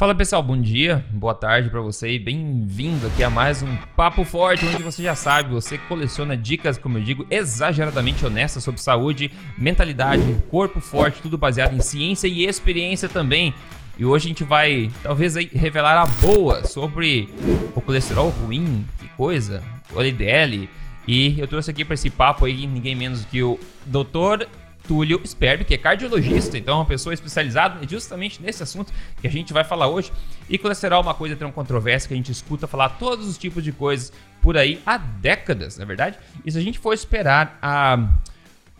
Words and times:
Fala 0.00 0.14
pessoal, 0.14 0.42
bom 0.42 0.58
dia, 0.58 1.04
boa 1.10 1.34
tarde 1.34 1.68
para 1.68 1.82
você 1.82 2.12
e 2.12 2.18
bem-vindo 2.18 3.06
aqui 3.06 3.22
a 3.22 3.28
mais 3.28 3.62
um 3.62 3.76
Papo 3.94 4.24
Forte, 4.24 4.64
onde 4.64 4.82
você 4.82 5.02
já 5.02 5.14
sabe, 5.14 5.50
você 5.50 5.76
coleciona 5.76 6.34
dicas, 6.34 6.78
como 6.78 6.96
eu 6.96 7.04
digo, 7.04 7.26
exageradamente 7.30 8.24
honestas 8.24 8.64
sobre 8.64 8.80
saúde, 8.80 9.30
mentalidade, 9.58 10.22
corpo 10.50 10.80
forte, 10.80 11.20
tudo 11.20 11.36
baseado 11.36 11.76
em 11.76 11.82
ciência 11.82 12.26
e 12.26 12.46
experiência 12.46 13.10
também. 13.10 13.52
E 13.98 14.06
hoje 14.06 14.24
a 14.24 14.28
gente 14.28 14.42
vai 14.42 14.90
talvez 15.02 15.34
revelar 15.34 16.00
a 16.00 16.06
boa 16.06 16.64
sobre 16.64 17.28
o 17.76 17.80
colesterol 17.82 18.30
ruim, 18.30 18.86
que 18.98 19.06
coisa, 19.08 19.62
o 19.92 20.00
LDL. 20.00 20.66
E 21.06 21.38
eu 21.38 21.46
trouxe 21.46 21.70
aqui 21.70 21.84
para 21.84 21.92
esse 21.92 22.08
papo 22.08 22.46
aí 22.46 22.66
ninguém 22.66 22.94
menos 22.94 23.26
que 23.26 23.42
o 23.42 23.60
Dr. 23.84 24.46
Túlio 24.90 25.20
Sperbi, 25.24 25.64
que 25.64 25.72
é 25.72 25.78
cardiologista, 25.78 26.58
então 26.58 26.74
é 26.74 26.76
uma 26.78 26.84
pessoa 26.84 27.14
especializada 27.14 27.86
justamente 27.86 28.42
nesse 28.42 28.60
assunto 28.60 28.92
que 29.20 29.28
a 29.28 29.30
gente 29.30 29.52
vai 29.52 29.62
falar 29.62 29.86
hoje. 29.86 30.10
E 30.48 30.58
colesterol 30.58 30.98
é 30.98 31.02
uma 31.04 31.14
coisa 31.14 31.36
tão 31.36 31.52
controversa 31.52 32.08
que 32.08 32.14
a 32.14 32.16
gente 32.16 32.32
escuta 32.32 32.66
falar 32.66 32.88
todos 32.98 33.28
os 33.28 33.38
tipos 33.38 33.62
de 33.62 33.70
coisas 33.70 34.12
por 34.42 34.58
aí 34.58 34.82
há 34.84 34.98
décadas, 34.98 35.76
na 35.76 35.84
é 35.84 35.86
verdade. 35.86 36.18
E 36.44 36.50
se 36.50 36.58
a 36.58 36.60
gente 36.60 36.80
for 36.80 36.92
esperar 36.92 37.56
a, 37.62 38.04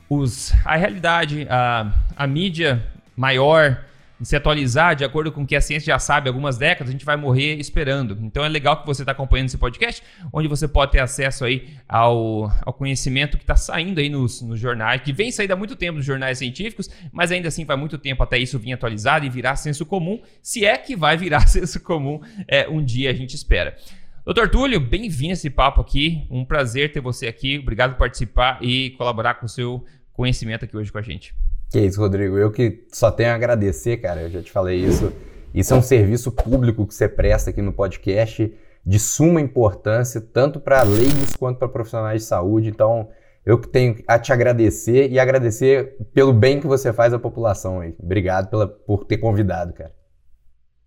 os, 0.09 0.53
a 0.65 0.75
realidade, 0.75 1.47
a, 1.49 1.93
a 2.17 2.27
mídia 2.27 2.85
maior 3.17 3.79
se 4.23 4.37
atualizar 4.37 4.95
de 4.95 5.05
acordo 5.05 5.33
com 5.33 5.43
o 5.43 5.47
que 5.47 5.57
a 5.57 5.61
ciência 5.61 5.93
já 5.93 5.99
sabe 5.99 6.29
há 6.29 6.31
algumas 6.31 6.59
décadas, 6.59 6.89
a 6.89 6.93
gente 6.93 7.05
vai 7.05 7.17
morrer 7.17 7.55
esperando. 7.57 8.19
Então 8.23 8.45
é 8.45 8.49
legal 8.49 8.81
que 8.81 8.87
você 8.87 9.03
está 9.03 9.13
acompanhando 9.13 9.49
esse 9.49 9.59
podcast, 9.59 10.03
onde 10.33 10.49
você 10.49 10.69
pode 10.69 10.93
ter 10.93 11.01
acesso 11.01 11.45
aí 11.45 11.71
ao, 11.89 12.53
ao 12.63 12.73
conhecimento 12.73 13.37
que 13.37 13.45
está 13.45 13.57
saindo 13.57 14.01
aí 14.01 14.09
nos, 14.09 14.43
nos 14.43 14.59
jornais, 14.59 15.01
que 15.03 15.13
vem 15.13 15.31
saindo 15.31 15.53
há 15.53 15.57
muito 15.57 15.77
tempo 15.77 15.97
nos 15.97 16.05
jornais 16.05 16.39
científicos, 16.39 16.91
mas 17.13 17.33
ainda 17.33 17.49
assim 17.49 17.65
vai 17.65 17.77
muito 17.77 17.99
tempo 17.99 18.23
até 18.23 18.39
isso 18.39 18.59
vir 18.59 18.73
atualizado 18.73 19.25
e 19.25 19.31
virar 19.31 19.57
senso 19.57 19.87
comum, 19.87 20.21
se 20.43 20.65
é 20.65 20.77
que 20.77 20.95
vai 20.95 21.17
virar 21.17 21.47
senso 21.49 21.81
comum 21.81 22.21
é, 22.47 22.69
um 22.69 22.85
dia 22.85 23.11
a 23.11 23.15
gente 23.15 23.35
espera. 23.35 23.77
Doutor 24.25 24.51
Túlio, 24.51 24.79
bem-vindo 24.79 25.31
a 25.31 25.33
esse 25.33 25.49
papo 25.49 25.81
aqui. 25.81 26.27
Um 26.31 26.45
prazer 26.45 26.93
ter 26.93 27.01
você 27.01 27.27
aqui. 27.27 27.59
Obrigado 27.59 27.93
por 27.93 28.01
participar 28.01 28.63
e 28.63 28.91
colaborar 28.91 29.35
com 29.35 29.47
o 29.47 29.49
seu 29.49 29.85
conhecimento 30.13 30.65
aqui 30.65 30.77
hoje 30.77 30.93
com 30.93 30.99
a 30.99 31.03
gente. 31.03 31.35
Que 31.71 31.81
isso, 31.81 32.01
Rodrigo. 32.01 32.37
Eu 32.37 32.51
que 32.51 32.87
só 32.93 33.11
tenho 33.11 33.31
a 33.31 33.35
agradecer, 33.35 33.99
cara. 33.99 34.23
Eu 34.23 34.31
já 34.31 34.43
te 34.43 34.51
falei 34.51 34.79
isso. 34.79 35.13
Isso 35.55 35.73
é 35.73 35.77
um 35.77 35.83
serviço 35.83 36.33
público 36.33 36.87
que 36.87 36.95
você 36.95 37.09
presta 37.09 37.51
aqui 37.51 37.63
no 37.63 37.73
podcast 37.73 38.53
de 38.85 38.99
suma 38.99 39.41
importância, 39.41 40.21
tanto 40.21 40.59
para 40.59 40.83
leigos 40.83 41.37
quanto 41.37 41.59
para 41.59 41.69
profissionais 41.69 42.23
de 42.23 42.29
saúde. 42.29 42.69
Então, 42.69 43.09
eu 43.45 43.59
que 43.59 43.69
tenho 43.69 44.03
a 44.07 44.19
te 44.19 44.33
agradecer 44.33 45.11
e 45.11 45.19
agradecer 45.19 45.97
pelo 46.13 46.33
bem 46.33 46.61
que 46.61 46.67
você 46.67 46.93
faz 46.93 47.13
à 47.13 47.19
população 47.19 47.81
aí. 47.81 47.95
Obrigado 47.99 48.49
pela, 48.49 48.67
por 48.67 49.05
ter 49.05 49.19
convidado, 49.19 49.73
cara. 49.73 49.95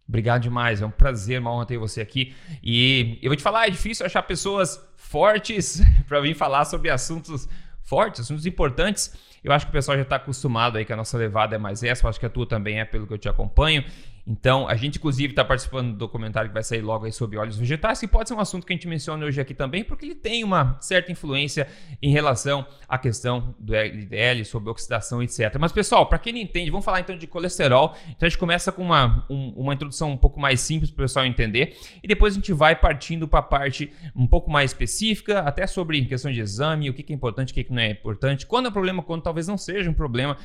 Obrigado 0.07 0.41
demais, 0.41 0.81
é 0.81 0.85
um 0.85 0.91
prazer, 0.91 1.39
uma 1.39 1.53
honra 1.53 1.65
ter 1.65 1.77
você 1.77 2.01
aqui. 2.01 2.35
E 2.61 3.19
eu 3.21 3.29
vou 3.29 3.37
te 3.37 3.43
falar, 3.43 3.67
é 3.67 3.69
difícil 3.69 4.05
achar 4.05 4.21
pessoas 4.23 4.79
fortes 4.97 5.81
para 6.07 6.19
vir 6.19 6.35
falar 6.35 6.65
sobre 6.65 6.89
assuntos 6.89 7.47
fortes, 7.83 8.21
assuntos 8.21 8.45
importantes. 8.45 9.13
Eu 9.43 9.51
acho 9.51 9.65
que 9.65 9.69
o 9.69 9.73
pessoal 9.73 9.97
já 9.97 10.03
está 10.03 10.15
acostumado 10.15 10.77
aí 10.77 10.85
que 10.85 10.93
a 10.93 10.95
nossa 10.95 11.17
levada 11.17 11.55
é 11.55 11.59
mais 11.59 11.83
essa, 11.83 12.05
eu 12.05 12.09
acho 12.09 12.19
que 12.19 12.25
a 12.25 12.29
tua 12.29 12.47
também 12.47 12.79
é, 12.79 12.85
pelo 12.85 13.05
que 13.05 13.13
eu 13.13 13.17
te 13.17 13.27
acompanho. 13.27 13.83
Então, 14.25 14.69
a 14.69 14.75
gente, 14.75 14.97
inclusive, 14.97 15.33
está 15.33 15.43
participando 15.43 15.91
do 15.91 15.97
documentário 15.97 16.49
que 16.49 16.53
vai 16.53 16.63
sair 16.63 16.81
logo 16.81 17.05
aí 17.05 17.11
sobre 17.11 17.37
óleos 17.37 17.57
vegetais, 17.57 17.99
que 17.99 18.07
pode 18.07 18.29
ser 18.29 18.35
um 18.35 18.39
assunto 18.39 18.65
que 18.65 18.71
a 18.71 18.75
gente 18.75 18.87
menciona 18.87 19.25
hoje 19.25 19.39
aqui 19.41 19.53
também, 19.53 19.83
porque 19.83 20.05
ele 20.05 20.15
tem 20.15 20.45
uma 20.45 20.77
certa 20.79 21.11
influência 21.11 21.67
em 22.01 22.09
relação 22.09 22.65
à 22.87 22.97
questão 22.97 23.53
do 23.59 23.75
LDL, 23.75 24.45
sobre 24.45 24.69
oxidação, 24.69 25.21
etc. 25.21 25.57
Mas, 25.59 25.73
pessoal, 25.73 26.05
para 26.05 26.17
quem 26.17 26.31
não 26.31 26.39
entende, 26.39 26.71
vamos 26.71 26.85
falar 26.85 27.01
então 27.01 27.17
de 27.17 27.27
colesterol. 27.27 27.95
Então, 28.09 28.25
a 28.25 28.29
gente 28.29 28.37
começa 28.37 28.71
com 28.71 28.81
uma, 28.81 29.25
um, 29.29 29.49
uma 29.57 29.73
introdução 29.73 30.11
um 30.11 30.17
pouco 30.17 30.39
mais 30.39 30.61
simples 30.61 30.89
para 30.89 31.01
o 31.01 31.03
pessoal 31.03 31.25
entender, 31.25 31.77
e 32.01 32.07
depois 32.07 32.33
a 32.33 32.35
gente 32.37 32.53
vai 32.53 32.77
partindo 32.77 33.27
para 33.27 33.39
a 33.39 33.43
parte 33.43 33.91
um 34.15 34.25
pouco 34.25 34.49
mais 34.49 34.71
específica, 34.71 35.39
até 35.39 35.67
sobre 35.67 36.03
questão 36.05 36.31
de 36.31 36.39
exame, 36.39 36.89
o 36.89 36.93
que 36.93 37.11
é 37.11 37.15
importante, 37.15 37.51
o 37.51 37.53
que 37.53 37.69
não 37.69 37.81
é 37.81 37.89
importante, 37.89 38.45
quando 38.45 38.67
é 38.67 38.69
um 38.69 38.73
problema, 38.73 39.03
quando 39.03 39.21
talvez 39.21 39.47
não 39.47 39.57
seja 39.57 39.89
um 39.89 39.93
problema, 39.93 40.37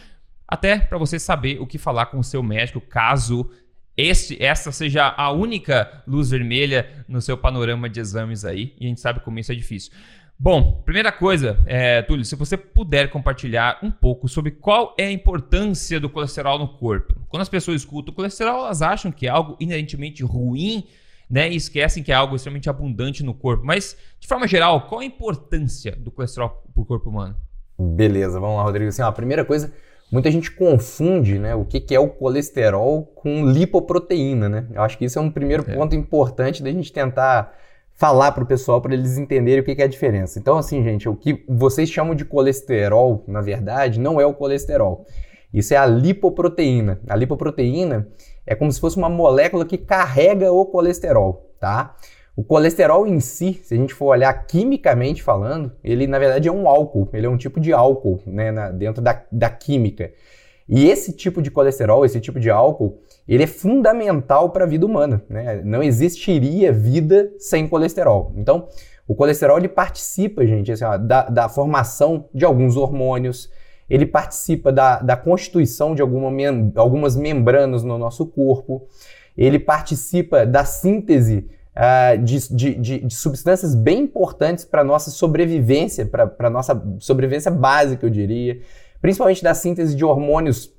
até 0.48 0.78
para 0.78 0.98
você 0.98 1.18
saber 1.18 1.60
o 1.60 1.66
que 1.66 1.78
falar 1.78 2.06
com 2.06 2.18
o 2.18 2.24
seu 2.24 2.42
médico 2.42 2.80
caso 2.80 3.48
este, 3.98 4.40
essa 4.40 4.70
seja 4.70 5.08
a 5.08 5.32
única 5.32 6.02
luz 6.06 6.30
vermelha 6.30 7.04
no 7.08 7.20
seu 7.20 7.36
panorama 7.36 7.88
de 7.88 7.98
exames 7.98 8.44
aí, 8.44 8.72
e 8.78 8.86
a 8.86 8.88
gente 8.88 9.00
sabe 9.00 9.18
como 9.18 9.40
isso 9.40 9.50
é 9.50 9.54
difícil. 9.56 9.92
Bom, 10.38 10.82
primeira 10.84 11.10
coisa, 11.10 11.58
é, 11.66 12.00
Túlio, 12.02 12.24
se 12.24 12.36
você 12.36 12.56
puder 12.56 13.10
compartilhar 13.10 13.80
um 13.82 13.90
pouco 13.90 14.28
sobre 14.28 14.52
qual 14.52 14.94
é 14.96 15.06
a 15.06 15.10
importância 15.10 15.98
do 15.98 16.08
colesterol 16.08 16.60
no 16.60 16.68
corpo. 16.68 17.20
Quando 17.28 17.42
as 17.42 17.48
pessoas 17.48 17.82
escutam 17.82 18.12
o 18.12 18.14
colesterol, 18.14 18.66
elas 18.66 18.80
acham 18.80 19.10
que 19.10 19.26
é 19.26 19.30
algo 19.30 19.56
inerentemente 19.58 20.22
ruim, 20.22 20.84
né? 21.28 21.50
E 21.50 21.56
esquecem 21.56 22.04
que 22.04 22.12
é 22.12 22.14
algo 22.14 22.36
extremamente 22.36 22.70
abundante 22.70 23.24
no 23.24 23.34
corpo. 23.34 23.66
Mas, 23.66 23.96
de 24.20 24.28
forma 24.28 24.46
geral, 24.46 24.82
qual 24.82 25.00
a 25.00 25.04
importância 25.04 25.96
do 25.96 26.12
colesterol 26.12 26.62
para 26.72 26.82
o 26.82 26.86
corpo 26.86 27.10
humano? 27.10 27.36
Beleza, 27.76 28.38
vamos 28.38 28.58
lá, 28.58 28.62
Rodrigo. 28.62 28.88
Assim, 28.90 29.02
ó, 29.02 29.08
a 29.08 29.12
primeira 29.12 29.44
coisa 29.44 29.74
Muita 30.10 30.30
gente 30.30 30.50
confunde 30.50 31.38
né, 31.38 31.54
o 31.54 31.64
que, 31.64 31.80
que 31.80 31.94
é 31.94 32.00
o 32.00 32.08
colesterol 32.08 33.04
com 33.14 33.44
lipoproteína. 33.46 34.48
Né? 34.48 34.66
Eu 34.72 34.82
acho 34.82 34.96
que 34.96 35.04
isso 35.04 35.18
é 35.18 35.22
um 35.22 35.30
primeiro 35.30 35.64
é. 35.68 35.74
ponto 35.74 35.94
importante 35.94 36.62
da 36.62 36.70
gente 36.70 36.92
tentar 36.92 37.52
falar 37.94 38.32
para 38.32 38.44
o 38.44 38.46
pessoal 38.46 38.80
para 38.80 38.94
eles 38.94 39.18
entenderem 39.18 39.60
o 39.60 39.64
que, 39.64 39.74
que 39.74 39.82
é 39.82 39.84
a 39.84 39.88
diferença. 39.88 40.38
Então, 40.38 40.56
assim, 40.56 40.82
gente, 40.82 41.08
o 41.08 41.16
que 41.16 41.44
vocês 41.48 41.90
chamam 41.90 42.14
de 42.14 42.24
colesterol, 42.24 43.24
na 43.26 43.40
verdade, 43.40 43.98
não 43.98 44.20
é 44.20 44.24
o 44.24 44.32
colesterol. 44.32 45.04
Isso 45.52 45.74
é 45.74 45.76
a 45.76 45.84
lipoproteína. 45.84 47.00
A 47.08 47.16
lipoproteína 47.16 48.08
é 48.46 48.54
como 48.54 48.70
se 48.70 48.80
fosse 48.80 48.96
uma 48.96 49.08
molécula 49.08 49.64
que 49.64 49.76
carrega 49.76 50.52
o 50.52 50.64
colesterol, 50.64 51.52
tá? 51.60 51.96
O 52.38 52.44
colesterol 52.44 53.04
em 53.04 53.18
si, 53.18 53.60
se 53.64 53.74
a 53.74 53.76
gente 53.76 53.92
for 53.92 54.06
olhar 54.06 54.32
quimicamente 54.46 55.24
falando, 55.24 55.72
ele 55.82 56.06
na 56.06 56.20
verdade 56.20 56.46
é 56.46 56.52
um 56.52 56.68
álcool, 56.68 57.08
ele 57.12 57.26
é 57.26 57.28
um 57.28 57.36
tipo 57.36 57.58
de 57.58 57.72
álcool 57.72 58.20
né, 58.24 58.52
na, 58.52 58.70
dentro 58.70 59.02
da, 59.02 59.24
da 59.32 59.50
química. 59.50 60.12
E 60.68 60.88
esse 60.88 61.12
tipo 61.12 61.42
de 61.42 61.50
colesterol, 61.50 62.04
esse 62.04 62.20
tipo 62.20 62.38
de 62.38 62.48
álcool, 62.48 63.00
ele 63.26 63.42
é 63.42 63.46
fundamental 63.48 64.50
para 64.50 64.62
a 64.62 64.68
vida 64.68 64.86
humana. 64.86 65.20
Né? 65.28 65.62
Não 65.64 65.82
existiria 65.82 66.72
vida 66.72 67.28
sem 67.40 67.66
colesterol. 67.66 68.32
Então, 68.36 68.68
o 69.08 69.16
colesterol 69.16 69.58
ele 69.58 69.66
participa, 69.66 70.46
gente, 70.46 70.70
assim, 70.70 70.84
ó, 70.84 70.96
da, 70.96 71.28
da, 71.28 71.48
formação 71.48 72.28
de 72.32 72.44
alguns 72.44 72.76
hormônios, 72.76 73.50
ele 73.90 74.06
participa 74.06 74.70
da, 74.70 75.00
da 75.00 75.16
constituição 75.16 75.92
de 75.92 76.02
alguma 76.02 76.30
mem 76.30 76.72
algumas 76.76 77.16
membranas 77.16 77.82
no 77.82 77.98
nosso 77.98 78.24
corpo, 78.26 78.86
ele 79.36 79.58
participa 79.58 80.46
da 80.46 80.64
síntese 80.64 81.57
uh, 81.78 82.18
de, 82.18 82.54
de, 82.54 82.74
de, 82.74 82.98
de, 82.98 83.14
substâncias 83.14 83.74
bem 83.74 84.00
importantes 84.00 84.64
para 84.64 84.80
a 84.80 84.84
nossa 84.84 85.10
sobrevivência, 85.10 86.04
para 86.04 86.34
a 86.38 86.50
nossa 86.50 86.82
sobrevivência 86.98 87.50
básica, 87.50 88.04
eu 88.04 88.10
diria, 88.10 88.60
principalmente 89.00 89.42
da 89.42 89.54
síntese 89.54 89.94
de 89.94 90.04
hormônios 90.04 90.74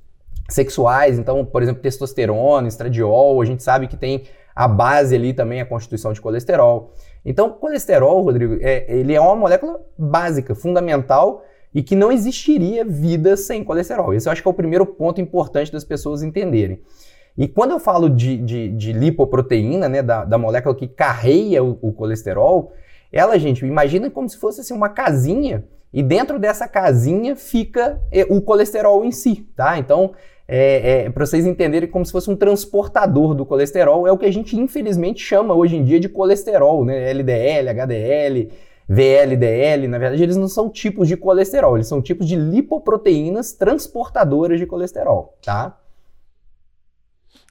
sexuais, 0.49 1.17
então, 1.17 1.45
por 1.45 1.63
exemplo, 1.63 1.81
testosterona, 1.81 2.67
estradiol, 2.67 3.41
a 3.41 3.45
gente 3.45 3.63
sabe 3.63 3.87
que 3.87 3.95
tem 3.95 4.23
a 4.55 4.67
base 4.67 5.15
ali 5.15 5.33
também 5.33 5.61
a 5.61 5.65
constituição 5.65 6.11
de 6.11 6.19
colesterol. 6.19 6.93
Então, 7.23 7.51
colesterol, 7.51 8.21
Rodrigo, 8.21 8.57
é, 8.61 8.85
ele 8.89 9.13
é 9.13 9.21
uma 9.21 9.35
molécula 9.35 9.79
básica, 9.97 10.53
fundamental 10.53 11.45
e 11.73 11.83
que 11.83 11.95
não 11.95 12.11
existiria 12.11 12.83
vida 12.83 13.37
sem 13.37 13.63
colesterol. 13.63 14.13
Esse 14.13 14.27
eu 14.27 14.31
acho 14.31 14.41
que 14.41 14.47
é 14.47 14.51
o 14.51 14.53
primeiro 14.53 14.85
ponto 14.85 15.21
importante 15.21 15.71
das 15.71 15.83
pessoas 15.83 16.23
entenderem. 16.23 16.81
E 17.39 17.47
quando 17.47 17.71
eu 17.71 17.79
falo 17.79 18.09
de, 18.09 18.35
de, 18.35 18.67
de 18.67 18.91
lipoproteína, 18.91 19.87
né, 19.87 20.03
da, 20.03 20.25
da, 20.25 20.37
molécula 20.37 20.75
que 20.75 20.89
carreia 20.89 21.63
o, 21.63 21.79
o, 21.81 21.93
colesterol, 21.93 22.73
ela, 23.13 23.39
gente, 23.39 23.65
imagina 23.65 24.09
como 24.09 24.27
se 24.27 24.37
fosse 24.37 24.59
assim, 24.59 24.73
uma 24.73 24.89
casinha 24.89 25.63
e 25.93 26.03
dentro 26.03 26.37
dessa 26.37 26.67
casinha 26.67 27.37
fica 27.37 27.97
é, 28.11 28.23
o 28.29 28.41
colesterol 28.41 29.05
em 29.05 29.11
si, 29.13 29.47
tá? 29.55 29.79
Então, 29.79 30.11
é, 30.45 31.05
é 31.05 31.09
para 31.09 31.25
vocês 31.25 31.45
entenderem 31.45 31.87
como 31.87 32.05
se 32.05 32.11
fosse 32.11 32.29
um 32.29 32.35
transportador 32.35 33.33
do 33.33 33.45
colesterol, 33.45 34.05
é 34.05 34.11
o 34.11 34.17
que 34.17 34.25
a 34.25 34.33
gente 34.33 34.59
infelizmente 34.59 35.23
chama 35.23 35.53
hoje 35.53 35.77
em 35.77 35.83
dia 35.85 35.97
de 35.97 36.09
colesterol, 36.09 36.83
né? 36.83 37.09
LDL, 37.09 37.69
HDL, 37.69 38.49
VLDL, 38.85 39.87
na 39.87 39.97
verdade, 39.97 40.21
eles 40.21 40.35
não 40.35 40.49
são 40.49 40.69
tipos 40.69 41.07
de 41.07 41.15
colesterol, 41.15 41.77
eles 41.77 41.87
são 41.87 42.01
tipos 42.01 42.27
de 42.27 42.35
lipoproteínas 42.35 43.53
transportadoras 43.53 44.59
de 44.59 44.65
colesterol, 44.65 45.37
tá? 45.41 45.78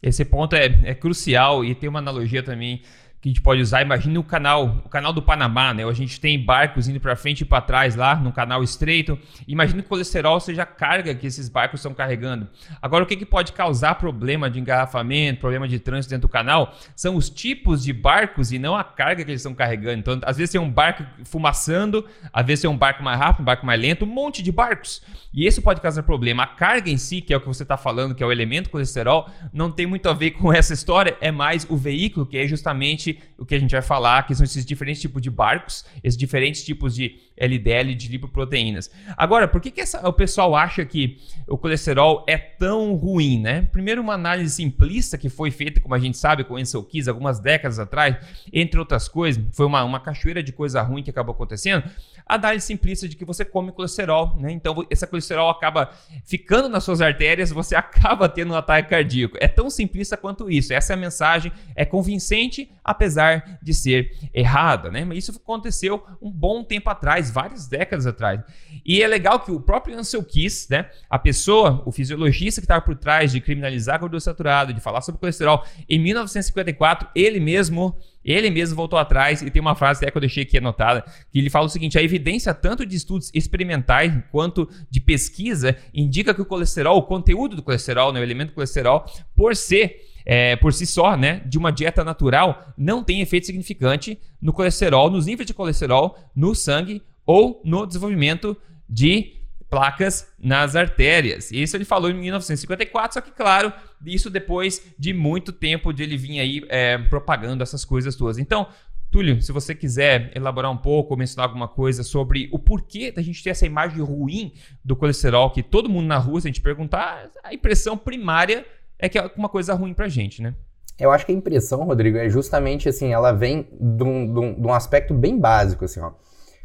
Esse 0.02 0.24
ponto 0.24 0.54
é, 0.54 0.66
é 0.84 0.94
crucial 0.94 1.64
e 1.64 1.74
tem 1.74 1.88
uma 1.88 1.98
analogia 1.98 2.42
também 2.42 2.82
que 3.20 3.28
a 3.28 3.30
gente 3.30 3.42
pode 3.42 3.60
usar. 3.60 3.82
Imagine 3.82 4.18
o 4.18 4.22
canal, 4.22 4.80
o 4.84 4.88
canal 4.88 5.12
do 5.12 5.20
Panamá, 5.20 5.74
né? 5.74 5.84
A 5.84 5.92
gente 5.92 6.20
tem 6.20 6.42
barcos 6.42 6.86
indo 6.86 7.00
para 7.00 7.16
frente 7.16 7.40
e 7.40 7.44
para 7.44 7.60
trás 7.60 7.96
lá 7.96 8.14
no 8.14 8.32
canal 8.32 8.62
estreito. 8.62 9.18
Imagine 9.46 9.82
que 9.82 9.86
o 9.86 9.88
colesterol 9.88 10.38
seja 10.38 10.62
a 10.62 10.66
carga 10.66 11.14
que 11.14 11.26
esses 11.26 11.48
barcos 11.48 11.80
estão 11.80 11.92
carregando. 11.92 12.46
Agora, 12.80 13.02
o 13.02 13.06
que, 13.06 13.16
que 13.16 13.26
pode 13.26 13.52
causar 13.52 13.96
problema 13.96 14.48
de 14.48 14.60
engarrafamento, 14.60 15.40
problema 15.40 15.66
de 15.66 15.80
trânsito 15.80 16.10
dentro 16.10 16.28
do 16.28 16.32
canal? 16.32 16.74
São 16.94 17.16
os 17.16 17.28
tipos 17.28 17.82
de 17.82 17.92
barcos 17.92 18.52
e 18.52 18.58
não 18.58 18.76
a 18.76 18.84
carga 18.84 19.24
que 19.24 19.30
eles 19.30 19.40
estão 19.40 19.54
carregando. 19.54 19.98
Então, 19.98 20.20
às 20.22 20.36
vezes 20.36 20.52
tem 20.52 20.60
um 20.60 20.70
barco 20.70 21.04
fumaçando, 21.24 22.06
às 22.32 22.46
vezes 22.46 22.62
tem 22.62 22.70
um 22.70 22.78
barco 22.78 23.02
mais 23.02 23.18
rápido, 23.18 23.42
um 23.42 23.44
barco 23.44 23.66
mais 23.66 23.80
lento, 23.80 24.04
um 24.04 24.08
monte 24.08 24.42
de 24.42 24.52
barcos. 24.52 25.02
E 25.34 25.44
isso 25.44 25.60
pode 25.60 25.80
causar 25.80 26.04
problema. 26.04 26.44
A 26.44 26.46
carga 26.46 26.88
em 26.88 26.96
si, 26.96 27.20
que 27.20 27.34
é 27.34 27.36
o 27.36 27.40
que 27.40 27.48
você 27.48 27.64
está 27.64 27.76
falando, 27.76 28.14
que 28.14 28.22
é 28.22 28.26
o 28.26 28.30
elemento 28.30 28.70
colesterol, 28.70 29.28
não 29.52 29.70
tem 29.70 29.86
muito 29.86 30.08
a 30.08 30.12
ver 30.12 30.32
com 30.32 30.52
essa 30.52 30.72
história, 30.72 31.16
é 31.20 31.32
mais 31.32 31.66
o 31.68 31.76
veículo, 31.76 32.24
que 32.24 32.38
é 32.38 32.46
justamente 32.46 33.07
o 33.36 33.44
que 33.44 33.54
a 33.54 33.58
gente 33.58 33.72
vai 33.72 33.82
falar, 33.82 34.26
que 34.26 34.34
são 34.34 34.44
esses 34.44 34.64
diferentes 34.64 35.00
tipos 35.00 35.22
de 35.22 35.30
barcos, 35.30 35.84
esses 36.02 36.18
diferentes 36.18 36.64
tipos 36.64 36.94
de 36.94 37.18
LDL, 37.38 37.94
de 37.94 38.08
lipoproteínas. 38.08 38.90
Agora, 39.16 39.46
por 39.46 39.60
que, 39.60 39.70
que 39.70 39.80
essa, 39.80 40.06
o 40.06 40.12
pessoal 40.12 40.54
acha 40.56 40.84
que 40.84 41.18
o 41.46 41.56
colesterol 41.56 42.24
é 42.26 42.36
tão 42.36 42.94
ruim, 42.94 43.40
né? 43.40 43.62
Primeiro, 43.72 44.02
uma 44.02 44.14
análise 44.14 44.54
simplista 44.54 45.16
que 45.16 45.28
foi 45.28 45.50
feita, 45.50 45.80
como 45.80 45.94
a 45.94 45.98
gente 45.98 46.18
sabe, 46.18 46.44
com 46.44 46.56
Ansel 46.56 46.82
Keys 46.82 47.08
algumas 47.08 47.38
décadas 47.40 47.78
atrás, 47.78 48.16
entre 48.52 48.78
outras 48.78 49.08
coisas, 49.08 49.42
foi 49.52 49.66
uma, 49.66 49.82
uma 49.84 50.00
cachoeira 50.00 50.42
de 50.42 50.52
coisa 50.52 50.82
ruim 50.82 51.02
que 51.02 51.10
acabou 51.10 51.34
acontecendo. 51.34 51.84
A 52.26 52.34
análise 52.34 52.66
simplista 52.66 53.08
de 53.08 53.16
que 53.16 53.24
você 53.24 53.44
come 53.44 53.72
colesterol, 53.72 54.36
né? 54.38 54.52
Então, 54.52 54.86
esse 54.90 55.06
colesterol 55.06 55.48
acaba 55.48 55.90
ficando 56.24 56.68
nas 56.68 56.84
suas 56.84 57.00
artérias, 57.00 57.50
você 57.50 57.74
acaba 57.76 58.28
tendo 58.28 58.52
um 58.52 58.56
ataque 58.56 58.90
cardíaco. 58.90 59.36
É 59.40 59.48
tão 59.48 59.70
simplista 59.70 60.16
quanto 60.16 60.50
isso. 60.50 60.72
Essa 60.72 60.92
é 60.92 60.94
a 60.94 60.98
mensagem, 60.98 61.50
é 61.74 61.84
convincente, 61.84 62.70
apesar 62.84 63.58
de 63.62 63.72
ser 63.72 64.16
errada, 64.34 64.90
né? 64.90 65.04
Mas 65.04 65.18
isso 65.18 65.40
aconteceu 65.42 66.04
um 66.20 66.30
bom 66.30 66.62
tempo 66.62 66.90
atrás, 66.90 67.27
várias 67.30 67.66
décadas 67.66 68.06
atrás. 68.06 68.40
E 68.84 69.02
é 69.02 69.06
legal 69.06 69.40
que 69.40 69.50
o 69.50 69.60
próprio 69.60 69.98
Ansel 69.98 70.22
Keys, 70.22 70.68
né? 70.68 70.88
A 71.08 71.18
pessoa, 71.18 71.82
o 71.86 71.92
fisiologista 71.92 72.60
que 72.60 72.64
estava 72.64 72.82
por 72.82 72.96
trás 72.96 73.32
de 73.32 73.40
criminalizar 73.40 73.98
gordura 73.98 74.20
saturada, 74.20 74.72
de 74.72 74.80
falar 74.80 75.00
sobre 75.00 75.20
colesterol, 75.20 75.64
em 75.88 75.98
1954, 75.98 77.08
ele 77.14 77.40
mesmo 77.40 77.96
ele 78.24 78.50
mesmo 78.50 78.76
voltou 78.76 78.98
atrás 78.98 79.40
e 79.40 79.50
tem 79.50 79.60
uma 79.60 79.74
frase 79.74 80.02
até 80.02 80.10
que 80.10 80.16
eu 80.16 80.20
deixei 80.20 80.42
aqui 80.42 80.58
anotada, 80.58 81.02
que 81.30 81.38
ele 81.38 81.48
fala 81.48 81.66
o 81.66 81.68
seguinte: 81.68 81.98
a 81.98 82.02
evidência 82.02 82.52
tanto 82.52 82.84
de 82.84 82.94
estudos 82.94 83.30
experimentais 83.32 84.12
quanto 84.30 84.68
de 84.90 85.00
pesquisa 85.00 85.76
indica 85.94 86.34
que 86.34 86.42
o 86.42 86.44
colesterol, 86.44 86.98
o 86.98 87.02
conteúdo 87.02 87.56
do 87.56 87.62
colesterol, 87.62 88.12
né, 88.12 88.20
o 88.20 88.22
elemento 88.22 88.52
colesterol, 88.52 89.06
por 89.34 89.56
ser 89.56 90.08
é, 90.26 90.56
por 90.56 90.74
si 90.74 90.86
só, 90.86 91.16
né, 91.16 91.40
de 91.46 91.56
uma 91.56 91.72
dieta 91.72 92.04
natural, 92.04 92.74
não 92.76 93.02
tem 93.02 93.22
efeito 93.22 93.46
significante 93.46 94.18
no 94.42 94.52
colesterol, 94.52 95.10
nos 95.10 95.24
níveis 95.24 95.46
de 95.46 95.54
colesterol 95.54 96.18
no 96.36 96.54
sangue 96.54 97.02
ou 97.28 97.60
no 97.62 97.84
desenvolvimento 97.84 98.56
de 98.88 99.34
placas 99.68 100.32
nas 100.38 100.74
artérias. 100.74 101.52
Isso 101.52 101.76
ele 101.76 101.84
falou 101.84 102.10
em 102.10 102.14
1954, 102.14 103.12
só 103.12 103.20
que, 103.20 103.30
claro, 103.30 103.70
isso 104.06 104.30
depois 104.30 104.82
de 104.98 105.12
muito 105.12 105.52
tempo 105.52 105.92
de 105.92 106.02
ele 106.02 106.16
vir 106.16 106.40
aí 106.40 106.62
é, 106.70 106.96
propagando 106.96 107.62
essas 107.62 107.84
coisas 107.84 108.16
todas. 108.16 108.38
Então, 108.38 108.66
Túlio, 109.10 109.42
se 109.42 109.52
você 109.52 109.74
quiser 109.74 110.32
elaborar 110.34 110.70
um 110.70 110.76
pouco 110.78 111.12
ou 111.12 111.18
mencionar 111.18 111.50
alguma 111.50 111.68
coisa 111.68 112.02
sobre 112.02 112.48
o 112.50 112.58
porquê 112.58 113.12
da 113.12 113.20
gente 113.20 113.44
ter 113.44 113.50
essa 113.50 113.66
imagem 113.66 114.02
ruim 114.02 114.54
do 114.82 114.96
colesterol, 114.96 115.50
que 115.50 115.62
todo 115.62 115.86
mundo 115.86 116.06
na 116.06 116.16
rua, 116.16 116.40
se 116.40 116.48
a 116.48 116.50
gente 116.50 116.62
perguntar, 116.62 117.30
a 117.44 117.52
impressão 117.52 117.96
primária 117.96 118.64
é 118.98 119.06
que 119.06 119.18
é 119.18 119.30
uma 119.36 119.50
coisa 119.50 119.74
ruim 119.74 119.92
pra 119.92 120.08
gente, 120.08 120.40
né? 120.40 120.54
Eu 120.98 121.12
acho 121.12 121.26
que 121.26 121.32
a 121.32 121.34
impressão, 121.34 121.84
Rodrigo, 121.84 122.16
é 122.16 122.28
justamente 122.28 122.88
assim, 122.88 123.12
ela 123.12 123.32
vem 123.32 123.68
de 123.78 124.02
um, 124.02 124.32
de 124.32 124.40
um, 124.40 124.60
de 124.60 124.66
um 124.66 124.72
aspecto 124.72 125.12
bem 125.12 125.38
básico, 125.38 125.84
assim, 125.84 126.00
ó. 126.00 126.12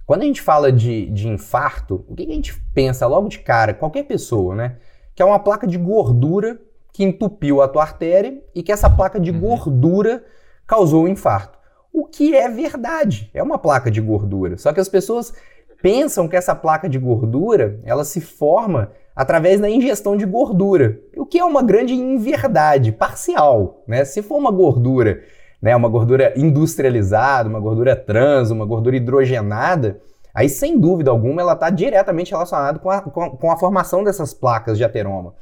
Quando 0.06 0.24
a 0.24 0.26
gente 0.26 0.42
fala 0.42 0.72
de, 0.72 1.06
de 1.08 1.28
infarto, 1.28 2.04
o 2.08 2.16
que, 2.16 2.24
a 2.24 2.34
gente 2.34 2.60
pensa 2.74 3.08
logo 3.08 3.30
de 3.30 3.40
cara, 3.40 3.74
qualquer 3.74 4.04
pessoa, 4.04 4.54
né? 4.54 4.78
Que 5.16 5.22
é 5.22 5.26
uma 5.26 5.40
placa 5.40 5.66
de 5.66 5.78
gordura 5.78 6.60
que 6.92 7.04
entupiu 7.04 7.62
a 7.62 7.68
tua 7.68 7.84
artéria 7.84 8.42
e 8.54 8.62
que 8.62 8.72
essa 8.72 8.90
placa 8.90 9.20
de 9.20 9.32
uhum. 9.32 9.40
gordura 9.40 10.24
causou 10.68 11.04
o 11.04 11.06
um 11.06 11.08
infarto. 11.08 11.58
O 11.92 12.06
que 12.06 12.36
é 12.36 12.50
verdade, 12.50 13.30
é 13.34 13.42
uma 13.42 13.58
placa 13.58 13.90
de 13.90 14.02
gordura. 14.02 14.58
Só 14.58 14.74
que 14.74 14.80
as 14.80 14.90
pessoas 14.90 15.34
pensam 15.82 16.28
que 16.28 16.36
essa 16.36 16.56
placa 16.56 16.90
de 16.90 16.98
gordura, 16.98 17.80
ela 17.84 18.04
se 18.04 18.20
forma 18.20 18.92
através 19.16 19.60
da 19.60 19.70
ingestão 19.70 20.18
de 20.18 20.26
gordura, 20.26 21.00
o 21.16 21.26
que 21.26 21.38
é 21.38 21.46
uma 21.46 21.62
grande 21.62 21.94
inverdade 21.94 22.92
parcial, 22.92 23.84
né? 23.88 24.04
Se 24.04 24.22
for 24.22 24.38
uma 24.38 24.52
gordura 24.52 25.22
né, 25.64 25.74
uma 25.74 25.88
gordura 25.88 26.34
industrializada, 26.36 27.48
uma 27.48 27.60
gordura 27.62 27.96
trans, 27.96 28.52
uma 28.52 28.66
gordura 28.66 28.98
hidrogenada, 28.98 29.98
aí 30.36 30.50
sem 30.50 30.78
dúvida 30.78 31.10
alguma 31.10 31.42
ela 31.42 31.54
está 31.54 31.70
diretamente 31.70 32.32
relacionada 32.32 32.80
com 32.80 32.90
a, 32.90 33.00
com, 33.00 33.30
com 33.30 33.50
a 33.50 33.56
formação 33.56 34.04
dessas 34.04 34.34
placas 34.34 34.78
de 34.78 34.84
ateroma. 34.84 35.34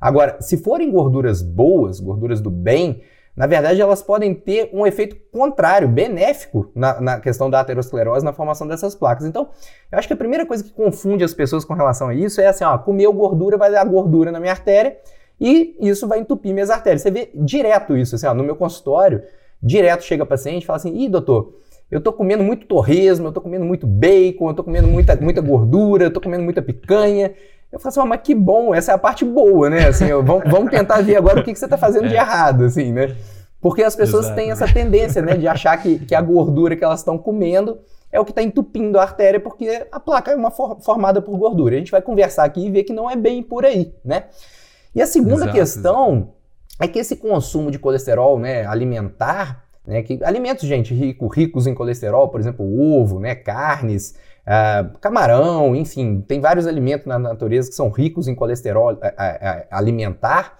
Agora, 0.00 0.38
se 0.40 0.56
forem 0.56 0.90
gorduras 0.90 1.42
boas, 1.42 2.00
gorduras 2.00 2.40
do 2.40 2.50
bem, 2.50 3.02
na 3.36 3.46
verdade 3.46 3.78
elas 3.78 4.02
podem 4.02 4.34
ter 4.34 4.70
um 4.72 4.86
efeito 4.86 5.14
contrário, 5.30 5.86
benéfico 5.86 6.70
na, 6.74 6.98
na, 6.98 7.20
questão 7.20 7.50
da 7.50 7.60
aterosclerose, 7.60 8.24
na 8.24 8.32
formação 8.32 8.66
dessas 8.66 8.94
placas. 8.94 9.26
Então, 9.26 9.50
eu 9.92 9.98
acho 9.98 10.08
que 10.08 10.14
a 10.14 10.16
primeira 10.16 10.46
coisa 10.46 10.64
que 10.64 10.70
confunde 10.70 11.22
as 11.22 11.34
pessoas 11.34 11.66
com 11.66 11.74
relação 11.74 12.08
a 12.08 12.14
isso 12.14 12.40
é 12.40 12.46
assim, 12.46 12.64
ó, 12.64 12.78
comeu 12.78 13.12
gordura 13.12 13.58
vai 13.58 13.70
dar 13.70 13.84
gordura 13.84 14.32
na 14.32 14.40
minha 14.40 14.52
artéria 14.52 14.96
e 15.38 15.76
isso 15.80 16.08
vai 16.08 16.18
entupir 16.18 16.54
minhas 16.54 16.70
artérias. 16.70 17.02
Você 17.02 17.10
vê 17.10 17.30
direto 17.34 17.94
isso, 17.94 18.14
assim, 18.14 18.26
ó, 18.26 18.32
no 18.32 18.42
meu 18.42 18.56
consultório, 18.56 19.22
Direto 19.62 20.04
chega 20.04 20.24
paciente 20.26 20.62
e 20.62 20.66
fala 20.66 20.76
assim: 20.76 20.96
ih, 20.96 21.08
doutor, 21.08 21.54
eu 21.90 22.00
tô 22.00 22.12
comendo 22.12 22.42
muito 22.42 22.66
torresmo, 22.66 23.28
eu 23.28 23.32
tô 23.32 23.40
comendo 23.40 23.64
muito 23.64 23.86
bacon, 23.86 24.48
eu 24.48 24.54
tô 24.54 24.64
comendo 24.64 24.88
muita, 24.88 25.16
muita 25.16 25.40
gordura, 25.40 26.04
eu 26.04 26.12
tô 26.12 26.20
comendo 26.20 26.42
muita 26.42 26.60
picanha. 26.60 27.32
Eu 27.70 27.78
falo 27.78 27.88
assim, 27.88 28.00
oh, 28.00 28.06
mas 28.06 28.20
que 28.22 28.34
bom, 28.34 28.74
essa 28.74 28.92
é 28.92 28.94
a 28.94 28.98
parte 28.98 29.24
boa, 29.24 29.68
né? 29.68 29.88
Assim, 29.88 30.06
eu, 30.06 30.22
vamos, 30.22 30.50
vamos 30.50 30.70
tentar 30.70 31.02
ver 31.02 31.16
agora 31.16 31.40
o 31.40 31.44
que, 31.44 31.52
que 31.52 31.58
você 31.58 31.66
está 31.66 31.76
fazendo 31.76 32.06
é. 32.06 32.08
de 32.08 32.14
errado, 32.14 32.64
assim, 32.64 32.92
né? 32.92 33.16
Porque 33.60 33.82
as 33.82 33.96
pessoas 33.96 34.26
Exato. 34.26 34.40
têm 34.40 34.50
essa 34.50 34.72
tendência, 34.72 35.20
né, 35.22 35.36
de 35.36 35.48
achar 35.48 35.76
que, 35.78 35.98
que 35.98 36.14
a 36.14 36.20
gordura 36.20 36.76
que 36.76 36.84
elas 36.84 37.00
estão 37.00 37.18
comendo 37.18 37.78
é 38.12 38.20
o 38.20 38.24
que 38.24 38.30
está 38.30 38.42
entupindo 38.42 38.98
a 38.98 39.02
artéria, 39.02 39.40
porque 39.40 39.86
a 39.90 39.98
placa 39.98 40.30
é 40.30 40.36
uma 40.36 40.50
for, 40.50 40.80
formada 40.80 41.20
por 41.20 41.36
gordura. 41.36 41.74
A 41.74 41.78
gente 41.78 41.90
vai 41.90 42.00
conversar 42.00 42.44
aqui 42.44 42.66
e 42.66 42.70
ver 42.70 42.84
que 42.84 42.92
não 42.92 43.10
é 43.10 43.16
bem 43.16 43.42
por 43.42 43.64
aí, 43.64 43.92
né? 44.04 44.24
E 44.94 45.02
a 45.02 45.06
segunda 45.06 45.44
Exato. 45.44 45.52
questão 45.52 46.32
é 46.80 46.86
que 46.86 46.98
esse 46.98 47.16
consumo 47.16 47.70
de 47.70 47.78
colesterol 47.78 48.38
né, 48.38 48.66
alimentar, 48.66 49.64
né, 49.86 50.02
que 50.02 50.18
alimentos, 50.22 50.68
gente, 50.68 50.92
rico, 50.94 51.26
ricos 51.26 51.66
em 51.66 51.74
colesterol, 51.74 52.28
por 52.28 52.40
exemplo, 52.40 52.64
ovo, 52.80 53.18
né, 53.18 53.34
carnes, 53.34 54.14
uh, 54.46 54.98
camarão, 54.98 55.74
enfim, 55.74 56.20
tem 56.20 56.40
vários 56.40 56.66
alimentos 56.66 57.06
na 57.06 57.18
natureza 57.18 57.68
que 57.68 57.74
são 57.74 57.88
ricos 57.88 58.28
em 58.28 58.34
colesterol 58.34 58.98
alimentar, 59.70 60.58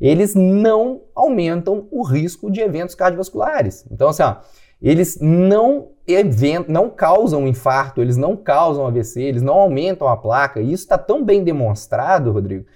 eles 0.00 0.34
não 0.34 1.02
aumentam 1.14 1.86
o 1.90 2.02
risco 2.02 2.50
de 2.50 2.60
eventos 2.60 2.94
cardiovasculares. 2.94 3.86
Então, 3.90 4.08
assim, 4.08 4.22
ó, 4.22 4.36
eles 4.82 5.18
não, 5.20 5.90
event, 6.08 6.66
não 6.66 6.90
causam 6.90 7.46
infarto, 7.46 8.00
eles 8.00 8.16
não 8.16 8.36
causam 8.36 8.84
AVC, 8.84 9.22
eles 9.22 9.42
não 9.42 9.54
aumentam 9.54 10.08
a 10.08 10.16
placa, 10.16 10.60
e 10.60 10.72
isso 10.72 10.82
está 10.82 10.98
tão 10.98 11.24
bem 11.24 11.44
demonstrado, 11.44 12.32
Rodrigo, 12.32 12.66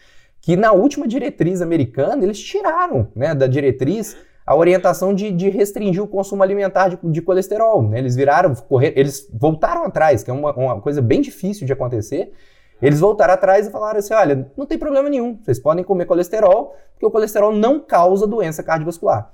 que 0.47 0.57
na 0.57 0.71
última 0.71 1.09
diretriz 1.09 1.61
americana 1.61 2.23
eles 2.23 2.39
tiraram 2.39 3.09
né, 3.17 3.35
da 3.35 3.49
diretriz 3.49 4.17
a 4.47 4.55
orientação 4.55 5.13
de, 5.13 5.33
de, 5.33 5.49
restringir 5.49 6.01
o 6.01 6.07
consumo 6.07 6.41
alimentar 6.41 6.89
de, 6.89 6.99
de 7.03 7.21
colesterol. 7.21 7.83
Né? 7.83 7.99
Eles 7.99 8.15
viraram, 8.15 8.55
correr, 8.55 8.93
eles 8.95 9.29
voltaram 9.35 9.83
atrás, 9.83 10.23
que 10.23 10.31
é 10.31 10.33
uma, 10.33 10.55
uma, 10.55 10.81
coisa 10.81 11.03
bem 11.03 11.21
difícil 11.21 11.67
de 11.67 11.73
acontecer. 11.73 12.31
Eles 12.81 13.01
voltaram 13.01 13.35
atrás 13.35 13.67
e 13.67 13.73
falaram 13.73 13.99
assim: 13.99 14.15
olha, 14.15 14.49
não 14.57 14.67
tem 14.67 14.79
problema 14.79 15.11
nenhum, 15.11 15.37
vocês 15.43 15.59
podem 15.59 15.83
comer 15.83 16.05
colesterol, 16.05 16.77
porque 16.93 17.05
o 17.05 17.11
colesterol 17.11 17.53
não 17.53 17.81
causa 17.81 18.25
doença 18.25 18.63
cardiovascular. 18.63 19.33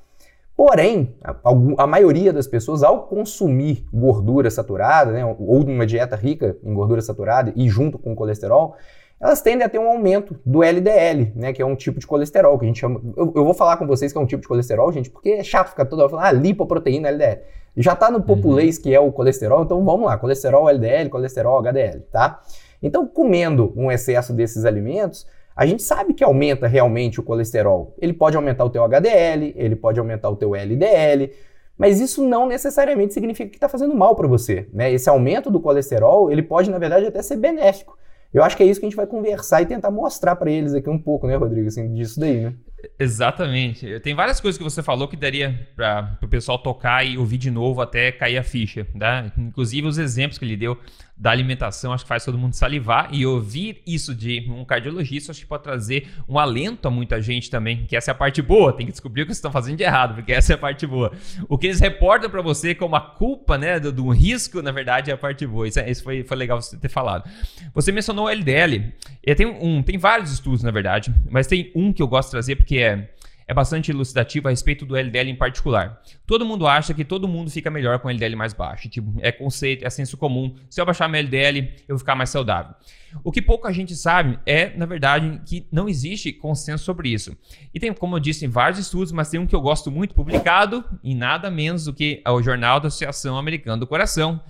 Porém, 0.56 1.14
a, 1.22 1.34
a 1.76 1.86
maioria 1.86 2.32
das 2.32 2.46
pessoas, 2.46 2.82
ao 2.82 3.02
consumir 3.02 3.84
gordura 3.92 4.50
saturada, 4.50 5.12
né, 5.12 5.26
ou 5.26 5.62
uma 5.62 5.84
dieta 5.84 6.16
rica 6.16 6.56
em 6.64 6.72
gordura 6.72 7.02
saturada 7.02 7.52
e 7.54 7.68
junto 7.68 7.98
com 7.98 8.14
colesterol, 8.14 8.76
elas 9.22 9.40
tendem 9.40 9.64
a 9.64 9.68
ter 9.68 9.78
um 9.78 9.88
aumento 9.88 10.36
do 10.44 10.64
LDL, 10.64 11.32
né, 11.36 11.52
que 11.52 11.62
é 11.62 11.64
um 11.64 11.76
tipo 11.76 12.00
de 12.00 12.06
colesterol, 12.06 12.58
que 12.58 12.64
a 12.64 12.68
gente 12.68 12.80
chama... 12.80 13.00
Eu, 13.16 13.32
eu 13.36 13.44
vou 13.44 13.54
falar 13.54 13.76
com 13.76 13.86
vocês 13.86 14.10
que 14.10 14.18
é 14.18 14.20
um 14.20 14.26
tipo 14.26 14.42
de 14.42 14.48
colesterol, 14.48 14.90
gente, 14.92 15.08
porque 15.10 15.30
é 15.30 15.44
chato 15.44 15.68
ficar 15.68 15.84
toda 15.84 16.02
hora 16.02 16.10
falando, 16.10 16.26
ah, 16.26 16.32
lipoproteína, 16.32 17.08
LDL. 17.08 17.40
Já 17.76 17.92
está 17.92 18.10
no 18.10 18.18
uhum. 18.18 18.24
populês, 18.24 18.76
uhum. 18.76 18.82
que 18.82 18.92
é 18.92 18.98
o 18.98 19.12
colesterol, 19.12 19.62
então 19.62 19.84
vamos 19.84 20.06
lá, 20.06 20.18
colesterol 20.18 20.68
LDL, 20.68 21.08
colesterol 21.08 21.56
HDL, 21.58 22.00
tá? 22.10 22.42
Então, 22.82 23.06
comendo 23.06 23.72
um 23.76 23.92
excesso 23.92 24.32
desses 24.32 24.64
alimentos, 24.64 25.24
a 25.54 25.66
gente 25.66 25.84
sabe 25.84 26.14
que 26.14 26.24
aumenta 26.24 26.66
realmente 26.66 27.20
o 27.20 27.22
colesterol. 27.22 27.94
Ele 28.00 28.12
pode 28.12 28.36
aumentar 28.36 28.64
o 28.64 28.70
teu 28.70 28.82
HDL, 28.82 29.52
ele 29.54 29.76
pode 29.76 30.00
aumentar 30.00 30.30
o 30.30 30.36
teu 30.36 30.56
LDL, 30.56 31.30
mas 31.78 32.00
isso 32.00 32.26
não 32.26 32.44
necessariamente 32.44 33.14
significa 33.14 33.48
que 33.48 33.56
está 33.56 33.68
fazendo 33.68 33.94
mal 33.94 34.16
para 34.16 34.26
você. 34.26 34.66
Né? 34.72 34.92
Esse 34.92 35.08
aumento 35.08 35.48
do 35.48 35.60
colesterol, 35.60 36.28
ele 36.32 36.42
pode, 36.42 36.72
na 36.72 36.78
verdade, 36.78 37.06
até 37.06 37.22
ser 37.22 37.36
benéfico. 37.36 37.96
Eu 38.32 38.42
acho 38.42 38.56
que 38.56 38.62
é 38.62 38.66
isso 38.66 38.80
que 38.80 38.86
a 38.86 38.88
gente 38.88 38.96
vai 38.96 39.06
conversar 39.06 39.60
e 39.62 39.66
tentar 39.66 39.90
mostrar 39.90 40.36
para 40.36 40.50
eles 40.50 40.72
aqui 40.74 40.88
um 40.88 40.98
pouco, 40.98 41.26
né, 41.26 41.36
Rodrigo, 41.36 41.68
assim, 41.68 41.92
disso 41.92 42.18
daí, 42.18 42.40
né? 42.44 42.54
Exatamente. 42.98 44.00
Tem 44.00 44.14
várias 44.14 44.40
coisas 44.40 44.58
que 44.58 44.64
você 44.64 44.82
falou 44.82 45.06
que 45.06 45.16
daria 45.16 45.68
para 45.76 46.18
o 46.22 46.28
pessoal 46.28 46.58
tocar 46.58 47.04
e 47.04 47.16
ouvir 47.16 47.38
de 47.38 47.50
novo 47.50 47.80
até 47.80 48.10
cair 48.10 48.38
a 48.38 48.42
ficha. 48.42 48.86
Tá? 48.98 49.30
Inclusive 49.36 49.86
os 49.86 49.98
exemplos 49.98 50.38
que 50.38 50.44
ele 50.44 50.56
deu 50.56 50.78
da 51.22 51.30
alimentação, 51.30 51.92
acho 51.92 52.04
que 52.04 52.08
faz 52.08 52.24
todo 52.24 52.36
mundo 52.36 52.54
salivar. 52.54 53.08
E 53.12 53.24
ouvir 53.24 53.80
isso 53.86 54.12
de 54.12 54.44
um 54.50 54.64
cardiologista, 54.64 55.30
acho 55.30 55.40
que 55.40 55.46
pode 55.46 55.62
trazer 55.62 56.08
um 56.28 56.36
alento 56.36 56.88
a 56.88 56.90
muita 56.90 57.22
gente 57.22 57.48
também, 57.48 57.86
que 57.86 57.94
essa 57.94 58.10
é 58.10 58.12
a 58.12 58.14
parte 58.14 58.42
boa. 58.42 58.72
Tem 58.72 58.86
que 58.86 58.90
descobrir 58.92 59.22
o 59.22 59.24
que 59.26 59.28
vocês 59.28 59.38
estão 59.38 59.52
fazendo 59.52 59.76
de 59.76 59.84
errado, 59.84 60.16
porque 60.16 60.32
essa 60.32 60.52
é 60.52 60.56
a 60.56 60.58
parte 60.58 60.84
boa. 60.84 61.12
O 61.48 61.56
que 61.56 61.68
eles 61.68 61.78
reportam 61.78 62.28
para 62.28 62.42
você 62.42 62.74
como 62.74 62.96
a 62.96 63.00
culpa 63.00 63.56
né, 63.56 63.78
do, 63.78 63.92
do, 63.92 64.08
risco, 64.08 64.60
na 64.62 64.72
verdade, 64.72 65.12
é 65.12 65.14
a 65.14 65.16
parte 65.16 65.46
boa. 65.46 65.68
Isso, 65.68 65.78
é, 65.78 65.88
isso 65.88 66.02
foi, 66.02 66.24
foi 66.24 66.36
legal 66.36 66.60
você 66.60 66.76
ter 66.76 66.88
falado. 66.88 67.30
Você 67.72 67.92
mencionou 67.92 68.26
o 68.26 68.28
LDL. 68.28 68.92
E 69.24 69.34
tem, 69.36 69.46
um, 69.46 69.80
tem 69.80 69.98
vários 69.98 70.32
estudos, 70.32 70.64
na 70.64 70.72
verdade, 70.72 71.14
mas 71.30 71.46
tem 71.46 71.70
um 71.76 71.92
que 71.92 72.02
eu 72.02 72.08
gosto 72.08 72.28
de 72.28 72.32
trazer 72.32 72.56
porque 72.56 72.71
é 72.78 73.12
é 73.52 73.54
bastante 73.54 73.90
elucidativo 73.90 74.48
a 74.48 74.50
respeito 74.50 74.86
do 74.86 74.96
LDL 74.96 75.30
em 75.30 75.36
particular. 75.36 76.02
Todo 76.26 76.44
mundo 76.44 76.66
acha 76.66 76.94
que 76.94 77.04
todo 77.04 77.28
mundo 77.28 77.50
fica 77.50 77.70
melhor 77.70 77.98
com 77.98 78.08
LDL 78.08 78.34
mais 78.34 78.52
baixo. 78.52 78.88
Tipo, 78.88 79.12
é 79.20 79.30
conceito, 79.30 79.86
é 79.86 79.90
senso 79.90 80.16
comum. 80.16 80.54
Se 80.70 80.80
eu 80.80 80.86
baixar 80.86 81.06
meu 81.08 81.20
LDL, 81.20 81.58
eu 81.58 81.94
vou 81.94 81.98
ficar 81.98 82.14
mais 82.14 82.30
saudável. 82.30 82.74
O 83.22 83.30
que 83.30 83.42
pouca 83.42 83.70
gente 83.70 83.94
sabe 83.94 84.38
é, 84.46 84.74
na 84.76 84.86
verdade, 84.86 85.40
que 85.44 85.66
não 85.70 85.86
existe 85.86 86.32
consenso 86.32 86.84
sobre 86.84 87.10
isso. 87.10 87.36
E 87.74 87.78
tem, 87.78 87.92
como 87.92 88.16
eu 88.16 88.20
disse, 88.20 88.46
vários 88.46 88.78
estudos, 88.78 89.12
mas 89.12 89.28
tem 89.28 89.38
um 89.38 89.46
que 89.46 89.54
eu 89.54 89.60
gosto 89.60 89.90
muito, 89.90 90.14
publicado 90.14 90.82
em 91.04 91.14
nada 91.14 91.50
menos 91.50 91.84
do 91.84 91.92
que 91.92 92.22
o 92.26 92.42
Jornal 92.42 92.80
da 92.80 92.88
Associação 92.88 93.36
Americana 93.36 93.76
do 93.76 93.86
Coração, 93.86 94.40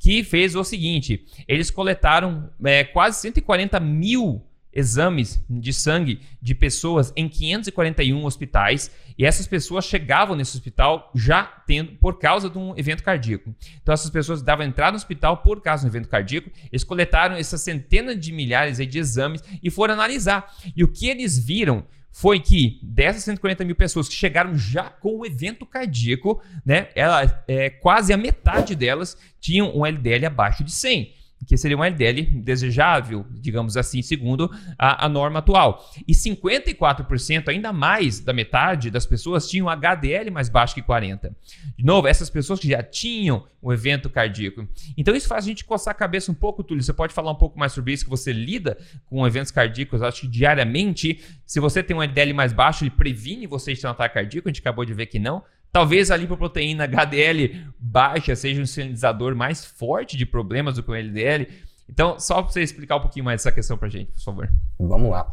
que 0.00 0.24
fez 0.24 0.56
o 0.56 0.64
seguinte: 0.64 1.24
eles 1.46 1.70
coletaram 1.70 2.50
é, 2.64 2.82
quase 2.82 3.20
140 3.20 3.78
mil 3.78 4.47
exames 4.78 5.44
de 5.50 5.72
sangue 5.72 6.20
de 6.40 6.54
pessoas 6.54 7.12
em 7.16 7.28
541 7.28 8.24
hospitais 8.24 8.90
e 9.18 9.26
essas 9.26 9.48
pessoas 9.48 9.84
chegavam 9.84 10.36
nesse 10.36 10.56
hospital 10.56 11.10
já 11.14 11.42
tendo 11.66 11.92
por 11.96 12.18
causa 12.20 12.48
de 12.48 12.56
um 12.56 12.78
evento 12.78 13.02
cardíaco. 13.02 13.52
Então 13.82 13.92
essas 13.92 14.08
pessoas 14.08 14.40
davam 14.40 14.64
entrada 14.64 14.92
no 14.92 14.96
hospital 14.96 15.38
por 15.38 15.60
causa 15.60 15.82
de 15.82 15.88
um 15.88 15.90
evento 15.90 16.08
cardíaco, 16.08 16.50
eles 16.70 16.84
coletaram 16.84 17.34
essas 17.34 17.60
centenas 17.60 18.18
de 18.18 18.32
milhares 18.32 18.78
de 18.78 18.98
exames 18.98 19.42
e 19.60 19.68
foram 19.68 19.94
analisar. 19.94 20.54
E 20.76 20.84
o 20.84 20.88
que 20.88 21.08
eles 21.08 21.36
viram 21.36 21.84
foi 22.12 22.38
que 22.38 22.78
dessas 22.82 23.24
140 23.24 23.64
mil 23.64 23.74
pessoas 23.74 24.08
que 24.08 24.14
chegaram 24.14 24.56
já 24.56 24.84
com 24.84 25.18
o 25.18 25.26
evento 25.26 25.66
cardíaco, 25.66 26.40
né, 26.64 26.88
ela, 26.94 27.44
é, 27.46 27.68
quase 27.68 28.12
a 28.12 28.16
metade 28.16 28.74
delas 28.74 29.16
tinham 29.40 29.76
um 29.76 29.84
LDL 29.84 30.26
abaixo 30.26 30.62
de 30.62 30.70
100 30.70 31.17
que 31.48 31.56
seria 31.56 31.78
um 31.78 31.82
LDL 31.82 32.42
desejável, 32.42 33.24
digamos 33.30 33.78
assim, 33.78 34.02
segundo 34.02 34.50
a, 34.78 35.06
a 35.06 35.08
norma 35.08 35.38
atual. 35.38 35.90
E 36.06 36.12
54%, 36.12 37.48
ainda 37.48 37.72
mais 37.72 38.20
da 38.20 38.34
metade 38.34 38.90
das 38.90 39.06
pessoas, 39.06 39.48
tinham 39.48 39.66
HDL 39.66 40.30
mais 40.30 40.50
baixo 40.50 40.74
que 40.74 40.82
40. 40.82 41.34
De 41.74 41.84
novo, 41.86 42.06
essas 42.06 42.28
pessoas 42.28 42.60
que 42.60 42.68
já 42.68 42.82
tinham 42.82 43.46
o 43.62 43.72
evento 43.72 44.10
cardíaco. 44.10 44.68
Então 44.94 45.16
isso 45.16 45.26
faz 45.26 45.44
a 45.44 45.48
gente 45.48 45.64
coçar 45.64 45.92
a 45.92 45.94
cabeça 45.94 46.30
um 46.30 46.34
pouco, 46.34 46.62
Túlio. 46.62 46.82
Você 46.82 46.92
pode 46.92 47.14
falar 47.14 47.30
um 47.30 47.36
pouco 47.36 47.58
mais 47.58 47.72
sobre 47.72 47.94
isso, 47.94 48.04
que 48.04 48.10
você 48.10 48.30
lida 48.30 48.76
com 49.06 49.26
eventos 49.26 49.50
cardíacos, 49.50 50.02
acho 50.02 50.20
que 50.20 50.28
diariamente. 50.28 51.18
Se 51.46 51.60
você 51.60 51.82
tem 51.82 51.96
um 51.96 52.02
LDL 52.02 52.34
mais 52.34 52.52
baixo, 52.52 52.84
ele 52.84 52.90
previne 52.90 53.46
você 53.46 53.72
de 53.72 53.80
ter 53.80 53.86
um 53.86 53.90
ataque 53.90 54.16
cardíaco, 54.16 54.48
a 54.48 54.52
gente 54.52 54.60
acabou 54.60 54.84
de 54.84 54.92
ver 54.92 55.06
que 55.06 55.18
não. 55.18 55.42
Talvez 55.72 56.10
a 56.10 56.16
lipoproteína 56.16 56.84
HDL 56.84 57.66
baixa 57.78 58.34
seja 58.34 58.62
um 58.62 58.66
sinalizador 58.66 59.34
mais 59.34 59.64
forte 59.64 60.16
de 60.16 60.24
problemas 60.24 60.76
do 60.76 60.82
que 60.82 60.90
o 60.90 60.94
LDL. 60.94 61.46
Então, 61.88 62.18
só 62.18 62.42
para 62.42 62.52
você 62.52 62.62
explicar 62.62 62.96
um 62.96 63.00
pouquinho 63.00 63.24
mais 63.24 63.40
essa 63.40 63.52
questão 63.52 63.76
para 63.76 63.88
gente, 63.88 64.10
por 64.12 64.22
favor. 64.22 64.50
Vamos 64.78 65.10
lá. 65.10 65.30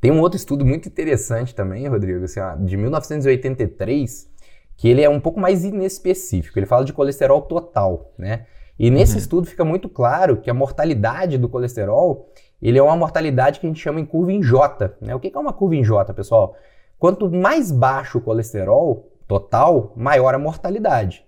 Tem 0.00 0.10
um 0.10 0.20
outro 0.20 0.36
estudo 0.36 0.64
muito 0.64 0.88
interessante 0.88 1.54
também, 1.54 1.88
Rodrigo, 1.88 2.24
assim, 2.24 2.40
ó, 2.40 2.54
de 2.54 2.76
1983, 2.76 4.30
que 4.76 4.88
ele 4.88 5.02
é 5.02 5.08
um 5.08 5.18
pouco 5.18 5.40
mais 5.40 5.64
inespecífico. 5.64 6.58
Ele 6.58 6.66
fala 6.66 6.84
de 6.84 6.92
colesterol 6.92 7.42
total, 7.42 8.12
né? 8.18 8.46
E 8.78 8.90
nesse 8.90 9.12
uhum. 9.12 9.18
estudo 9.18 9.46
fica 9.46 9.64
muito 9.64 9.88
claro 9.88 10.36
que 10.36 10.50
a 10.50 10.54
mortalidade 10.54 11.38
do 11.38 11.48
colesterol, 11.48 12.30
ele 12.60 12.78
é 12.78 12.82
uma 12.82 12.96
mortalidade 12.96 13.58
que 13.58 13.66
a 13.66 13.70
gente 13.70 13.80
chama 13.80 14.00
em 14.00 14.04
curva 14.04 14.32
em 14.32 14.42
J. 14.42 14.94
Né? 15.00 15.14
O 15.14 15.20
que 15.20 15.32
é 15.34 15.38
uma 15.38 15.52
curva 15.52 15.76
em 15.76 15.82
J, 15.82 16.12
pessoal? 16.12 16.54
Quanto 16.98 17.30
mais 17.30 17.72
baixo 17.72 18.18
o 18.18 18.20
colesterol, 18.20 19.10
total, 19.26 19.92
maior 19.96 20.34
a 20.34 20.38
mortalidade. 20.38 21.24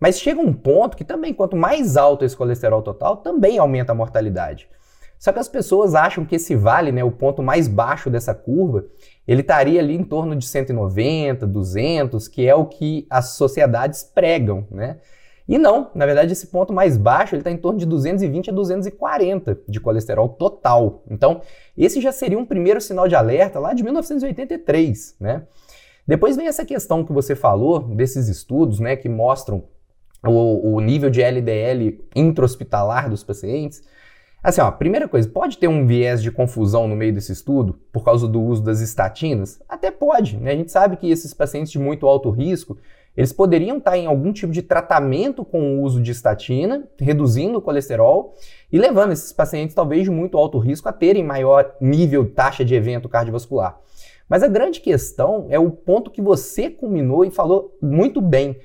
Mas 0.00 0.20
chega 0.20 0.40
um 0.40 0.52
ponto 0.52 0.96
que 0.96 1.04
também, 1.04 1.34
quanto 1.34 1.56
mais 1.56 1.96
alto 1.96 2.24
esse 2.24 2.36
colesterol 2.36 2.82
total, 2.82 3.16
também 3.16 3.58
aumenta 3.58 3.92
a 3.92 3.94
mortalidade. 3.94 4.68
Só 5.18 5.32
que 5.32 5.40
as 5.40 5.48
pessoas 5.48 5.96
acham 5.96 6.24
que 6.24 6.36
esse 6.36 6.54
vale, 6.54 6.92
né, 6.92 7.02
o 7.02 7.10
ponto 7.10 7.42
mais 7.42 7.66
baixo 7.66 8.08
dessa 8.08 8.32
curva, 8.32 8.84
ele 9.26 9.40
estaria 9.40 9.80
ali 9.80 9.94
em 9.94 10.04
torno 10.04 10.36
de 10.36 10.46
190, 10.46 11.44
200, 11.44 12.28
que 12.28 12.46
é 12.46 12.54
o 12.54 12.66
que 12.66 13.04
as 13.10 13.30
sociedades 13.30 14.04
pregam, 14.04 14.66
né? 14.70 14.98
E 15.48 15.56
não, 15.56 15.90
na 15.94 16.04
verdade 16.04 16.30
esse 16.30 16.48
ponto 16.48 16.74
mais 16.74 16.98
baixo 16.98 17.34
ele 17.34 17.40
está 17.40 17.50
em 17.50 17.56
torno 17.56 17.78
de 17.78 17.86
220 17.86 18.50
a 18.50 18.52
240 18.52 19.58
de 19.66 19.80
colesterol 19.80 20.28
total. 20.28 21.02
Então 21.10 21.40
esse 21.76 22.02
já 22.02 22.12
seria 22.12 22.38
um 22.38 22.44
primeiro 22.44 22.80
sinal 22.82 23.08
de 23.08 23.14
alerta 23.14 23.58
lá 23.58 23.72
de 23.72 23.82
1983, 23.82 25.16
né? 25.18 25.44
Depois 26.08 26.36
vem 26.36 26.46
essa 26.46 26.64
questão 26.64 27.04
que 27.04 27.12
você 27.12 27.36
falou, 27.36 27.80
desses 27.80 28.28
estudos, 28.28 28.80
né, 28.80 28.96
que 28.96 29.10
mostram 29.10 29.64
o, 30.26 30.76
o 30.76 30.80
nível 30.80 31.10
de 31.10 31.20
LDL 31.20 32.00
intra-hospitalar 32.16 33.10
dos 33.10 33.22
pacientes. 33.22 33.82
Assim, 34.42 34.62
ó, 34.62 34.70
primeira 34.70 35.06
coisa, 35.06 35.28
pode 35.28 35.58
ter 35.58 35.68
um 35.68 35.86
viés 35.86 36.22
de 36.22 36.30
confusão 36.30 36.88
no 36.88 36.96
meio 36.96 37.12
desse 37.12 37.32
estudo 37.32 37.78
por 37.92 38.02
causa 38.04 38.26
do 38.26 38.40
uso 38.40 38.62
das 38.62 38.80
estatinas? 38.80 39.60
Até 39.68 39.90
pode, 39.90 40.38
né? 40.38 40.52
A 40.52 40.56
gente 40.56 40.72
sabe 40.72 40.96
que 40.96 41.10
esses 41.10 41.34
pacientes 41.34 41.70
de 41.70 41.78
muito 41.78 42.06
alto 42.06 42.30
risco, 42.30 42.78
eles 43.14 43.30
poderiam 43.30 43.76
estar 43.76 43.98
em 43.98 44.06
algum 44.06 44.32
tipo 44.32 44.50
de 44.50 44.62
tratamento 44.62 45.44
com 45.44 45.60
o 45.60 45.82
uso 45.82 46.00
de 46.00 46.12
estatina, 46.12 46.88
reduzindo 46.98 47.58
o 47.58 47.60
colesterol 47.60 48.34
e 48.72 48.78
levando 48.78 49.12
esses 49.12 49.30
pacientes, 49.30 49.74
talvez 49.74 50.04
de 50.04 50.10
muito 50.10 50.38
alto 50.38 50.58
risco, 50.58 50.88
a 50.88 50.92
terem 50.92 51.22
maior 51.22 51.74
nível, 51.78 52.32
taxa 52.32 52.64
de 52.64 52.74
evento 52.74 53.10
cardiovascular. 53.10 53.78
Mas 54.28 54.42
a 54.42 54.48
grande 54.48 54.80
questão 54.80 55.46
é 55.48 55.58
o 55.58 55.70
ponto 55.70 56.10
que 56.10 56.20
você 56.20 56.68
culminou 56.68 57.24
e 57.24 57.30
falou 57.30 57.76
muito 57.80 58.20
bem. 58.20 58.58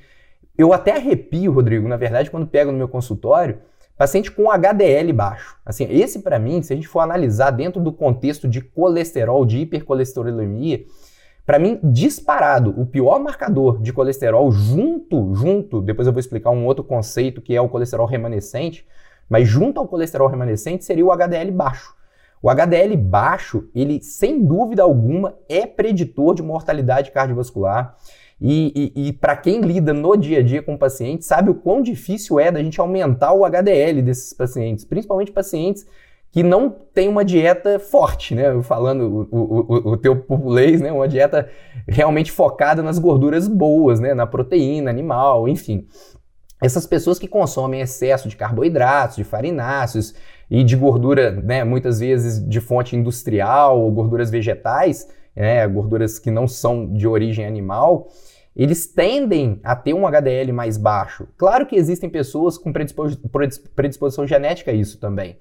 Eu 0.58 0.74
até 0.74 0.91
arrepio, 0.91 1.51
Rodrigo, 1.51 1.88
na 1.88 1.98
verdade, 1.98 2.29
quando 2.29 2.46
pego 2.46 2.72
no 2.72 2.77
meu 2.77 2.88
consultório, 2.88 3.60
paciente 3.98 4.32
com 4.32 4.51
HDL 4.51 5.13
baixo. 5.13 5.58
Assim, 5.65 5.88
esse 5.89 6.20
para 6.20 6.38
mim, 6.38 6.62
se 6.62 6.74
a 6.74 6.75
gente 6.75 6.88
for 6.88 7.00
analisar 7.00 7.51
dentro 7.51 7.82
do 7.82 7.91
contexto 7.91 8.48
de 8.48 8.62
colesterol, 8.62 9.46
de 9.46 9.60
hipercolesterolemia, 9.60 10.84
para 11.46 11.60
mim, 11.60 11.79
disparado, 11.84 12.74
o 12.79 12.86
pior 12.86 13.20
marcador 13.20 13.82
de 13.82 13.91
colesterol 13.91 14.50
junto, 14.51 15.34
junto, 15.36 15.82
depois 15.82 16.08
eu 16.08 16.13
vou 16.13 16.20
explicar 16.20 16.51
um 16.51 16.65
outro 16.65 16.84
conceito 16.84 17.41
que 17.41 17.55
é 17.55 17.60
o 17.60 17.67
colesterol 17.67 18.05
remanescente, 18.05 18.86
mas 19.29 19.48
junto 19.48 19.79
ao 19.79 19.88
colesterol 19.88 20.27
remanescente 20.27 20.86
seria 20.86 21.05
o 21.05 21.12
HDL 21.12 21.51
baixo. 21.51 21.96
O 22.43 22.50
HDL 22.50 22.97
baixo, 22.97 23.69
ele 23.73 24.03
sem 24.03 24.43
dúvida 24.43 24.83
alguma 24.83 25.33
é 25.47 25.65
preditor 25.65 26.35
de 26.35 26.43
mortalidade 26.43 27.09
cardiovascular. 27.09 27.95
E, 28.41 28.91
e, 28.93 29.07
e 29.07 29.13
para 29.13 29.38
quem 29.38 29.62
lida 29.62 29.93
no 29.93 30.17
dia 30.17 30.39
a 30.39 30.43
dia 30.43 30.62
com 30.62 30.75
pacientes, 30.75 31.25
sabe 31.25 31.50
o 31.50 31.55
quão 31.55 31.81
difícil 31.81 32.38
é 32.41 32.51
da 32.51 32.62
gente 32.62 32.81
aumentar 32.81 33.31
o 33.31 33.45
HDL 33.45 34.01
desses 34.01 34.33
pacientes, 34.33 34.83
principalmente 34.83 35.31
pacientes 35.31 35.88
que 36.33 36.43
não 36.43 36.69
têm 36.69 37.07
uma 37.07 37.23
dieta 37.23 37.79
forte, 37.79 38.35
né? 38.35 38.62
Falando 38.63 39.27
o, 39.31 39.38
o, 39.38 39.91
o 39.91 39.97
teu 39.97 40.17
populês, 40.17 40.81
né? 40.81 40.91
Uma 40.91 41.07
dieta 41.07 41.47
realmente 41.88 42.29
focada 42.29 42.83
nas 42.83 43.00
gorduras 43.00 43.47
boas, 43.47 44.01
né? 44.01 44.13
Na 44.13 44.27
proteína 44.27 44.89
animal, 44.89 45.47
enfim. 45.47 45.88
Essas 46.62 46.85
pessoas 46.85 47.19
que 47.19 47.27
consomem 47.27 47.81
excesso 47.81 48.27
de 48.27 48.35
carboidratos, 48.35 49.17
de 49.17 49.23
farináceos, 49.23 50.13
e 50.53 50.63
de 50.63 50.75
gordura, 50.75 51.31
né, 51.31 51.63
muitas 51.63 52.00
vezes 52.00 52.48
de 52.48 52.62
fonte 52.62 52.95
industrial 52.95 53.81
ou 53.81 53.91
gorduras 53.91 54.29
vegetais, 54.29 55.10
né, 55.36 55.67
gorduras 55.67 56.19
que 56.19 56.29
não 56.29 56.48
são 56.48 56.93
de 56.93 57.07
origem 57.07 57.43
animal, 57.43 58.07
eles 58.55 58.86
tendem 58.86 59.60
a 59.63 59.75
ter 59.75 59.95
um 59.95 60.05
HDL 60.05 60.53
mais 60.53 60.77
baixo. 60.77 61.27
Claro 61.39 61.65
que 61.65 61.75
existem 61.75 62.07
pessoas 62.07 62.55
com 62.55 62.72
predisposição 62.72 64.27
genética 64.27 64.69
a 64.69 64.75
isso 64.75 65.00
também. 65.00 65.39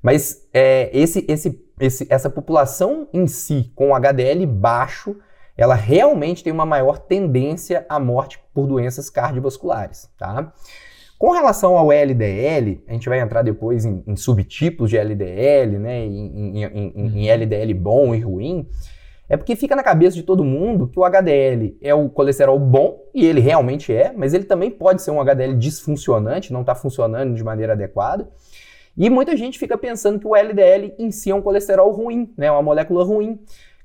Mas 0.00 0.48
é, 0.54 0.96
esse, 0.96 1.24
esse, 1.28 1.60
esse, 1.80 2.06
essa 2.08 2.30
população 2.30 3.08
em 3.12 3.26
si, 3.26 3.72
com 3.74 3.96
HDL 3.96 4.46
baixo, 4.46 5.16
ela 5.56 5.74
realmente 5.74 6.44
tem 6.44 6.52
uma 6.52 6.64
maior 6.64 6.98
tendência 6.98 7.84
à 7.88 7.98
morte 7.98 8.40
por 8.54 8.68
doenças 8.68 9.10
cardiovasculares, 9.10 10.08
tá? 10.16 10.52
Com 11.22 11.30
relação 11.30 11.78
ao 11.78 11.92
LDL, 11.92 12.82
a 12.84 12.92
gente 12.94 13.08
vai 13.08 13.20
entrar 13.20 13.42
depois 13.42 13.84
em, 13.84 14.02
em 14.08 14.16
subtipos 14.16 14.90
de 14.90 14.98
LDL, 14.98 15.78
né, 15.78 16.04
em, 16.04 16.64
em, 16.64 17.16
em, 17.16 17.30
LDL 17.30 17.72
bom 17.74 18.12
e 18.12 18.18
ruim, 18.18 18.66
é 19.28 19.36
porque 19.36 19.54
fica 19.54 19.76
na 19.76 19.84
cabeça 19.84 20.16
de 20.16 20.24
todo 20.24 20.42
mundo 20.42 20.88
que 20.88 20.98
o 20.98 21.04
HDL 21.04 21.78
é 21.80 21.94
o 21.94 22.08
colesterol 22.08 22.58
bom, 22.58 23.04
e 23.14 23.24
ele 23.24 23.38
realmente 23.38 23.94
é, 23.94 24.12
mas 24.12 24.34
ele 24.34 24.42
também 24.42 24.68
pode 24.68 25.00
ser 25.00 25.12
um 25.12 25.20
HDL 25.20 25.54
disfuncionante, 25.54 26.52
não 26.52 26.62
está 26.62 26.74
funcionando 26.74 27.36
de 27.36 27.44
maneira 27.44 27.74
adequada. 27.74 28.28
E 28.96 29.08
muita 29.08 29.36
gente 29.36 29.60
fica 29.60 29.78
pensando 29.78 30.18
que 30.18 30.26
o 30.26 30.34
LDL 30.34 30.92
em 30.98 31.12
si 31.12 31.30
é 31.30 31.34
um 31.36 31.40
colesterol 31.40 31.92
ruim, 31.92 32.34
né, 32.36 32.50
uma 32.50 32.62
molécula 32.62 33.04
ruim. 33.04 33.38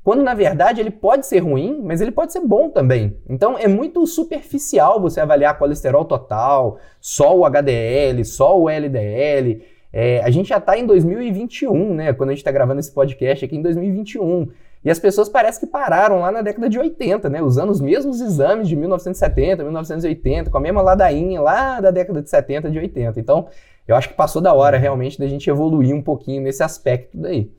Quando 0.08 0.24
na 0.24 0.34
verdade 0.34 0.80
ele 0.80 0.90
pode 0.90 1.28
ser 1.28 1.40
ruim, 1.40 1.82
mas 1.84 2.00
ele 2.00 2.12
pode 2.12 2.32
ser 2.32 2.40
bom 2.40 2.70
também. 2.70 3.18
Então 3.28 3.58
é 3.58 3.68
muito 3.68 4.08
superficial 4.08 5.02
você 5.02 5.20
avaliar 5.20 5.58
colesterol 5.58 6.06
total, 6.06 6.80
só 7.02 7.38
o 7.38 7.44
HDL, 7.44 8.24
só 8.24 8.58
o 8.58 8.70
LDL. 8.70 9.66
É, 9.92 10.22
a 10.24 10.30
gente 10.30 10.48
já 10.48 10.60
está 10.60 10.78
em 10.78 10.86
2021, 10.86 11.94
né? 11.94 12.14
Quando 12.14 12.30
a 12.30 12.32
gente 12.32 12.40
está 12.40 12.54
gravando 12.54 12.80
esse 12.80 12.94
podcast 12.94 13.44
aqui 13.44 13.58
em 13.58 13.62
2021. 13.62 14.48
E 14.86 14.90
as 14.90 14.98
pessoas 14.98 15.28
parecem 15.28 15.60
que 15.60 15.68
pararam 15.68 16.22
lá 16.22 16.32
na 16.32 16.42
década 16.42 16.70
de 16.70 16.80
80, 16.80 17.30
né? 17.30 17.42
Usando 17.42 17.72
os 17.72 17.82
mesmos 17.82 18.22
exames 18.22 18.70
de 18.70 18.78
1970, 18.78 19.62
1980, 19.62 20.50
com 20.50 20.58
a 20.58 20.62
mesma 20.62 20.82
ladainha 20.82 21.42
lá 21.42 21.82
da 21.82 21.92
década 21.92 22.22
de 22.22 22.30
70, 22.30 22.72
de 22.72 22.80
80. 22.80 23.20
Então, 23.20 23.50
eu 23.86 23.94
acho 23.94 24.08
que 24.08 24.16
passou 24.16 24.42
da 24.42 24.54
hora 24.54 24.78
realmente 24.78 25.20
da 25.20 25.28
gente 25.28 25.50
evoluir 25.50 25.94
um 25.94 26.02
pouquinho 26.02 26.44
nesse 26.44 26.64
aspecto 26.64 27.18
daí. 27.18 27.52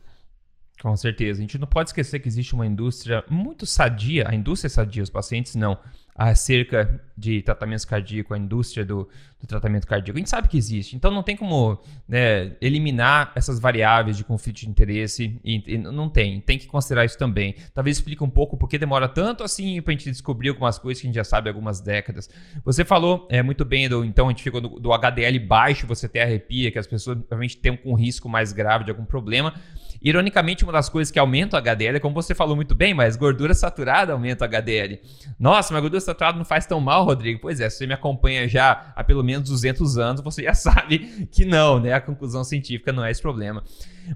Com 0.81 0.97
certeza. 0.97 1.41
A 1.41 1.43
gente 1.43 1.59
não 1.59 1.67
pode 1.67 1.91
esquecer 1.91 2.21
que 2.21 2.29
existe 2.29 2.55
uma 2.55 2.67
indústria 2.67 3.25
muito 3.29 3.67
sadia, 3.67 4.27
a 4.29 4.35
indústria 4.35 4.69
é 4.69 4.71
sadia, 4.71 5.03
os 5.03 5.11
pacientes 5.11 5.57
não, 5.57 5.77
acerca 6.15 7.01
de 7.17 7.43
tratamentos 7.43 7.85
cardíacos, 7.85 8.37
a 8.37 8.39
indústria 8.39 8.85
do, 8.85 9.09
do, 9.41 9.47
tratamento 9.47 9.87
cardíaco. 9.87 10.17
A 10.17 10.21
gente 10.21 10.31
sabe 10.31 10.49
que 10.49 10.57
existe, 10.57 10.97
então 10.97 11.13
não 11.13 11.23
tem 11.23 11.37
como 11.37 11.81
né, 12.09 12.57
eliminar 12.61 13.33
essas 13.37 13.61
variáveis 13.61 14.17
de 14.17 14.25
conflito 14.25 14.57
de 14.57 14.69
interesse, 14.69 15.41
e, 15.45 15.63
e, 15.67 15.79
não 15.79 16.09
tem, 16.09 16.41
tem 16.41 16.59
que 16.59 16.67
considerar 16.67 17.05
isso 17.05 17.17
também. 17.17 17.55
Talvez 17.75 17.99
explique 17.99 18.23
um 18.23 18.31
pouco 18.31 18.57
por 18.57 18.69
que 18.69 18.79
demora 18.79 19.09
tanto 19.09 19.45
assim 19.45 19.81
para 19.81 19.93
a 19.93 19.97
gente 19.97 20.11
descobrir 20.11 20.49
algumas 20.49 20.77
coisas 20.79 21.01
que 21.01 21.07
a 21.07 21.09
gente 21.09 21.17
já 21.17 21.25
sabe 21.25 21.49
há 21.49 21.53
algumas 21.53 21.81
décadas. 21.81 22.29
Você 22.65 22.85
falou 22.85 23.27
é, 23.31 23.43
muito 23.43 23.65
bem, 23.65 23.89
do, 23.89 24.05
então 24.05 24.27
a 24.27 24.31
gente 24.31 24.43
ficou 24.43 24.61
do, 24.61 24.81
do 24.81 24.93
HDL 24.93 25.39
baixo, 25.41 25.89
você 25.89 26.09
tem 26.09 26.23
arrepia, 26.23 26.73
que 26.73 26.79
as 26.79 26.87
pessoas 26.87 27.19
realmente 27.29 27.57
têm 27.57 27.81
um 27.85 27.95
risco 27.95 28.29
mais 28.29 28.53
grave 28.53 28.85
de 28.85 28.91
algum 28.91 29.05
problema. 29.05 29.55
Ironicamente, 30.00 30.64
uma 30.64 30.73
das 30.73 30.88
coisas 30.88 31.11
que 31.11 31.19
aumenta 31.19 31.57
o 31.57 31.61
HDL, 31.61 32.00
como 32.00 32.14
você 32.14 32.35
falou 32.35 32.55
muito 32.55 32.75
bem, 32.75 32.95
mas 32.95 33.17
gordura 33.17 33.52
saturada 33.52 34.12
aumenta 34.12 34.45
o 34.45 34.49
HDL. 34.49 35.00
Nossa, 35.38 35.73
mas 35.73 35.81
gordura 35.81 36.00
saturada 36.00 36.38
não 36.38 36.45
faz 36.45 36.67
tão 36.67 36.81
mal, 36.81 37.05
Rodrigo. 37.05 37.40
Pois 37.40 37.61
é, 37.61 37.69
se 37.69 37.78
você 37.78 37.87
me 37.87 37.95
acompanha 37.95 38.49
já 38.49 38.93
há 38.95 39.02
pelo 39.02 39.25
menos 39.25 39.49
200 39.49 39.99
anos, 39.99 40.21
você 40.21 40.43
já 40.45 40.55
sabe 40.55 41.28
que 41.31 41.45
não, 41.45 41.81
né? 41.81 41.93
A 41.93 42.00
conclusão 42.00 42.45
científica 42.45 42.93
não 42.93 43.05
é 43.05 43.11
esse 43.11 43.23
problema. 43.23 43.62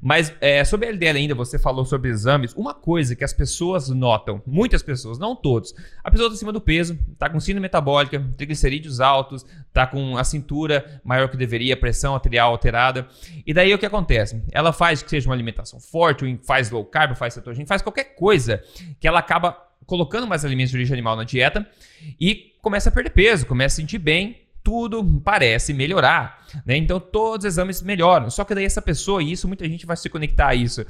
Mas 0.01 0.33
é, 0.41 0.65
sobre 0.65 0.87
a 0.87 0.91
LDL 0.91 1.19
ainda, 1.19 1.35
você 1.35 1.59
falou 1.59 1.85
sobre 1.85 2.11
exames. 2.11 2.55
Uma 2.55 2.75
coisa 2.75 3.17
que 3.17 3.25
as 3.25 3.33
pessoas 3.33 3.89
notam, 3.89 4.41
muitas 4.47 4.83
pessoas, 4.83 5.19
não 5.19 5.35
todos, 5.35 5.75
a 6.03 6.11
pessoa 6.11 6.29
está 6.29 6.37
acima 6.37 6.53
do 6.53 6.61
peso, 6.61 6.99
está 7.13 7.29
com 7.29 7.41
síndrome 7.41 7.63
metabólica, 7.63 8.21
triglicerídeos 8.37 9.01
altos, 9.01 9.45
está 9.69 9.87
com 9.87 10.17
a 10.17 10.25
cintura 10.25 11.01
maior 11.05 11.29
que 11.29 11.37
deveria, 11.37 11.77
pressão 11.77 12.15
arterial 12.15 12.51
alterada. 12.51 13.07
E 13.47 13.53
daí 13.53 13.75
o 13.75 13.79
que 13.79 13.87
acontece? 13.87 14.43
Ela 14.53 14.73
faz 14.73 15.03
que 15.03 15.11
seja 15.11 15.29
uma 15.29 15.35
alimentação 15.35 15.81
forte, 15.81 16.39
faz 16.47 16.71
low 16.71 16.85
carb, 16.85 17.15
faz 17.17 17.35
cetogênico, 17.35 17.69
faz 17.69 17.83
qualquer 17.83 18.15
coisa 18.15 18.63
que 19.01 19.09
ela 19.09 19.19
acaba 19.19 19.57
colocando 19.87 20.27
mais 20.27 20.45
alimentos 20.45 20.71
de 20.71 20.77
origem 20.77 20.95
animal 20.95 21.17
na 21.17 21.25
dieta 21.25 21.67
e 22.21 22.53
começa 22.63 22.89
a 22.89 22.93
perder 22.93 23.11
peso, 23.11 23.47
começa 23.47 23.75
a 23.75 23.77
sentir 23.77 23.99
bem, 23.99 24.42
tudo 24.63 25.05
parece 25.25 25.73
melhorar, 25.75 26.47
né? 26.65 26.77
Então 26.77 27.01
todos 27.01 27.45
os 27.45 27.53
exames 27.53 27.83
melhoram. 27.83 28.31
Só 28.31 28.45
que 28.45 28.55
daí 28.55 28.65
essa 28.65 28.81
pessoa, 28.81 29.23
e 29.23 29.33
isso 29.33 29.49
muita 29.49 29.69
gente 29.69 29.85
vai 29.85 29.97
se 29.97 30.09
conectar 30.09 30.49
a 30.49 30.55
isso. 30.55 30.85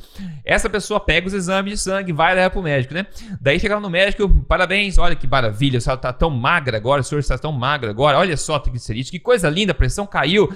Essa 0.44 0.68
pessoa 0.68 1.00
pega 1.00 1.26
os 1.26 1.32
exames 1.32 1.72
de 1.72 1.78
sangue, 1.78 2.12
vai 2.12 2.34
levar 2.34 2.50
pro 2.50 2.62
médico, 2.62 2.94
né? 2.94 3.06
Daí 3.40 3.58
chega 3.58 3.80
no 3.80 3.88
médico, 3.88 4.28
parabéns, 4.44 4.98
olha 4.98 5.16
que 5.16 5.26
maravilha, 5.26 5.78
a 5.78 5.80
senhora 5.80 6.00
tá 6.00 6.12
tão 6.12 6.30
magra 6.30 6.76
agora, 6.76 7.00
o 7.00 7.04
senhor 7.04 7.20
está 7.20 7.38
tão 7.38 7.52
magra 7.52 7.90
agora, 7.90 8.18
olha 8.18 8.36
só 8.36 8.58
triglicerídeos, 8.58 9.10
que 9.10 9.18
coisa 9.18 9.48
linda, 9.48 9.72
a 9.72 9.74
pressão 9.74 10.06
caiu. 10.06 10.52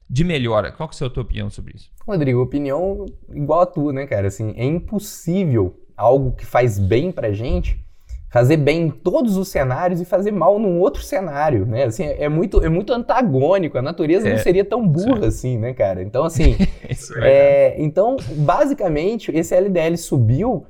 de 0.10 0.24
melhora. 0.24 0.72
Qual 0.72 0.88
que 0.88 1.04
é 1.04 1.08
a 1.08 1.10
tua 1.10 1.24
opinião 1.24 1.50
sobre 1.50 1.74
isso? 1.76 1.90
Rodrigo, 2.06 2.42
opinião 2.42 3.06
igual 3.30 3.62
a 3.62 3.66
tua, 3.66 3.92
né, 3.92 4.06
cara? 4.06 4.28
Assim, 4.28 4.54
é 4.58 4.66
impossível 4.66 5.80
algo 5.98 6.34
que 6.34 6.46
faz 6.46 6.78
bem 6.78 7.12
pra 7.12 7.32
gente 7.32 7.84
fazer 8.36 8.58
bem 8.58 8.88
em 8.88 8.90
todos 8.90 9.38
os 9.38 9.48
cenários 9.48 10.02
e 10.02 10.04
fazer 10.04 10.34
mal 10.34 10.60
num 10.60 10.82
outro 10.82 11.02
cenário, 11.02 11.66
né? 11.66 11.86
Assim, 11.86 12.04
é 12.04 12.28
muito, 12.28 12.62
é 12.62 12.68
muito 12.68 12.92
antagônico. 12.92 13.78
A 13.78 13.82
natureza 13.82 14.28
é, 14.28 14.32
não 14.32 14.38
seria 14.40 14.66
tão 14.66 14.86
burra 14.86 15.28
assim, 15.28 15.58
né, 15.58 15.74
cara? 15.74 16.04
Então, 16.04 16.26
assim, 16.26 16.58
é, 17.22 17.30
é 17.30 17.76
então, 17.78 18.18
basicamente, 18.32 19.32
esse 19.34 19.56
LDL 19.56 19.96
subiu 19.96 20.66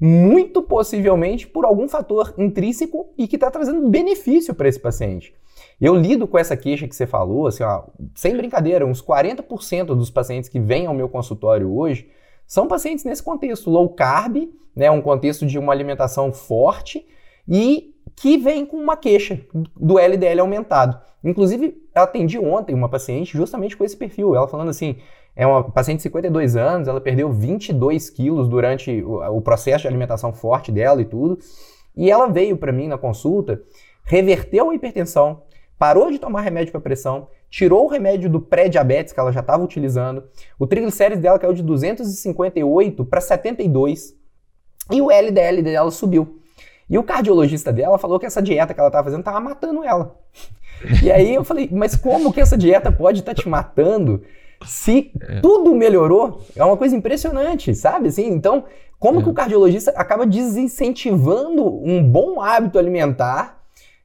muito 0.00 0.62
possivelmente 0.62 1.46
por 1.46 1.66
algum 1.66 1.86
fator 1.86 2.32
intrínseco 2.38 3.12
e 3.18 3.28
que 3.28 3.36
está 3.36 3.50
trazendo 3.50 3.86
benefício 3.86 4.54
para 4.54 4.66
esse 4.66 4.80
paciente. 4.80 5.34
Eu 5.80 5.96
lido 5.96 6.28
com 6.28 6.36
essa 6.36 6.56
queixa 6.56 6.86
que 6.86 6.94
você 6.94 7.06
falou, 7.06 7.46
assim, 7.46 7.62
ó, 7.62 7.84
sem 8.14 8.36
brincadeira, 8.36 8.84
uns 8.84 9.02
40% 9.02 9.86
dos 9.86 10.10
pacientes 10.10 10.50
que 10.50 10.60
vêm 10.60 10.86
ao 10.86 10.94
meu 10.94 11.08
consultório 11.08 11.72
hoje 11.74 12.08
são 12.46 12.68
pacientes 12.68 13.04
nesse 13.04 13.22
contexto 13.22 13.70
low 13.70 13.88
carb, 13.88 14.50
né, 14.76 14.90
um 14.90 15.00
contexto 15.00 15.46
de 15.46 15.58
uma 15.58 15.72
alimentação 15.72 16.32
forte 16.32 17.06
e 17.48 17.94
que 18.14 18.36
vem 18.36 18.66
com 18.66 18.76
uma 18.76 18.96
queixa 18.96 19.40
do 19.74 19.98
LDL 19.98 20.40
aumentado. 20.40 21.00
Inclusive, 21.24 21.80
eu 21.94 22.02
atendi 22.02 22.38
ontem 22.38 22.74
uma 22.74 22.88
paciente 22.88 23.36
justamente 23.36 23.76
com 23.76 23.84
esse 23.84 23.96
perfil, 23.96 24.34
ela 24.34 24.48
falando 24.48 24.68
assim, 24.68 24.96
é 25.34 25.46
uma 25.46 25.64
paciente 25.64 25.98
de 25.98 26.02
52 26.04 26.56
anos, 26.56 26.88
ela 26.88 27.00
perdeu 27.00 27.32
22 27.32 28.10
quilos 28.10 28.48
durante 28.48 29.02
o, 29.02 29.36
o 29.36 29.40
processo 29.40 29.82
de 29.82 29.88
alimentação 29.88 30.32
forte 30.32 30.70
dela 30.70 31.00
e 31.00 31.04
tudo, 31.04 31.38
e 31.96 32.10
ela 32.10 32.26
veio 32.26 32.56
para 32.56 32.72
mim 32.72 32.88
na 32.88 32.98
consulta, 32.98 33.62
reverteu 34.04 34.70
a 34.70 34.74
hipertensão, 34.74 35.42
parou 35.80 36.10
de 36.10 36.18
tomar 36.18 36.42
remédio 36.42 36.72
para 36.72 36.80
pressão, 36.82 37.28
tirou 37.48 37.86
o 37.86 37.88
remédio 37.88 38.28
do 38.28 38.38
pré-diabetes 38.38 39.14
que 39.14 39.18
ela 39.18 39.32
já 39.32 39.40
estava 39.40 39.64
utilizando, 39.64 40.24
o 40.58 40.66
triglicérides 40.66 41.22
dela 41.22 41.38
caiu 41.38 41.54
de 41.54 41.62
258 41.62 43.02
para 43.06 43.18
72 43.18 44.14
e 44.92 45.00
o 45.00 45.10
LDL 45.10 45.62
dela 45.62 45.90
subiu. 45.90 46.38
E 46.86 46.98
o 46.98 47.02
cardiologista 47.02 47.72
dela 47.72 47.96
falou 47.96 48.20
que 48.20 48.26
essa 48.26 48.42
dieta 48.42 48.74
que 48.74 48.80
ela 48.80 48.90
estava 48.90 49.04
fazendo 49.04 49.20
estava 49.20 49.40
matando 49.40 49.82
ela. 49.82 50.16
E 51.02 51.10
aí 51.10 51.34
eu 51.34 51.44
falei, 51.44 51.66
mas 51.72 51.96
como 51.96 52.30
que 52.30 52.42
essa 52.42 52.58
dieta 52.58 52.92
pode 52.92 53.20
estar 53.20 53.34
tá 53.34 53.42
te 53.42 53.48
matando 53.48 54.22
se 54.66 55.12
é. 55.18 55.40
tudo 55.40 55.74
melhorou? 55.74 56.42
É 56.54 56.62
uma 56.62 56.76
coisa 56.76 56.94
impressionante, 56.94 57.74
sabe? 57.74 58.08
Assim, 58.08 58.26
então, 58.26 58.64
como 58.98 59.20
é. 59.20 59.22
que 59.22 59.30
o 59.30 59.34
cardiologista 59.34 59.92
acaba 59.92 60.26
desincentivando 60.26 61.66
um 61.66 62.02
bom 62.02 62.42
hábito 62.42 62.78
alimentar 62.78 63.59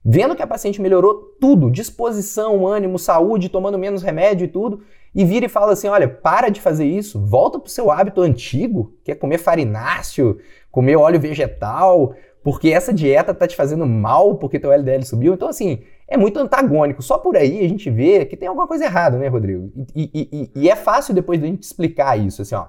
Vendo 0.07 0.35
que 0.35 0.43
a 0.43 0.47
paciente 0.47 0.79
melhorou 0.79 1.35
tudo, 1.41 1.71
disposição, 1.71 2.67
ânimo, 2.67 2.99
saúde, 2.99 3.49
tomando 3.49 3.79
menos 3.79 4.03
remédio 4.03 4.45
e 4.45 4.47
tudo, 4.47 4.81
e 5.15 5.25
vira 5.25 5.47
e 5.47 5.49
fala 5.49 5.73
assim: 5.73 5.87
olha, 5.87 6.07
para 6.07 6.49
de 6.49 6.61
fazer 6.61 6.85
isso, 6.85 7.19
volta 7.19 7.57
para 7.57 7.65
o 7.65 7.71
seu 7.71 7.89
hábito 7.89 8.21
antigo, 8.21 8.93
que 9.03 9.11
é 9.11 9.15
comer 9.15 9.39
farináceo, 9.39 10.37
comer 10.69 10.95
óleo 10.95 11.19
vegetal, 11.19 12.13
porque 12.43 12.69
essa 12.69 12.93
dieta 12.93 13.33
tá 13.33 13.47
te 13.47 13.55
fazendo 13.55 13.87
mal 13.87 14.35
porque 14.35 14.59
teu 14.59 14.71
LDL 14.71 15.03
subiu. 15.03 15.33
Então, 15.33 15.47
assim, 15.47 15.81
é 16.07 16.15
muito 16.15 16.37
antagônico. 16.37 17.01
Só 17.01 17.17
por 17.17 17.35
aí 17.35 17.65
a 17.65 17.67
gente 17.67 17.89
vê 17.89 18.25
que 18.25 18.37
tem 18.37 18.47
alguma 18.47 18.67
coisa 18.67 18.85
errada, 18.85 19.17
né, 19.17 19.27
Rodrigo? 19.27 19.71
E, 19.95 20.11
e, 20.13 20.29
e, 20.31 20.61
e 20.63 20.69
é 20.69 20.75
fácil 20.75 21.15
depois 21.15 21.41
da 21.41 21.47
gente 21.47 21.63
explicar 21.63 22.15
isso, 22.15 22.43
assim, 22.43 22.53
ó. 22.53 22.67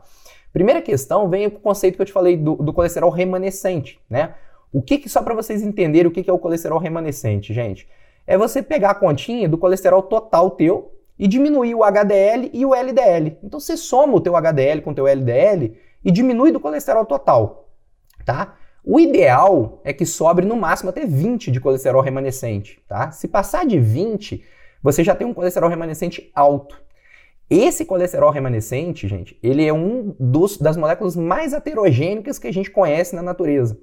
Primeira 0.55 0.81
questão 0.81 1.29
vem 1.29 1.49
o 1.49 1.51
conceito 1.51 1.97
que 1.97 2.01
eu 2.01 2.07
te 2.07 2.13
falei 2.15 2.35
do, 2.35 2.55
do 2.57 2.73
colesterol 2.73 3.11
remanescente, 3.11 4.01
né? 4.09 4.33
O 4.73 4.83
que, 4.83 4.99
que 4.99 5.09
só 5.09 5.23
para 5.23 5.35
vocês 5.35 5.63
entenderem 5.63 6.09
o 6.09 6.11
que, 6.11 6.23
que 6.23 6.31
é 6.31 6.33
o 6.33 6.39
colesterol 6.39 6.79
remanescente, 6.79 7.55
gente? 7.55 7.89
É 8.27 8.37
você 8.37 8.63
pegar 8.63 8.91
a 8.91 8.95
continha 8.95 9.49
do 9.49 9.57
colesterol 9.57 10.03
total 10.03 10.51
teu 10.51 10.93
e 11.19 11.27
diminuir 11.27 11.75
o 11.75 11.85
HDL 11.85 12.51
e 12.53 12.67
o 12.67 12.75
LDL. 12.75 13.39
Então 13.43 13.59
você 13.59 13.77
soma 13.77 14.15
o 14.15 14.21
teu 14.21 14.37
HDL 14.37 14.83
com 14.83 14.91
o 14.91 14.95
teu 14.95 15.07
LDL 15.07 15.77
e 16.05 16.11
diminui 16.11 16.53
do 16.53 16.61
colesterol 16.61 17.05
total, 17.05 17.71
tá? 18.25 18.57
O 18.85 19.01
ideal 19.01 19.81
é 19.85 19.93
que 19.93 20.07
sobre 20.07 20.45
no 20.45 20.57
máximo 20.57 20.91
até 20.91 21.05
20 21.05 21.51
de 21.51 21.61
colesterol 21.61 22.03
remanescente, 22.03 22.81
tá? 22.87 23.11
Se 23.11 23.27
passar 23.27 23.67
de 23.67 23.81
20, 23.81 24.45
você 24.83 25.03
já 25.03 25.15
tem 25.15 25.27
um 25.27 25.35
colesterol 25.35 25.69
remanescente 25.69 26.31
alto. 26.33 26.81
Esse 27.51 27.85
colesterol 27.85 28.31
remanescente, 28.31 29.09
gente, 29.09 29.39
ele 29.43 29.65
é 29.65 29.73
um 29.73 30.15
dos, 30.19 30.59
das 30.59 30.77
moléculas 30.77 31.17
mais 31.17 31.53
heterogênicas 31.53 32.39
que 32.39 32.47
a 32.47 32.53
gente 32.53 32.71
conhece 32.71 33.15
na 33.15 33.23
natureza. 33.23 33.77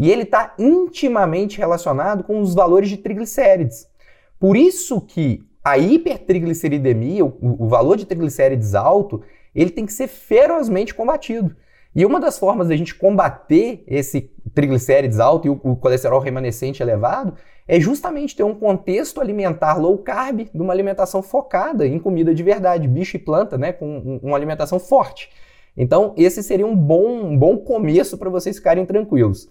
E 0.00 0.10
ele 0.10 0.22
está 0.22 0.54
intimamente 0.58 1.58
relacionado 1.58 2.24
com 2.24 2.40
os 2.40 2.54
valores 2.54 2.88
de 2.88 2.96
triglicérides. 2.96 3.86
Por 4.38 4.56
isso 4.56 4.98
que 4.98 5.44
a 5.62 5.76
hipertrigliceridemia, 5.76 7.22
o, 7.22 7.36
o 7.40 7.68
valor 7.68 7.98
de 7.98 8.06
triglicérides 8.06 8.74
alto, 8.74 9.20
ele 9.54 9.68
tem 9.68 9.84
que 9.84 9.92
ser 9.92 10.06
ferozmente 10.08 10.94
combatido. 10.94 11.54
E 11.94 12.06
uma 12.06 12.18
das 12.18 12.38
formas 12.38 12.68
da 12.68 12.76
gente 12.76 12.94
combater 12.94 13.84
esse 13.86 14.32
triglicérides 14.54 15.20
alto 15.20 15.46
e 15.46 15.50
o, 15.50 15.60
o, 15.62 15.76
colesterol 15.76 16.18
remanescente 16.18 16.82
elevado 16.82 17.34
é 17.68 17.78
justamente 17.78 18.34
ter 18.34 18.42
um 18.42 18.54
contexto 18.54 19.20
alimentar 19.20 19.76
low 19.76 19.98
carb, 19.98 20.48
de 20.50 20.62
uma 20.62 20.72
alimentação 20.72 21.20
focada 21.20 21.86
em 21.86 21.98
comida 21.98 22.34
de 22.34 22.42
verdade, 22.42 22.88
bicho 22.88 23.16
e 23.16 23.20
planta, 23.20 23.58
né, 23.58 23.70
com 23.70 24.18
uma 24.22 24.36
alimentação 24.36 24.78
forte. 24.78 25.28
Então, 25.76 26.14
esse 26.16 26.42
seria 26.42 26.66
um 26.66 26.74
bom, 26.74 27.06
um 27.22 27.36
bom 27.36 27.58
começo 27.58 28.16
para 28.16 28.30
vocês 28.30 28.56
ficarem 28.56 28.86
tranquilos. 28.86 29.46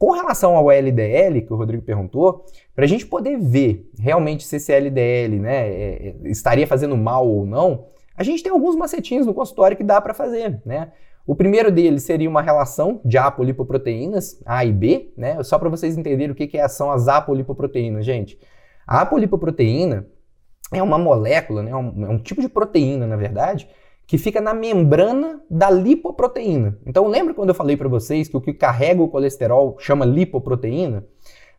Com 0.00 0.12
relação 0.12 0.56
ao 0.56 0.70
LDL, 0.70 1.42
que 1.42 1.52
o 1.52 1.56
Rodrigo 1.56 1.82
perguntou, 1.82 2.46
para 2.74 2.86
a 2.86 2.88
gente 2.88 3.04
poder 3.04 3.38
ver 3.38 3.86
realmente 3.98 4.44
se 4.44 4.56
esse 4.56 4.72
LDL 4.72 5.38
né, 5.38 5.68
é, 5.68 6.08
é, 6.24 6.30
estaria 6.30 6.66
fazendo 6.66 6.96
mal 6.96 7.28
ou 7.28 7.44
não, 7.44 7.84
a 8.16 8.22
gente 8.22 8.42
tem 8.42 8.50
alguns 8.50 8.74
macetinhos 8.74 9.26
no 9.26 9.34
consultório 9.34 9.76
que 9.76 9.84
dá 9.84 10.00
para 10.00 10.14
fazer. 10.14 10.58
Né? 10.64 10.90
O 11.26 11.36
primeiro 11.36 11.70
deles 11.70 12.02
seria 12.02 12.30
uma 12.30 12.40
relação 12.40 13.02
de 13.04 13.18
apolipoproteínas, 13.18 14.40
A 14.46 14.64
e 14.64 14.72
B, 14.72 15.12
né? 15.18 15.42
só 15.42 15.58
para 15.58 15.68
vocês 15.68 15.98
entenderem 15.98 16.30
o 16.30 16.34
que, 16.34 16.46
que 16.46 16.68
são 16.70 16.90
as 16.90 17.06
apolipoproteínas, 17.06 18.02
gente. 18.02 18.40
A 18.86 19.02
apolipoproteína 19.02 20.06
é 20.72 20.82
uma 20.82 20.96
molécula, 20.96 21.62
né? 21.62 21.72
é 21.72 21.76
um, 21.76 22.06
é 22.06 22.08
um 22.08 22.18
tipo 22.18 22.40
de 22.40 22.48
proteína, 22.48 23.06
na 23.06 23.16
verdade, 23.16 23.68
que 24.10 24.18
fica 24.18 24.40
na 24.40 24.52
membrana 24.52 25.40
da 25.48 25.70
lipoproteína. 25.70 26.76
Então 26.84 27.06
lembra 27.06 27.32
quando 27.32 27.50
eu 27.50 27.54
falei 27.54 27.76
para 27.76 27.88
vocês 27.88 28.26
que 28.26 28.36
o 28.36 28.40
que 28.40 28.52
carrega 28.52 29.00
o 29.00 29.06
colesterol 29.06 29.76
chama 29.78 30.04
lipoproteína? 30.04 31.06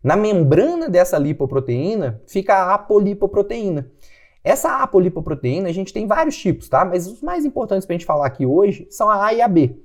Na 0.04 0.18
membrana 0.18 0.90
dessa 0.90 1.18
lipoproteína 1.18 2.22
fica 2.28 2.54
a 2.54 2.74
apolipoproteína. 2.74 3.90
Essa 4.44 4.80
apolipoproteína 4.84 5.70
a 5.70 5.72
gente 5.72 5.94
tem 5.94 6.06
vários 6.06 6.36
tipos, 6.36 6.68
tá? 6.68 6.84
Mas 6.84 7.08
os 7.08 7.22
mais 7.22 7.46
importantes 7.46 7.86
para 7.86 7.96
a 7.96 7.98
gente 7.98 8.06
falar 8.06 8.28
aqui 8.28 8.46
hoje 8.46 8.86
são 8.90 9.10
a 9.10 9.28
A 9.28 9.34
e 9.34 9.42
a 9.42 9.48
B. 9.48 9.78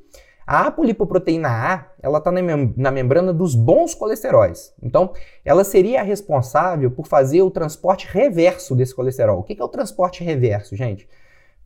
A 0.45 0.67
apolipoproteína 0.67 1.49
A, 1.49 1.87
ela 2.03 2.19
está 2.19 2.33
na, 2.33 2.43
mem 2.43 2.75
na 2.77 2.91
membrana 2.91 3.33
dos 3.33 3.55
bons 3.55 3.95
colesteróis. 3.95 4.75
Então, 4.83 5.13
ela 5.45 5.63
seria 5.63 6.01
a 6.01 6.05
responsável 6.05 6.91
por 6.91 7.07
fazer 7.07 7.43
o 7.43 7.51
transporte 7.51 8.09
reverso 8.11 8.75
desse 8.75 8.93
colesterol. 8.93 9.39
O 9.39 9.45
que 9.45 9.61
é 9.61 9.65
o 9.65 9.69
transporte 9.69 10.25
reverso, 10.25 10.75
gente? 10.75 11.09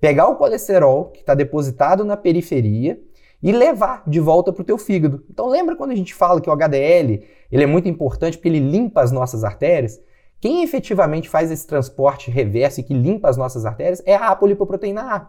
Pegar 0.01 0.29
o 0.29 0.37
colesterol 0.37 1.07
que 1.07 1.21
está 1.21 1.35
depositado 1.35 2.05
na 2.05 2.17
periferia 2.17 3.01
e 3.43 3.53
levar 3.53 4.03
de 4.07 4.21
volta 4.21 4.53
para 4.53 4.63
o 4.63 4.65
teu 4.65 4.79
fígado. 4.79 5.25
Então 5.31 5.49
lembra 5.49 5.77
quando 5.77 5.91
a 5.93 5.97
gente 5.97 6.15
fala 6.15 6.41
que 6.41 6.49
o 6.49 6.53
HDL 6.53 7.25
ele 7.51 7.63
é 7.63 7.67
muito 7.67 7.89
importante 7.89 8.37
porque 8.37 8.49
ele 8.49 8.61
limpa 8.61 9.03
as 9.03 9.13
nossas 9.13 9.45
artérias? 9.45 10.01
Quem 10.41 10.63
efetivamente 10.63 11.29
faz 11.29 11.51
esse 11.51 11.67
transporte 11.67 12.31
reverso 12.31 12.81
e 12.81 12.83
que 12.83 12.95
limpa 12.95 13.29
as 13.29 13.37
nossas 13.37 13.67
artérias 13.67 14.03
é 14.07 14.15
a 14.15 14.29
apolipoproteína 14.29 15.03
A. 15.03 15.29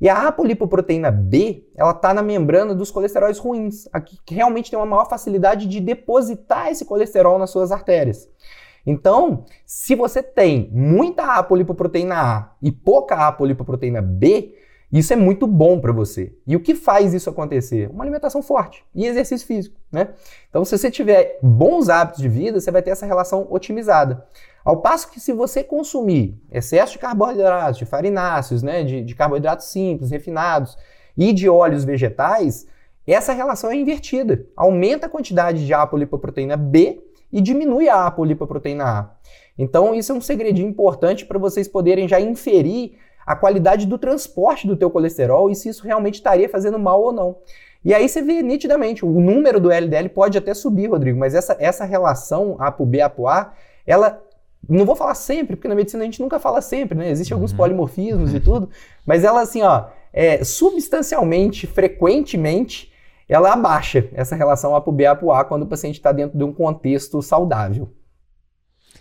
E 0.00 0.08
a 0.08 0.28
apolipoproteína 0.28 1.10
B, 1.10 1.68
ela 1.76 1.90
está 1.90 2.14
na 2.14 2.22
membrana 2.22 2.74
dos 2.74 2.90
colesteróis 2.90 3.36
ruins, 3.36 3.86
aqui 3.92 4.18
que 4.24 4.34
realmente 4.34 4.70
tem 4.70 4.78
uma 4.78 4.86
maior 4.86 5.06
facilidade 5.06 5.66
de 5.66 5.78
depositar 5.78 6.68
esse 6.68 6.86
colesterol 6.86 7.38
nas 7.38 7.50
suas 7.50 7.70
artérias. 7.70 8.26
Então, 8.86 9.44
se 9.66 9.94
você 9.94 10.22
tem 10.22 10.70
muita 10.72 11.36
apolipoproteína 11.36 12.16
A 12.16 12.52
e 12.62 12.72
pouca 12.72 13.26
apolipoproteína 13.26 14.00
B, 14.00 14.54
isso 14.92 15.12
é 15.12 15.16
muito 15.16 15.46
bom 15.46 15.80
para 15.80 15.92
você. 15.92 16.34
E 16.44 16.56
o 16.56 16.60
que 16.60 16.74
faz 16.74 17.14
isso 17.14 17.30
acontecer? 17.30 17.88
Uma 17.90 18.02
alimentação 18.02 18.42
forte 18.42 18.84
e 18.92 19.06
exercício 19.06 19.46
físico, 19.46 19.76
né? 19.92 20.08
Então, 20.48 20.64
se 20.64 20.76
você 20.76 20.90
tiver 20.90 21.38
bons 21.40 21.88
hábitos 21.88 22.20
de 22.20 22.28
vida, 22.28 22.60
você 22.60 22.72
vai 22.72 22.82
ter 22.82 22.90
essa 22.90 23.06
relação 23.06 23.46
otimizada. 23.50 24.26
Ao 24.64 24.78
passo 24.78 25.10
que 25.10 25.20
se 25.20 25.32
você 25.32 25.62
consumir 25.62 26.36
excesso 26.50 26.94
de 26.94 26.98
carboidratos, 26.98 27.78
de 27.78 27.86
farináceos, 27.86 28.62
né, 28.62 28.82
de, 28.82 29.02
de 29.02 29.14
carboidratos 29.14 29.66
simples, 29.66 30.10
refinados 30.10 30.76
e 31.16 31.32
de 31.32 31.48
óleos 31.48 31.84
vegetais, 31.84 32.66
essa 33.06 33.32
relação 33.32 33.70
é 33.70 33.76
invertida. 33.76 34.44
Aumenta 34.56 35.06
a 35.06 35.08
quantidade 35.08 35.64
de 35.64 35.72
apolipoproteína 35.72 36.56
B 36.56 37.00
e 37.32 37.40
diminui 37.40 37.88
a 37.88 38.06
apolipoproteína 38.06 38.84
A. 38.84 39.10
Então, 39.58 39.94
isso 39.94 40.12
é 40.12 40.14
um 40.14 40.20
segredinho 40.20 40.68
importante 40.68 41.26
para 41.26 41.38
vocês 41.38 41.68
poderem 41.68 42.08
já 42.08 42.20
inferir 42.20 42.94
a 43.26 43.36
qualidade 43.36 43.86
do 43.86 43.98
transporte 43.98 44.66
do 44.66 44.76
teu 44.76 44.90
colesterol 44.90 45.50
e 45.50 45.54
se 45.54 45.68
isso 45.68 45.84
realmente 45.84 46.14
estaria 46.14 46.48
fazendo 46.48 46.78
mal 46.78 47.02
ou 47.02 47.12
não. 47.12 47.36
E 47.84 47.94
aí 47.94 48.08
você 48.08 48.20
vê 48.20 48.42
nitidamente, 48.42 49.04
o 49.04 49.20
número 49.20 49.60
do 49.60 49.70
LDL 49.70 50.08
pode 50.10 50.36
até 50.36 50.52
subir, 50.52 50.88
Rodrigo, 50.88 51.18
mas 51.18 51.34
essa, 51.34 51.56
essa 51.58 51.84
relação 51.84 52.56
ApoB, 52.58 53.00
ApoA, 53.00 53.52
ela 53.86 54.22
não 54.68 54.84
vou 54.84 54.94
falar 54.94 55.14
sempre, 55.14 55.56
porque 55.56 55.68
na 55.68 55.74
medicina 55.74 56.02
a 56.02 56.06
gente 56.06 56.20
nunca 56.20 56.38
fala 56.38 56.60
sempre, 56.60 56.96
né? 56.96 57.10
Existem 57.10 57.34
alguns 57.34 57.52
uhum. 57.52 57.56
polimorfismos 57.56 58.34
e 58.34 58.40
tudo, 58.40 58.68
mas 59.06 59.24
ela 59.24 59.40
assim, 59.40 59.62
ó, 59.62 59.86
é, 60.12 60.44
substancialmente, 60.44 61.66
frequentemente, 61.66 62.89
ela 63.30 63.52
abaixa 63.52 64.08
essa 64.12 64.34
relação 64.34 64.74
A 64.74 64.80
para 64.80 64.90
o 64.90 64.92
B, 64.92 65.06
A 65.06 65.14
para 65.14 65.26
o 65.26 65.32
A 65.32 65.44
quando 65.44 65.62
o 65.62 65.66
paciente 65.66 65.96
está 65.96 66.10
dentro 66.10 66.36
de 66.36 66.44
um 66.44 66.52
contexto 66.52 67.22
saudável. 67.22 67.88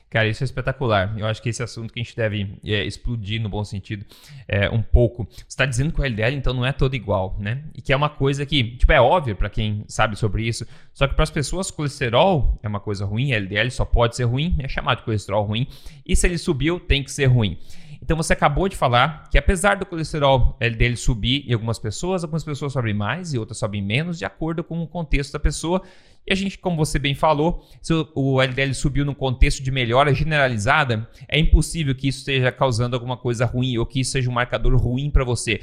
Cara, 0.09 0.27
isso 0.27 0.43
é 0.43 0.45
espetacular. 0.45 1.13
Eu 1.17 1.27
acho 1.27 1.41
que 1.41 1.49
esse 1.49 1.61
assunto 1.61 1.93
que 1.93 1.99
a 1.99 2.03
gente 2.03 2.15
deve 2.15 2.59
é, 2.65 2.83
explodir 2.83 3.39
no 3.39 3.47
bom 3.47 3.63
sentido 3.63 4.03
é, 4.47 4.67
um 4.69 4.81
pouco. 4.81 5.27
Você 5.29 5.45
está 5.49 5.65
dizendo 5.65 5.93
que 5.93 6.01
o 6.01 6.03
LDL 6.03 6.35
então 6.35 6.51
não 6.51 6.65
é 6.65 6.71
todo 6.71 6.95
igual, 6.95 7.35
né? 7.39 7.63
E 7.75 7.81
que 7.81 7.93
é 7.93 7.95
uma 7.95 8.09
coisa 8.09 8.43
que, 8.43 8.75
tipo, 8.77 8.91
é 8.91 8.99
óbvio 8.99 9.35
para 9.35 9.49
quem 9.49 9.83
sabe 9.87 10.15
sobre 10.15 10.47
isso. 10.47 10.65
Só 10.93 11.07
que 11.07 11.13
para 11.13 11.23
as 11.23 11.29
pessoas, 11.29 11.69
colesterol 11.69 12.59
é 12.63 12.67
uma 12.67 12.79
coisa 12.79 13.05
ruim, 13.05 13.33
LDL 13.33 13.69
só 13.69 13.85
pode 13.85 14.15
ser 14.15 14.23
ruim, 14.23 14.55
é 14.59 14.67
chamado 14.67 14.99
de 14.99 15.03
colesterol 15.03 15.43
ruim. 15.43 15.67
E 16.03 16.15
se 16.15 16.25
ele 16.25 16.39
subiu, 16.39 16.79
tem 16.79 17.03
que 17.03 17.11
ser 17.11 17.25
ruim. 17.25 17.59
Então 18.01 18.15
você 18.15 18.33
acabou 18.33 18.67
de 18.69 18.75
falar 18.75 19.29
que 19.29 19.37
apesar 19.37 19.75
do 19.75 19.85
colesterol 19.85 20.57
dele 20.59 20.95
subir 20.95 21.45
em 21.47 21.53
algumas 21.53 21.77
pessoas, 21.77 22.23
algumas 22.23 22.43
pessoas 22.43 22.73
sobem 22.73 22.93
mais 22.93 23.33
e 23.33 23.37
outras 23.37 23.57
sobem 23.57 23.81
menos, 23.81 24.17
de 24.17 24.25
acordo 24.25 24.63
com 24.63 24.81
o 24.81 24.87
contexto 24.87 25.33
da 25.33 25.39
pessoa. 25.39 25.81
E 26.25 26.31
a 26.31 26.35
gente, 26.35 26.57
como 26.57 26.77
você 26.77 26.99
bem 26.99 27.15
falou, 27.15 27.65
se 27.81 27.93
o 28.13 28.41
LDL 28.41 28.73
subiu 28.73 29.03
num 29.03 29.13
contexto 29.13 29.63
de 29.63 29.71
melhora 29.71 30.13
generalizada, 30.13 31.09
é 31.27 31.39
impossível 31.39 31.93
que 31.95 32.07
isso 32.07 32.19
esteja 32.19 32.51
causando 32.51 32.95
alguma 32.95 33.17
coisa 33.17 33.45
ruim 33.45 33.77
ou 33.77 33.85
que 33.85 33.99
isso 33.99 34.11
seja 34.11 34.29
um 34.29 34.33
marcador 34.33 34.75
ruim 34.75 35.09
para 35.09 35.23
você. 35.23 35.59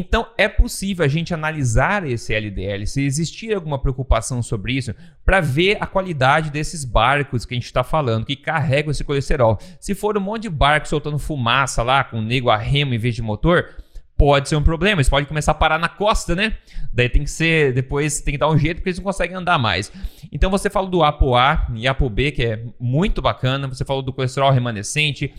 Então, 0.00 0.28
é 0.38 0.46
possível 0.46 1.04
a 1.04 1.08
gente 1.08 1.34
analisar 1.34 2.08
esse 2.08 2.32
LDL, 2.32 2.86
se 2.86 3.02
existir 3.02 3.52
alguma 3.52 3.80
preocupação 3.80 4.40
sobre 4.40 4.74
isso, 4.74 4.94
para 5.24 5.40
ver 5.40 5.76
a 5.80 5.88
qualidade 5.88 6.52
desses 6.52 6.84
barcos 6.84 7.44
que 7.44 7.52
a 7.52 7.56
gente 7.56 7.64
está 7.64 7.82
falando, 7.82 8.24
que 8.24 8.36
carregam 8.36 8.92
esse 8.92 9.02
colesterol. 9.02 9.58
Se 9.80 9.96
for 9.96 10.16
um 10.16 10.20
monte 10.20 10.42
de 10.42 10.50
barco 10.50 10.86
soltando 10.86 11.18
fumaça 11.18 11.82
lá, 11.82 12.04
com 12.04 12.22
nego 12.22 12.48
a 12.48 12.56
remo 12.56 12.94
em 12.94 12.98
vez 12.98 13.16
de 13.16 13.22
motor, 13.22 13.74
pode 14.16 14.48
ser 14.48 14.54
um 14.54 14.62
problema. 14.62 15.00
Eles 15.00 15.08
podem 15.08 15.26
começar 15.26 15.50
a 15.50 15.56
parar 15.56 15.80
na 15.80 15.88
costa, 15.88 16.32
né? 16.36 16.56
Daí 16.94 17.08
tem 17.08 17.24
que 17.24 17.30
ser, 17.32 17.72
depois 17.72 18.20
tem 18.20 18.34
que 18.34 18.38
dar 18.38 18.48
um 18.48 18.56
jeito 18.56 18.76
porque 18.76 18.90
eles 18.90 18.98
não 18.98 19.04
conseguem 19.04 19.36
andar 19.36 19.58
mais. 19.58 19.90
Então 20.30 20.48
você 20.48 20.70
falou 20.70 20.88
do 20.88 21.02
ApoA 21.02 21.66
e 21.74 21.88
ApoB, 21.88 22.30
que 22.30 22.44
é 22.44 22.64
muito 22.78 23.20
bacana. 23.20 23.66
Você 23.66 23.84
falou 23.84 24.00
do 24.00 24.12
colesterol 24.12 24.52
remanescente. 24.52 25.34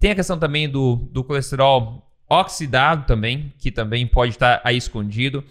Tem 0.00 0.12
a 0.12 0.14
questão 0.14 0.38
também 0.38 0.66
do, 0.66 0.96
do 1.12 1.22
colesterol 1.22 2.07
oxidado 2.28 3.06
também, 3.06 3.52
que 3.58 3.70
também 3.70 4.06
pode 4.06 4.32
estar 4.32 4.60
aí 4.64 4.76
escondido. 4.76 5.42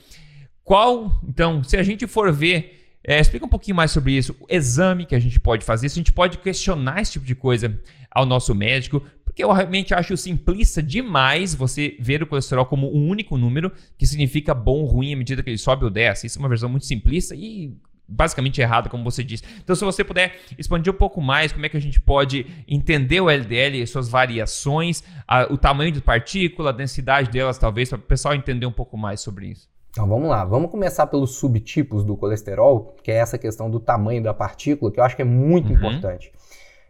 Qual, 0.64 1.20
então, 1.28 1.64
se 1.64 1.78
a 1.78 1.84
gente 1.84 2.06
for 2.08 2.32
ver, 2.32 2.98
é, 3.04 3.20
explica 3.20 3.46
um 3.46 3.50
pouquinho 3.50 3.76
mais 3.76 3.92
sobre 3.92 4.14
isso, 4.14 4.36
o 4.40 4.46
exame 4.50 5.06
que 5.06 5.16
a 5.16 5.20
gente 5.20 5.40
pode 5.40 5.64
fazer, 5.64 5.88
se 5.90 5.96
a 5.96 6.02
gente 6.02 6.12
pode 6.12 6.38
questionar 6.40 7.02
esse 7.02 7.14
tipo 7.14 7.26
de 7.26 7.36
coisa 7.36 7.80
ao 8.12 8.26
nosso 8.26 8.54
médico, 8.54 9.02
porque 9.24 9.44
eu 9.44 9.52
realmente 9.52 9.94
acho 9.94 10.18
simplista 10.18 10.82
demais 10.82 11.54
você 11.54 11.96
ver 12.00 12.24
o 12.24 12.28
colesterol 12.28 12.66
como 12.66 12.94
um 12.94 13.08
único 13.08 13.38
número, 13.38 13.72
que 13.98 14.06
significa 14.06 14.54
bom 14.54 14.80
ou 14.80 14.86
ruim 14.86 15.14
à 15.14 15.18
medida 15.18 15.44
que 15.44 15.50
ele 15.50 15.58
sobe 15.58 15.86
ou 15.86 15.90
desce. 15.90 16.28
Isso 16.28 16.38
é 16.38 16.42
uma 16.42 16.50
versão 16.50 16.68
muito 16.68 16.86
simplista 16.86 17.36
e 17.36 17.72
basicamente 18.08 18.62
errada, 18.62 18.90
como 18.90 19.04
você 19.04 19.24
disse. 19.24 19.44
Então, 19.64 19.76
se 19.76 19.84
você 19.84 20.04
puder 20.04 20.36
expandir 20.58 20.94
um 20.94 20.98
pouco 20.98 21.22
mais, 21.22 21.52
como 21.52 21.66
é 21.66 21.70
que 21.70 21.78
a 21.78 21.82
gente 21.82 22.00
pode 22.00 22.46
entender 22.68 23.20
o 23.20 23.30
LDL 23.30 23.82
e 23.82 23.88
suas 23.88 24.08
variações, 24.08 25.04
a, 25.28 25.52
o 25.52 25.58
tamanho 25.58 25.92
de 25.92 26.02
partícula, 26.02 26.70
a 26.70 26.74
densidade 26.74 27.30
delas, 27.30 27.58
talvez, 27.58 27.90
para 27.90 28.00
o 28.00 28.02
pessoal 28.02 28.34
entender 28.34 28.66
um 28.66 28.72
pouco 28.72 28.98
mais 28.98 29.20
sobre 29.20 29.48
isso. 29.48 29.68
Então 29.98 30.08
vamos 30.08 30.30
lá, 30.30 30.46
vamos 30.46 30.70
começar 30.70 31.08
pelos 31.08 31.36
subtipos 31.38 32.04
do 32.04 32.16
colesterol, 32.16 32.96
que 33.02 33.12
é 33.12 33.16
essa 33.16 33.36
questão 33.36 33.68
do 33.68 33.80
tamanho 33.80 34.22
da 34.22 34.32
partícula, 34.32 34.92
que 34.92 35.00
eu 35.00 35.04
acho 35.04 35.16
que 35.16 35.24
é 35.24 35.26
muito 35.26 35.70
uhum. 35.70 35.76
importante. 35.76 36.32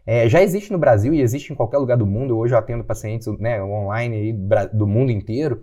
É, 0.06 0.28
já 0.28 0.42
existe 0.42 0.70
no 0.72 0.78
Brasil 0.78 1.14
e 1.14 1.20
existe 1.22 1.50
em 1.52 1.56
qualquer 1.56 1.78
lugar 1.78 1.96
do 1.96 2.06
mundo, 2.06 2.36
hoje 2.36 2.54
eu 2.54 2.58
atendo 2.58 2.84
pacientes 2.84 3.26
né, 3.38 3.62
online 3.62 4.34
do 4.74 4.86
mundo 4.86 5.10
inteiro. 5.10 5.62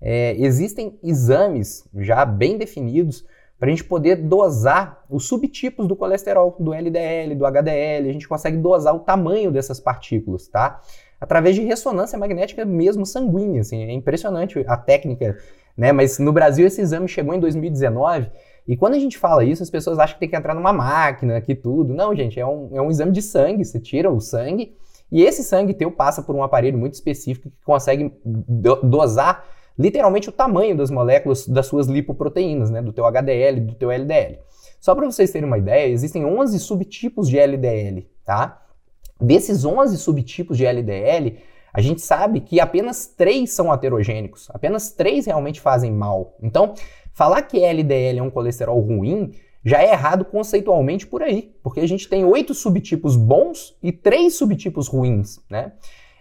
É, 0.00 0.34
existem 0.38 0.98
exames 1.02 1.86
já 1.94 2.24
bem 2.24 2.58
definidos 2.58 3.24
para 3.58 3.68
a 3.68 3.70
gente 3.70 3.84
poder 3.84 4.16
dosar 4.16 5.04
os 5.08 5.26
subtipos 5.26 5.86
do 5.86 5.96
colesterol, 5.96 6.54
do 6.58 6.74
LDL, 6.74 7.34
do 7.34 7.46
HDL, 7.46 8.08
a 8.08 8.12
gente 8.12 8.28
consegue 8.28 8.56
dosar 8.58 8.94
o 8.94 9.00
tamanho 9.00 9.50
dessas 9.50 9.80
partículas, 9.80 10.46
tá? 10.48 10.80
Através 11.20 11.54
de 11.54 11.62
ressonância 11.62 12.18
magnética 12.18 12.64
mesmo 12.64 13.06
sanguínea, 13.06 13.62
assim, 13.62 13.82
é 13.82 13.92
impressionante 13.92 14.62
a 14.66 14.76
técnica, 14.76 15.38
né? 15.76 15.90
Mas 15.90 16.18
no 16.18 16.32
Brasil 16.32 16.66
esse 16.66 16.80
exame 16.80 17.08
chegou 17.08 17.34
em 17.34 17.40
2019 17.40 18.30
e 18.68 18.76
quando 18.76 18.94
a 18.94 18.98
gente 18.98 19.16
fala 19.16 19.44
isso, 19.44 19.62
as 19.62 19.70
pessoas 19.70 19.98
acham 19.98 20.14
que 20.14 20.20
tem 20.20 20.28
que 20.28 20.36
entrar 20.36 20.54
numa 20.54 20.72
máquina, 20.72 21.40
que 21.40 21.54
tudo. 21.54 21.94
Não, 21.94 22.14
gente, 22.14 22.38
é 22.40 22.46
um, 22.46 22.70
é 22.74 22.82
um 22.82 22.90
exame 22.90 23.12
de 23.12 23.22
sangue, 23.22 23.64
você 23.64 23.78
tira 23.78 24.10
o 24.10 24.20
sangue 24.20 24.74
E 25.10 25.22
esse 25.22 25.44
sangue 25.44 25.72
teu 25.72 25.90
passa 25.90 26.20
por 26.20 26.34
um 26.34 26.42
aparelho 26.42 26.76
muito 26.76 26.94
específico 26.94 27.48
que 27.48 27.64
consegue 27.64 28.12
do 28.24 28.76
dosar 28.82 29.44
literalmente 29.78 30.28
o 30.28 30.32
tamanho 30.32 30.76
das 30.76 30.90
moléculas 30.90 31.46
das 31.46 31.66
suas 31.66 31.86
lipoproteínas, 31.86 32.70
né, 32.70 32.80
do 32.80 32.92
teu 32.92 33.04
HDL, 33.06 33.60
do 33.60 33.74
teu 33.74 33.90
LDL. 33.90 34.38
Só 34.80 34.94
para 34.94 35.06
vocês 35.06 35.30
terem 35.30 35.46
uma 35.46 35.58
ideia, 35.58 35.90
existem 35.90 36.24
11 36.24 36.58
subtipos 36.58 37.28
de 37.28 37.38
LDL, 37.38 38.08
tá? 38.24 38.62
Desses 39.20 39.64
11 39.64 39.96
subtipos 39.96 40.56
de 40.56 40.66
LDL, 40.66 41.38
a 41.72 41.80
gente 41.80 42.00
sabe 42.00 42.40
que 42.40 42.60
apenas 42.60 43.06
3 43.06 43.50
são 43.50 43.72
aterogênicos, 43.72 44.48
apenas 44.50 44.92
3 44.92 45.26
realmente 45.26 45.60
fazem 45.60 45.92
mal. 45.92 46.36
Então, 46.42 46.74
falar 47.12 47.42
que 47.42 47.58
LDL 47.58 48.18
é 48.18 48.22
um 48.22 48.30
colesterol 48.30 48.80
ruim 48.80 49.32
já 49.66 49.82
é 49.82 49.90
errado 49.90 50.24
conceitualmente 50.24 51.08
por 51.08 51.24
aí, 51.24 51.52
porque 51.60 51.80
a 51.80 51.88
gente 51.88 52.08
tem 52.08 52.24
oito 52.24 52.54
subtipos 52.54 53.16
bons 53.16 53.76
e 53.82 53.90
três 53.90 54.36
subtipos 54.36 54.86
ruins, 54.86 55.40
né? 55.50 55.72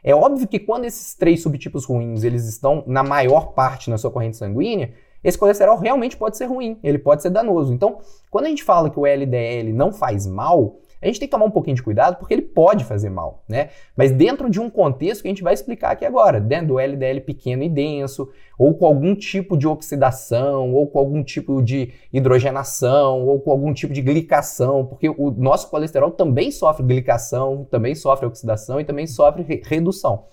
É 0.08 0.13
óbvio 0.13 0.48
que 0.48 0.60
quando 0.60 0.86
esses 0.86 1.15
três 1.15 1.41
subtipos 1.41 1.84
ruins 1.84 2.24
eles 2.24 2.46
estão 2.46 2.84
na 2.86 3.02
maior 3.02 3.54
parte 3.54 3.89
na 3.89 3.98
sua 3.98 4.12
corrente 4.12 4.38
sanguínea, 4.38 4.94
esse 5.24 5.36
colesterol 5.36 5.80
realmente 5.80 6.15
pode 6.15 6.38
ser 6.38 6.46
ruim, 6.46 6.78
ele 6.84 7.00
pode 7.00 7.24
ser 7.24 7.32
danoso. 7.32 7.74
Então, 7.74 7.98
quando 8.30 8.46
a 8.46 8.50
gente 8.50 8.63
fala 8.63 8.91
que 8.91 9.00
o 9.00 9.08
LDL 9.08 9.74
não 9.74 9.91
faz 9.91 10.28
mal, 10.28 10.76
a 11.06 11.08
gente 11.08 11.20
tem 11.20 11.28
que 11.28 11.32
tomar 11.32 11.46
um 11.46 11.52
pouquinho 11.52 11.76
de 11.76 11.84
cuidado 11.84 12.18
porque 12.18 12.34
ele 12.34 12.41
pode 12.41 12.84
fazer 12.84 13.10
mal, 13.10 13.44
né? 13.48 13.70
Mas 13.96 14.12
dentro 14.12 14.50
de 14.50 14.60
um 14.60 14.70
contexto 14.70 15.22
que 15.22 15.28
a 15.28 15.32
gente 15.32 15.44
vai 15.44 15.54
explicar 15.54 15.91
aqui 15.91 16.04
agora, 16.04 16.41
dentro 16.41 16.68
do 16.68 16.80
LDL 16.80 17.22
pequeno 17.22 17.62
e 17.63 17.70
denso, 17.70 18.30
ou 18.58 18.74
com 18.74 18.88
algum 18.88 19.13
tipo 19.13 19.56
de 19.56 19.68
oxidação, 19.68 20.74
ou 20.74 20.88
com 20.88 20.98
algum 20.98 21.24
tipo 21.24 21.62
de 21.62 21.94
hidrogenação, 22.12 23.28
ou 23.28 23.39
com 23.39 23.52
algum 23.52 23.72
tipo 23.72 23.94
de 23.94 24.02
glicação, 24.02 24.86
porque 24.86 25.08
o 25.10 25.30
nosso 25.32 25.70
colesterol 25.70 26.10
também 26.10 26.50
sofre 26.50 26.84
glicação, 26.84 27.68
também 27.70 27.94
sofre 27.94 28.26
oxidação 28.26 28.80
e 28.80 28.84
também 28.84 29.06
sofre 29.06 29.44
re 29.44 29.62
redução. 29.63 30.26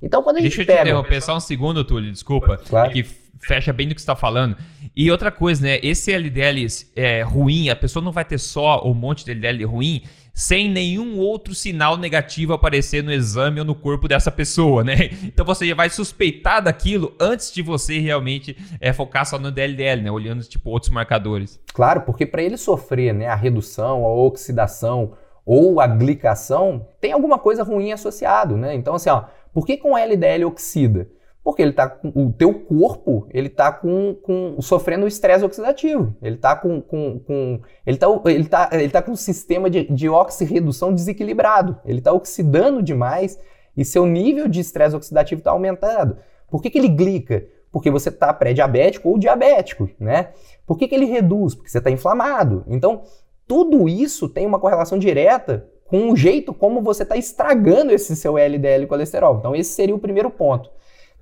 Então, 0.00 0.22
quando 0.22 0.38
a 0.38 0.40
gente 0.40 0.56
Deixa 0.56 0.66
pega... 0.66 0.80
eu 0.80 0.84
te 0.84 0.88
interromper 0.88 1.20
só 1.22 1.36
um 1.36 1.40
segundo, 1.40 1.84
Túlio, 1.84 2.10
desculpa. 2.10 2.58
Claro. 2.58 2.92
Que 2.92 3.23
fecha 3.40 3.72
bem 3.72 3.88
do 3.88 3.94
que 3.94 4.00
você 4.00 4.04
está 4.04 4.16
falando. 4.16 4.56
E 4.96 5.10
outra 5.10 5.30
coisa, 5.30 5.62
né? 5.62 5.78
Esse 5.82 6.12
LDL 6.12 6.66
é, 6.94 7.22
ruim, 7.22 7.68
a 7.68 7.76
pessoa 7.76 8.04
não 8.04 8.12
vai 8.12 8.24
ter 8.24 8.38
só 8.38 8.86
um 8.86 8.94
monte 8.94 9.24
de 9.24 9.32
LDL 9.32 9.64
ruim 9.64 10.02
sem 10.34 10.68
nenhum 10.68 11.16
outro 11.18 11.54
sinal 11.54 11.96
negativo 11.96 12.52
aparecer 12.52 13.04
no 13.04 13.12
exame 13.12 13.60
ou 13.60 13.64
no 13.64 13.74
corpo 13.74 14.08
dessa 14.08 14.32
pessoa, 14.32 14.82
né? 14.82 15.10
Então 15.24 15.46
você 15.46 15.66
já 15.66 15.74
vai 15.74 15.88
suspeitar 15.88 16.62
daquilo 16.62 17.14
antes 17.20 17.52
de 17.52 17.62
você 17.62 17.98
realmente 18.00 18.56
é, 18.80 18.92
focar 18.92 19.24
só 19.24 19.38
no 19.38 19.50
DLDL, 19.50 20.02
né? 20.02 20.10
Olhando 20.10 20.42
tipo 20.42 20.70
outros 20.70 20.90
marcadores. 20.90 21.60
Claro, 21.72 22.02
porque 22.02 22.26
para 22.26 22.42
ele 22.42 22.56
sofrer, 22.56 23.14
né, 23.14 23.26
a 23.28 23.34
redução, 23.34 24.04
a 24.04 24.08
oxidação 24.08 25.12
ou 25.46 25.80
a 25.80 25.86
glicação, 25.86 26.86
tem 27.00 27.12
alguma 27.12 27.38
coisa 27.38 27.62
ruim 27.62 27.92
associado, 27.92 28.56
né? 28.56 28.74
Então 28.74 28.94
assim, 28.94 29.10
ó, 29.10 29.24
por 29.52 29.64
que 29.64 29.76
com 29.76 29.96
LDL 29.96 30.46
oxida? 30.46 31.08
Porque 31.44 31.60
ele 31.60 31.74
tá 31.74 32.00
o 32.02 32.32
teu 32.32 32.54
corpo, 32.54 33.28
ele 33.30 33.50
tá 33.50 33.70
com, 33.70 34.14
com 34.22 34.56
sofrendo 34.62 35.06
estresse 35.06 35.44
oxidativo. 35.44 36.16
Ele 36.22 36.38
tá 36.38 36.56
com, 36.56 36.80
com, 36.80 37.18
com 37.20 37.60
ele 37.86 37.98
tá, 37.98 38.06
ele 38.24 38.48
tá, 38.48 38.70
ele 38.72 38.88
tá 38.88 39.02
com 39.02 39.12
um 39.12 39.16
sistema 39.16 39.68
de, 39.68 39.84
de 39.84 40.08
oxirredução 40.08 40.94
desequilibrado. 40.94 41.78
Ele 41.84 42.00
tá 42.00 42.14
oxidando 42.14 42.82
demais 42.82 43.38
e 43.76 43.84
seu 43.84 44.06
nível 44.06 44.48
de 44.48 44.60
estresse 44.60 44.96
oxidativo 44.96 45.40
está 45.40 45.50
aumentando. 45.50 46.16
Por 46.50 46.62
que, 46.62 46.70
que 46.70 46.78
ele 46.78 46.88
glica? 46.88 47.46
Porque 47.70 47.90
você 47.90 48.08
está 48.08 48.32
pré-diabético 48.32 49.10
ou 49.10 49.18
diabético, 49.18 49.90
né? 50.00 50.30
Por 50.66 50.78
que, 50.78 50.88
que 50.88 50.94
ele 50.94 51.04
reduz? 51.04 51.54
Porque 51.54 51.68
você 51.68 51.78
está 51.78 51.90
inflamado. 51.90 52.64
Então, 52.68 53.02
tudo 53.46 53.86
isso 53.86 54.30
tem 54.30 54.46
uma 54.46 54.58
correlação 54.58 54.98
direta 54.98 55.68
com 55.84 56.10
o 56.10 56.16
jeito 56.16 56.54
como 56.54 56.80
você 56.80 57.02
está 57.02 57.16
estragando 57.16 57.92
esse 57.92 58.16
seu 58.16 58.38
LDL 58.38 58.86
colesterol. 58.86 59.36
Então, 59.36 59.54
esse 59.54 59.72
seria 59.72 59.94
o 59.94 59.98
primeiro 59.98 60.30
ponto. 60.30 60.70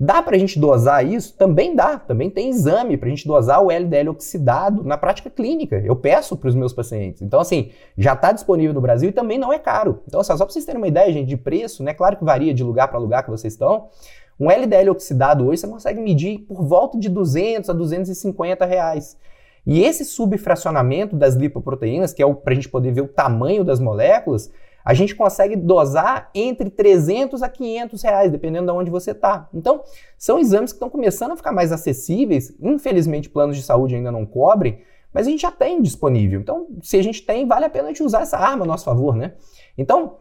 Dá 0.05 0.21
para 0.21 0.35
a 0.35 0.39
gente 0.39 0.59
dosar 0.59 1.07
isso? 1.07 1.37
Também 1.37 1.77
dá. 1.77 1.97
Também 1.97 2.29
tem 2.29 2.51
exame 2.51 2.97
para 2.97 3.07
a 3.07 3.11
gente 3.11 3.25
dosar 3.25 3.63
o 3.63 3.71
LDL 3.71 4.09
oxidado 4.09 4.83
na 4.83 4.99
prática 4.99 5.31
clínica. 5.31 5.81
Eu 5.87 5.95
peço 5.95 6.37
para 6.37 6.49
os 6.49 6.57
meus 6.57 6.73
pacientes. 6.73 7.23
Então, 7.23 7.39
assim, 7.39 7.71
já 7.97 8.15
está 8.15 8.33
disponível 8.33 8.75
no 8.75 8.81
Brasil 8.81 9.11
e 9.11 9.13
também 9.13 9.39
não 9.39 9.53
é 9.53 9.61
caro. 9.61 10.03
Então, 10.09 10.21
assim, 10.21 10.37
só 10.37 10.45
para 10.45 10.53
vocês 10.53 10.65
terem 10.65 10.81
uma 10.81 10.89
ideia, 10.89 11.13
gente, 11.13 11.29
de 11.29 11.37
preço, 11.37 11.85
né? 11.85 11.95
Claro 11.95 12.17
que 12.17 12.25
varia 12.25 12.53
de 12.53 12.65
lugar 12.65 12.89
para 12.89 12.99
lugar 12.99 13.23
que 13.23 13.31
vocês 13.31 13.53
estão. 13.53 13.91
Um 14.41 14.51
LDL 14.51 14.91
oxidado 14.91 15.47
hoje 15.47 15.61
você 15.61 15.69
consegue 15.69 16.01
medir 16.01 16.41
por 16.49 16.65
volta 16.65 16.99
de 16.99 17.09
200 17.09 17.71
a 17.71 17.73
250 17.73 18.65
reais. 18.65 19.17
E 19.65 19.85
esse 19.85 20.05
subfracionamento 20.05 21.15
das 21.15 21.37
lipoproteínas, 21.37 22.13
que 22.13 22.21
é 22.21 22.35
para 22.35 22.51
a 22.51 22.55
gente 22.57 22.69
poder 22.69 22.91
ver 22.91 23.03
o 23.03 23.09
tamanho 23.09 23.63
das 23.63 23.79
moléculas, 23.79 24.51
a 24.85 24.95
gente 24.95 25.15
consegue 25.15 25.57
dosar 25.57 26.31
entre 26.35 26.71
300 26.71 27.43
a 27.43 27.49
500 27.49 28.03
reais, 28.03 28.33
dependendo 28.33 28.67
de 28.67 28.79
onde 28.79 28.91
você 28.91 29.13
está. 29.13 29.49
Então, 29.55 29.83
são 30.19 30.39
exames 30.39 30.73
que 30.73 30.77
estão 30.77 30.91
começando 30.91 31.33
a 31.33 31.37
ficar 31.37 31.53
mais 31.53 31.73
acessíveis. 31.73 32.55
Infelizmente, 32.61 33.29
planos 33.29 33.57
de 33.57 33.63
saúde 33.63 33.95
ainda 33.95 34.11
não 34.11 34.27
cobrem, 34.27 34.81
mas 35.13 35.27
a 35.27 35.31
gente 35.31 35.43
já 35.43 35.53
tem 35.53 35.81
disponível. 35.81 36.41
Então, 36.41 36.69
se 36.83 36.97
a 36.97 37.03
gente 37.03 37.23
tem, 37.23 37.47
vale 37.47 37.65
a 37.65 37.71
pena 37.71 37.85
a 37.85 37.89
gente 37.89 38.03
usar 38.03 38.23
essa 38.23 38.39
arma 38.39 38.65
a 38.65 38.67
nosso 38.67 38.85
favor, 38.85 39.15
né? 39.15 39.35
Então, 39.77 40.17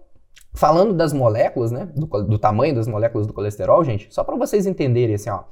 falando 0.54 0.93
das 0.93 1.13
moléculas, 1.13 1.71
né, 1.71 1.89
do, 1.95 2.06
do 2.06 2.38
tamanho 2.38 2.76
das 2.76 2.88
moléculas 2.88 3.26
do 3.26 3.34
colesterol, 3.34 3.84
gente, 3.84 4.08
só 4.13 4.24
para 4.24 4.36
vocês 4.36 4.65
entenderem 4.65 5.15
assim, 5.15 5.30
ó, 5.30 5.43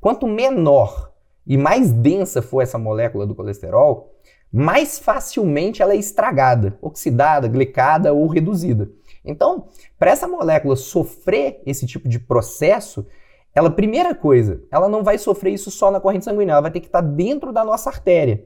quanto 0.00 0.26
menor 0.26 1.12
e 1.46 1.56
mais 1.56 1.92
densa 1.92 2.42
for 2.42 2.60
essa 2.60 2.78
molécula 2.78 3.26
do 3.26 3.34
colesterol, 3.34 4.15
mais 4.52 4.98
facilmente 4.98 5.82
ela 5.82 5.92
é 5.92 5.96
estragada, 5.96 6.78
oxidada, 6.80 7.48
glicada 7.48 8.12
ou 8.12 8.26
reduzida. 8.26 8.90
Então, 9.24 9.68
para 9.98 10.10
essa 10.10 10.28
molécula 10.28 10.76
sofrer 10.76 11.60
esse 11.66 11.86
tipo 11.86 12.08
de 12.08 12.18
processo, 12.18 13.06
ela, 13.54 13.70
primeira 13.70 14.14
coisa, 14.14 14.62
ela 14.70 14.88
não 14.88 15.02
vai 15.02 15.18
sofrer 15.18 15.52
isso 15.52 15.70
só 15.70 15.90
na 15.90 15.98
corrente 15.98 16.24
sanguínea, 16.24 16.52
ela 16.52 16.60
vai 16.60 16.70
ter 16.70 16.80
que 16.80 16.86
estar 16.86 17.02
tá 17.02 17.08
dentro 17.08 17.52
da 17.52 17.64
nossa 17.64 17.90
artéria. 17.90 18.44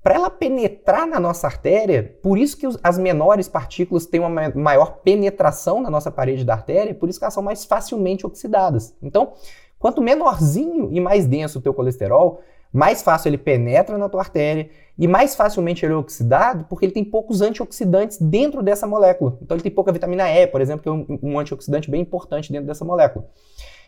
Para 0.00 0.14
ela 0.14 0.30
penetrar 0.30 1.06
na 1.06 1.18
nossa 1.18 1.46
artéria, 1.46 2.18
por 2.22 2.38
isso 2.38 2.56
que 2.56 2.68
as 2.82 2.98
menores 2.98 3.48
partículas 3.48 4.06
têm 4.06 4.20
uma 4.20 4.52
maior 4.54 4.98
penetração 5.02 5.80
na 5.80 5.90
nossa 5.90 6.10
parede 6.10 6.44
da 6.44 6.52
artéria, 6.52 6.94
por 6.94 7.08
isso 7.08 7.18
que 7.18 7.24
elas 7.24 7.34
são 7.34 7.42
mais 7.42 7.64
facilmente 7.64 8.26
oxidadas. 8.26 8.94
Então, 9.02 9.32
quanto 9.78 10.02
menorzinho 10.02 10.90
e 10.92 11.00
mais 11.00 11.26
denso 11.26 11.58
o 11.58 11.62
teu 11.62 11.74
colesterol, 11.74 12.40
mais 12.74 13.02
fácil 13.02 13.28
ele 13.28 13.38
penetra 13.38 13.96
na 13.96 14.08
tua 14.08 14.20
artéria 14.20 14.68
e 14.98 15.06
mais 15.06 15.36
facilmente 15.36 15.86
ele 15.86 15.92
é 15.92 15.96
oxidado 15.96 16.64
porque 16.68 16.84
ele 16.84 16.92
tem 16.92 17.04
poucos 17.04 17.40
antioxidantes 17.40 18.18
dentro 18.20 18.64
dessa 18.64 18.84
molécula. 18.84 19.38
Então 19.40 19.54
ele 19.56 19.62
tem 19.62 19.70
pouca 19.70 19.92
vitamina 19.92 20.28
E, 20.28 20.44
por 20.48 20.60
exemplo, 20.60 20.82
que 20.82 20.88
é 20.88 20.92
um, 20.92 21.18
um 21.22 21.38
antioxidante 21.38 21.88
bem 21.88 22.00
importante 22.00 22.50
dentro 22.50 22.66
dessa 22.66 22.84
molécula. 22.84 23.28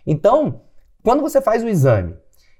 Então, 0.06 0.60
quando 1.02 1.20
você 1.20 1.40
faz 1.40 1.64
o 1.64 1.68
exame 1.68 2.14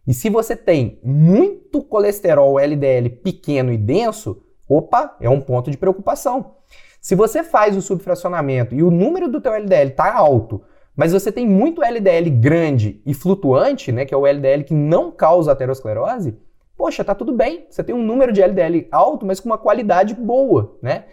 e 0.05 0.12
se 0.12 0.29
você 0.29 0.57
tem 0.57 0.99
muito 1.01 1.81
colesterol 1.81 2.59
LDL 2.59 3.09
pequeno 3.23 3.73
e 3.73 3.79
denso, 3.79 4.43
opa, 4.69 5.17
é 5.21 5.31
um 5.31 5.41
ponto 5.41 5.71
de 5.71 5.79
preocupação. 5.79 6.57
Se 7.01 7.15
você 7.15 7.45
faz 7.45 7.77
o 7.77 7.83
subfracionamento 7.83 8.75
e 8.75 8.83
o 8.83 8.91
número 8.91 9.29
do 9.29 9.41
teu 9.41 9.55
LDL 9.55 9.91
está 9.91 10.12
alto, 10.12 10.61
mas 10.97 11.13
você 11.13 11.31
tem 11.31 11.47
muito 11.47 11.85
LDL 11.85 12.31
grande 12.31 13.03
e 13.05 13.13
flutuante, 13.13 13.93
né, 13.93 14.07
que 14.07 14.15
é 14.15 14.17
o 14.17 14.27
LDL 14.27 14.65
que 14.65 14.75
não 14.75 15.13
causa 15.13 15.53
aterosclerose, 15.53 16.39
poxa, 16.77 17.05
tá 17.05 17.15
tudo 17.15 17.33
bem. 17.33 17.67
Você 17.69 17.85
tem 17.85 17.95
um 17.95 18.03
número 18.03 18.33
de 18.33 18.43
LDL 18.43 18.89
alto, 18.91 19.27
mas 19.27 19.39
com 19.39 19.49
uma 19.49 19.59
qualidade 19.59 20.15
boa, 20.15 20.77
né? 20.81 21.05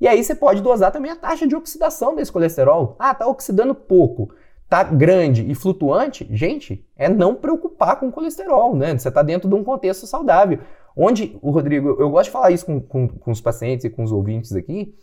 E 0.00 0.08
aí 0.08 0.22
você 0.22 0.34
pode 0.34 0.62
dosar 0.62 0.90
também 0.90 1.10
a 1.10 1.16
taxa 1.16 1.46
de 1.46 1.54
oxidação 1.54 2.14
desse 2.14 2.32
colesterol. 2.32 2.96
Ah, 2.98 3.14
tá 3.14 3.26
oxidando 3.26 3.74
pouco, 3.74 4.30
tá 4.68 4.82
grande 4.82 5.50
e 5.50 5.54
flutuante. 5.54 6.26
Gente, 6.30 6.86
é 6.96 7.08
não 7.08 7.34
preocupar 7.34 8.00
com 8.00 8.08
o 8.08 8.12
colesterol, 8.12 8.74
né? 8.74 8.96
Você 8.96 9.10
tá 9.10 9.22
dentro 9.22 9.48
de 9.48 9.54
um 9.54 9.62
contexto 9.62 10.06
saudável. 10.06 10.60
Onde, 10.96 11.38
o 11.42 11.50
Rodrigo, 11.50 11.96
eu 12.00 12.10
gosto 12.10 12.26
de 12.26 12.30
falar 12.30 12.50
isso 12.50 12.64
com, 12.64 12.80
com, 12.80 13.08
com 13.08 13.30
os 13.30 13.40
pacientes 13.40 13.84
e 13.84 13.90
com 13.90 14.02
os 14.02 14.10
ouvintes 14.10 14.54
aqui, 14.54 14.94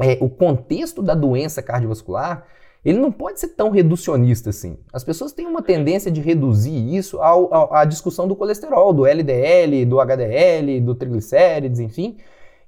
é, 0.00 0.16
o 0.20 0.30
contexto 0.30 1.02
da 1.02 1.14
doença 1.14 1.60
cardiovascular 1.60 2.46
ele 2.84 2.98
não 2.98 3.12
pode 3.12 3.38
ser 3.38 3.48
tão 3.48 3.70
reducionista 3.70 4.50
assim. 4.50 4.78
As 4.92 5.04
pessoas 5.04 5.32
têm 5.32 5.46
uma 5.46 5.62
tendência 5.62 6.10
de 6.10 6.20
reduzir 6.20 6.94
isso 6.94 7.20
ao, 7.20 7.52
ao, 7.52 7.74
à 7.74 7.84
discussão 7.84 8.26
do 8.26 8.34
colesterol, 8.34 8.92
do 8.92 9.06
LDL, 9.06 9.84
do 9.84 10.00
HDL, 10.00 10.80
do 10.80 10.94
triglicérides, 10.94 11.78
enfim. 11.78 12.16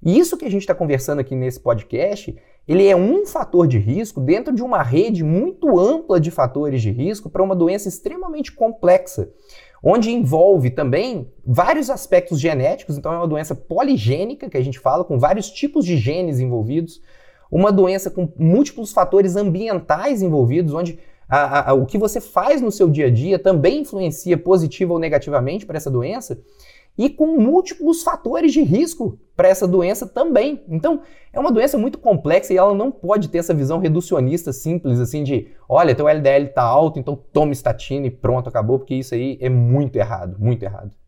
E 0.03 0.18
isso 0.18 0.37
que 0.37 0.44
a 0.44 0.51
gente 0.51 0.62
está 0.62 0.75
conversando 0.75 1.20
aqui 1.20 1.35
nesse 1.35 1.61
podcast, 1.61 2.37
ele 2.66 2.87
é 2.87 2.94
um 2.94 3.25
fator 3.25 3.66
de 3.66 3.79
risco 3.79 4.20
dentro 4.20 4.55
de 4.55 4.62
uma 4.62 4.83
rede 4.83 5.25
muito 5.25 5.79
ampla 5.79 6.20
de 6.20 6.31
fatores 6.31 6.83
de 6.83 6.90
risco 6.90 7.31
para 7.31 7.42
uma 7.42 7.57
doença 7.57 7.88
extremamente 7.88 8.53
complexa, 8.53 9.31
onde 9.83 10.11
envolve 10.11 10.70
também 10.70 11.33
vários 11.44 11.88
aspectos 11.88 12.38
genéticos, 12.38 12.98
então 12.98 13.12
é 13.12 13.16
uma 13.16 13.29
doença 13.29 13.55
poligênica, 13.55 14.51
que 14.51 14.57
a 14.57 14.62
gente 14.62 14.79
fala, 14.79 15.05
com 15.05 15.18
vários 15.18 15.51
tipos 15.51 15.85
de 15.85 15.96
genes 15.96 16.38
envolvidos, 16.38 17.01
uma 17.53 17.71
doença 17.71 18.11
com 18.11 18.33
múltiplos 18.38 18.93
fatores 18.93 19.37
ambientais 19.37 20.23
envolvidos, 20.23 20.73
onde 20.73 20.99
a, 21.29 21.71
a, 21.71 21.75
o 21.75 21.85
que 21.85 21.99
você 21.99 22.19
faz 22.19 22.62
no 22.62 22.73
seu 22.73 22.88
dia 22.88 23.07
a 23.07 23.11
dia 23.11 23.38
também 23.38 23.81
influencia 23.81 24.38
positiva 24.38 24.95
ou 24.95 24.99
negativamente 24.99 25.67
para 25.67 25.77
essa 25.77 25.91
doença. 25.91 26.41
e 26.97 27.09
com 27.09 27.38
múltiplos 27.38 28.03
fatores 28.03 28.53
de 28.53 28.62
risco 28.62 29.19
para 29.35 29.49
essa 29.49 29.67
doença 29.67 30.07
também. 30.07 30.62
Então, 30.69 31.01
é 31.33 31.41
uma 31.41 31.51
doença 31.51 31.79
muito 31.79 31.99
complexa 31.99 32.53
e 32.53 32.59
ela 32.59 32.75
não 32.75 32.91
pode 32.91 33.29
ter 33.29 33.38
essa 33.38 33.55
visão 33.55 33.79
reducionista 33.79 34.53
simples 34.53 35.01
assim 35.01 35.25
de, 35.25 35.49
olha, 35.67 35.95
teu 35.95 36.07
LDL 36.07 36.47
está 36.47 36.62
alto, 36.62 36.99
então 36.99 37.19
toma 37.33 37.53
estatina 37.53 38.07
e 38.07 38.11
pronto, 38.11 38.49
acabou, 38.49 38.79
porque 38.79 38.95
isso 38.95 39.15
aí 39.15 39.38
é 39.41 39.49
muito 39.49 39.97
errado, 39.97 40.37
muito 40.38 40.62
errado. 40.62 41.02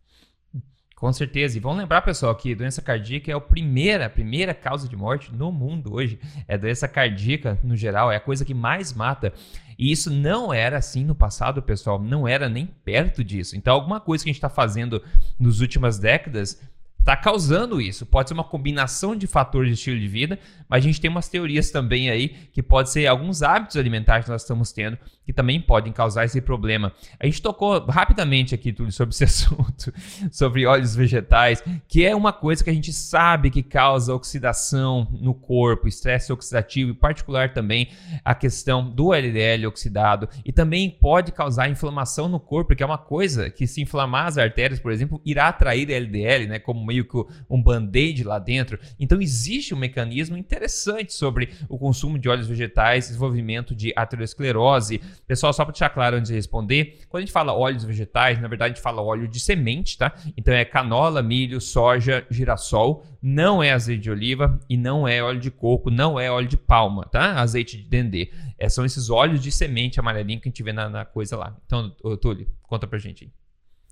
Com 1.04 1.12
certeza. 1.12 1.58
E 1.58 1.60
vamos 1.60 1.76
lembrar, 1.76 2.00
pessoal, 2.00 2.34
que 2.34 2.54
doença 2.54 2.80
cardíaca 2.80 3.30
é 3.30 3.34
a 3.34 3.38
primeira, 3.38 4.06
a 4.06 4.08
primeira 4.08 4.54
causa 4.54 4.88
de 4.88 4.96
morte 4.96 5.30
no 5.34 5.52
mundo 5.52 5.92
hoje. 5.92 6.18
É 6.48 6.56
doença 6.56 6.88
cardíaca, 6.88 7.58
no 7.62 7.76
geral, 7.76 8.10
é 8.10 8.16
a 8.16 8.20
coisa 8.20 8.42
que 8.42 8.54
mais 8.54 8.94
mata. 8.94 9.30
E 9.78 9.92
isso 9.92 10.10
não 10.10 10.50
era 10.50 10.78
assim 10.78 11.04
no 11.04 11.14
passado, 11.14 11.60
pessoal. 11.60 12.00
Não 12.00 12.26
era 12.26 12.48
nem 12.48 12.64
perto 12.64 13.22
disso. 13.22 13.54
Então, 13.54 13.74
alguma 13.74 14.00
coisa 14.00 14.24
que 14.24 14.30
a 14.30 14.32
gente 14.32 14.38
está 14.38 14.48
fazendo 14.48 15.02
nas 15.38 15.60
últimas 15.60 15.98
décadas 15.98 16.58
está 16.98 17.14
causando 17.14 17.82
isso. 17.82 18.06
Pode 18.06 18.30
ser 18.30 18.34
uma 18.34 18.42
combinação 18.42 19.14
de 19.14 19.26
fatores 19.26 19.68
de 19.68 19.74
estilo 19.74 20.00
de 20.00 20.08
vida, 20.08 20.38
mas 20.66 20.82
a 20.82 20.86
gente 20.86 20.98
tem 20.98 21.10
umas 21.10 21.28
teorias 21.28 21.70
também 21.70 22.08
aí 22.08 22.30
que 22.50 22.62
pode 22.62 22.88
ser 22.88 23.06
alguns 23.06 23.42
hábitos 23.42 23.76
alimentares 23.76 24.24
que 24.24 24.30
nós 24.30 24.40
estamos 24.40 24.72
tendo 24.72 24.96
que 25.24 25.32
também 25.32 25.60
podem 25.60 25.92
causar 25.92 26.24
esse 26.24 26.40
problema. 26.40 26.92
A 27.18 27.26
gente 27.26 27.40
tocou 27.40 27.84
rapidamente 27.86 28.54
aqui, 28.54 28.72
Túlio, 28.72 28.92
sobre 28.92 29.14
esse 29.14 29.24
assunto, 29.24 29.92
sobre 30.30 30.66
óleos 30.66 30.94
vegetais, 30.94 31.62
que 31.88 32.04
é 32.04 32.14
uma 32.14 32.32
coisa 32.32 32.62
que 32.62 32.70
a 32.70 32.74
gente 32.74 32.92
sabe 32.92 33.50
que 33.50 33.62
causa 33.62 34.14
oxidação 34.14 35.08
no 35.12 35.34
corpo, 35.34 35.88
estresse 35.88 36.32
oxidativo, 36.32 36.90
em 36.90 36.94
particular 36.94 37.52
também 37.52 37.88
a 38.24 38.34
questão 38.34 38.88
do 38.88 39.14
LDL 39.14 39.66
oxidado, 39.66 40.28
e 40.44 40.52
também 40.52 40.90
pode 40.90 41.32
causar 41.32 41.68
inflamação 41.68 42.28
no 42.28 42.38
corpo, 42.38 42.74
que 42.74 42.82
é 42.82 42.86
uma 42.86 42.98
coisa 42.98 43.50
que 43.50 43.66
se 43.66 43.80
inflamar 43.80 44.26
as 44.26 44.38
artérias, 44.38 44.80
por 44.80 44.92
exemplo, 44.92 45.20
irá 45.24 45.48
atrair 45.48 45.90
LDL, 45.90 46.46
né, 46.46 46.58
como 46.58 46.84
meio 46.84 47.04
que 47.04 47.14
um 47.48 47.62
band-aid 47.62 48.24
lá 48.24 48.38
dentro. 48.38 48.78
Então 48.98 49.20
existe 49.20 49.74
um 49.74 49.78
mecanismo 49.78 50.36
interessante 50.36 51.12
sobre 51.12 51.50
o 51.68 51.78
consumo 51.78 52.18
de 52.18 52.28
óleos 52.28 52.46
vegetais, 52.46 53.06
desenvolvimento 53.06 53.74
de 53.74 53.92
aterosclerose, 53.96 55.00
Pessoal, 55.26 55.52
só 55.52 55.64
para 55.64 55.72
deixar 55.72 55.90
claro 55.90 56.16
antes 56.16 56.28
de 56.28 56.34
responder, 56.34 57.00
quando 57.08 57.22
a 57.22 57.26
gente 57.26 57.32
fala 57.32 57.52
óleos 57.52 57.84
vegetais, 57.84 58.40
na 58.40 58.48
verdade 58.48 58.72
a 58.72 58.74
gente 58.74 58.82
fala 58.82 59.02
óleo 59.02 59.28
de 59.28 59.40
semente, 59.40 59.98
tá? 59.98 60.14
Então 60.36 60.52
é 60.52 60.64
canola, 60.64 61.22
milho, 61.22 61.60
soja, 61.60 62.26
girassol, 62.30 63.04
não 63.22 63.62
é 63.62 63.72
azeite 63.72 64.02
de 64.02 64.10
oliva 64.10 64.58
e 64.68 64.76
não 64.76 65.06
é 65.06 65.22
óleo 65.22 65.40
de 65.40 65.50
coco, 65.50 65.90
não 65.90 66.18
é 66.18 66.30
óleo 66.30 66.48
de 66.48 66.56
palma, 66.56 67.04
tá? 67.06 67.40
Azeite 67.40 67.76
de 67.76 67.84
dendê. 67.84 68.30
É, 68.58 68.68
são 68.68 68.84
esses 68.84 69.10
óleos 69.10 69.40
de 69.40 69.50
semente 69.50 69.98
amarelinho 70.00 70.40
que 70.40 70.48
a 70.48 70.50
gente 70.50 70.62
vê 70.62 70.72
na, 70.72 70.88
na 70.88 71.04
coisa 71.04 71.36
lá. 71.36 71.56
Então, 71.66 71.90
Túlio, 72.20 72.48
conta 72.62 72.86
pra 72.86 72.98
gente 72.98 73.24
aí. 73.24 73.43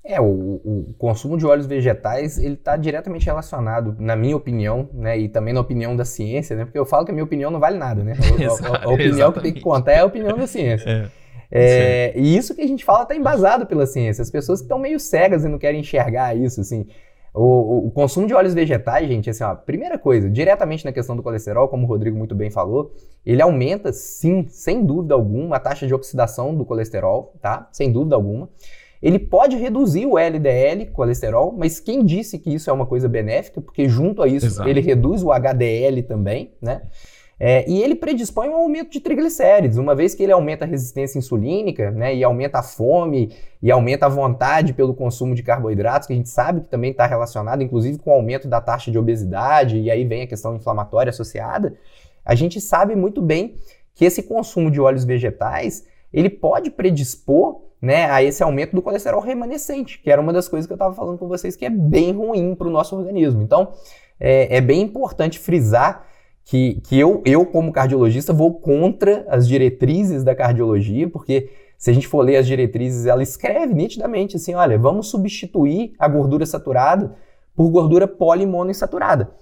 É, 0.05 0.21
o, 0.21 0.25
o, 0.25 0.95
consumo 0.99 1.39
de 1.39 1.47
óleos 1.47 1.67
vegetais, 1.67 2.37
ele 2.37 2.55
está 2.55 2.77
diretamente 2.77 3.25
relacionado, 3.25 3.95
na 4.01 4.17
minha 4.17 4.37
opinião, 4.37 4.89
né, 4.93 5.17
e 5.17 5.29
também 5.29 5.55
na 5.55 5.61
opinião 5.61 5.95
da 5.95 6.05
ciência, 6.05 6.57
né, 6.57 6.65
porque 6.65 6.79
eu 6.79 6.85
falo 6.85 7.05
que 7.05 7.13
a 7.13 7.15
minha 7.15 7.25
opinião 7.25 7.53
não 7.53 7.61
vale 7.61 7.79
nada, 7.79 8.03
né, 8.03 8.15
a, 8.19 8.79
a, 8.79 8.85
a 8.85 8.89
opinião 8.93 9.31
que 9.31 9.41
tem 9.41 9.53
que 9.53 9.61
contar 9.61 9.93
é 9.93 10.01
a 10.01 10.05
opinião 10.05 10.37
da 10.37 10.47
ciência. 10.49 10.91
É. 10.91 11.23
É, 11.55 12.19
e 12.19 12.35
isso 12.35 12.55
que 12.55 12.63
a 12.63 12.67
gente 12.67 12.83
fala 12.83 13.03
está 13.03 13.15
embasado 13.15 13.67
pela 13.67 13.85
ciência. 13.85 14.23
As 14.23 14.31
pessoas 14.31 14.61
que 14.61 14.65
estão 14.65 14.79
meio 14.79 14.99
cegas 14.99 15.45
e 15.45 15.49
não 15.49 15.59
querem 15.59 15.81
enxergar 15.81 16.35
isso, 16.35 16.63
assim. 16.63 16.87
O, 17.35 17.87
o, 17.87 17.91
consumo 17.91 18.27
de 18.27 18.35
óleos 18.35 18.55
vegetais, 18.55 19.09
gente, 19.09 19.29
assim, 19.29 19.45
ó, 19.45 19.55
primeira 19.55 19.99
coisa, 19.99 20.29
diretamente 20.29 20.85
na 20.85 20.93
questão 20.93 21.17
do 21.17 21.23
colesterol, 21.23 21.69
como 21.69 21.85
o 21.85 21.89
Rodrigo 21.89 22.17
muito 22.17 22.35
bem 22.35 22.51
falou, 22.51 22.93
ele 23.25 23.41
aumenta, 23.41 23.91
sim, 23.93 24.47
sem 24.49 24.85
dúvida 24.85 25.15
alguma, 25.15 25.57
a 25.57 25.61
taxa 25.61 25.87
de 25.87 25.95
oxidação 25.95 26.55
do 26.55 26.65
colesterol, 26.65 27.35
tá? 27.41 27.69
Sem 27.73 27.91
dúvida 27.91 28.15
alguma. 28.15 28.51
Ele 29.03 29.19
pode 29.19 29.57
reduzir 29.57 30.07
o 30.07 30.17
LDL, 30.17 30.87
colesterol, 30.93 31.53
mas 31.57 31.81
quem 31.81 32.05
disse 32.05 32.39
que 32.39 32.55
isso 32.55 32.71
é 32.71 32.73
uma 32.73 32.87
coisa 32.87 33.09
benéfica? 33.09 33.61
Porque 33.61 33.89
junto 33.89 34.23
a 34.23 34.29
isso 34.29 34.47
Exato. 34.47 34.69
ele 34.69 34.81
reduz 34.81 35.23
o 35.23 35.33
HDL 35.33 36.03
também, 36.05 36.53
né? 36.63 36.83
É, 37.45 37.69
e 37.69 37.83
ele 37.83 37.97
predispõe 37.97 38.49
um 38.49 38.55
aumento 38.55 38.93
de 38.93 39.01
triglicérides, 39.01 39.77
uma 39.77 39.97
vez 39.97 40.15
que 40.15 40.23
ele 40.23 40.31
aumenta 40.31 40.65
a 40.65 40.69
resistência 40.69 41.19
insulínica, 41.19 41.91
né, 41.91 42.15
e 42.15 42.23
aumenta 42.23 42.61
a 42.61 42.63
fome, 42.63 43.33
e 43.61 43.69
aumenta 43.69 44.07
a 44.07 44.09
vontade 44.09 44.73
pelo 44.73 44.95
consumo 44.95 45.35
de 45.35 45.43
carboidratos, 45.43 46.07
que 46.07 46.13
a 46.13 46.17
gente 46.17 46.29
sabe 46.29 46.61
que 46.61 46.69
também 46.69 46.93
está 46.93 47.05
relacionado, 47.05 47.61
inclusive, 47.61 47.99
com 47.99 48.11
o 48.11 48.15
aumento 48.15 48.47
da 48.47 48.61
taxa 48.61 48.93
de 48.93 48.99
obesidade, 48.99 49.77
e 49.77 49.91
aí 49.91 50.05
vem 50.05 50.23
a 50.23 50.27
questão 50.29 50.55
inflamatória 50.55 51.11
associada. 51.11 51.75
A 52.25 52.37
gente 52.37 52.61
sabe 52.61 52.95
muito 52.95 53.21
bem 53.21 53.57
que 53.93 54.05
esse 54.05 54.23
consumo 54.23 54.71
de 54.71 54.81
óleos 54.81 55.05
vegetais, 55.05 55.85
ele 56.13 56.31
pode 56.31 56.71
predispor 56.71 57.63
né, 57.81 58.05
a 58.11 58.23
esse 58.23 58.43
aumento 58.43 58.77
do 58.77 58.83
colesterol 58.83 59.21
remanescente, 59.21 60.01
que 60.01 60.11
era 60.11 60.21
uma 60.21 60.33
das 60.33 60.47
coisas 60.49 60.67
que 60.67 60.73
eu 60.73 60.77
estava 60.77 60.95
falando 60.95 61.19
com 61.19 61.27
vocês 61.27 61.57
que 61.57 61.65
é 61.65 61.71
bem 61.71 62.13
ruim 62.13 62.55
para 62.55 62.69
o 62.69 62.71
nosso 62.71 62.97
organismo. 62.97 63.43
Então, 63.43 63.73
é, 64.21 64.57
é, 64.57 64.61
bem 64.61 64.83
importante 64.83 65.39
frisar 65.39 66.07
que, 66.45 66.81
que 66.85 66.99
eu, 66.99 67.23
eu, 67.25 67.45
como 67.45 67.73
cardiologista, 67.73 68.33
vou 68.33 68.55
contra 68.55 69.27
as 69.29 69.49
diretrizes 69.49 70.23
da 70.23 70.35
cardiologia, 70.35 71.09
porque 71.09 71.51
se 71.77 71.91
a 71.91 71.93
gente 71.93 72.07
for 72.07 72.21
ler 72.23 72.37
as 72.37 72.47
diretrizes, 72.47 73.07
ela 73.07 73.23
escreve 73.23 73.75
nitidamente 73.75 74.37
assim: 74.37 74.55
olha, 74.55 74.79
vamos 74.79 75.09
substituir 75.09 75.95
a 75.99 76.07
gordura 76.07 76.47
saturada 76.47 77.17
por 77.57 77.69
gordura 77.71 78.07
polimonoinsaturada. 78.07 79.33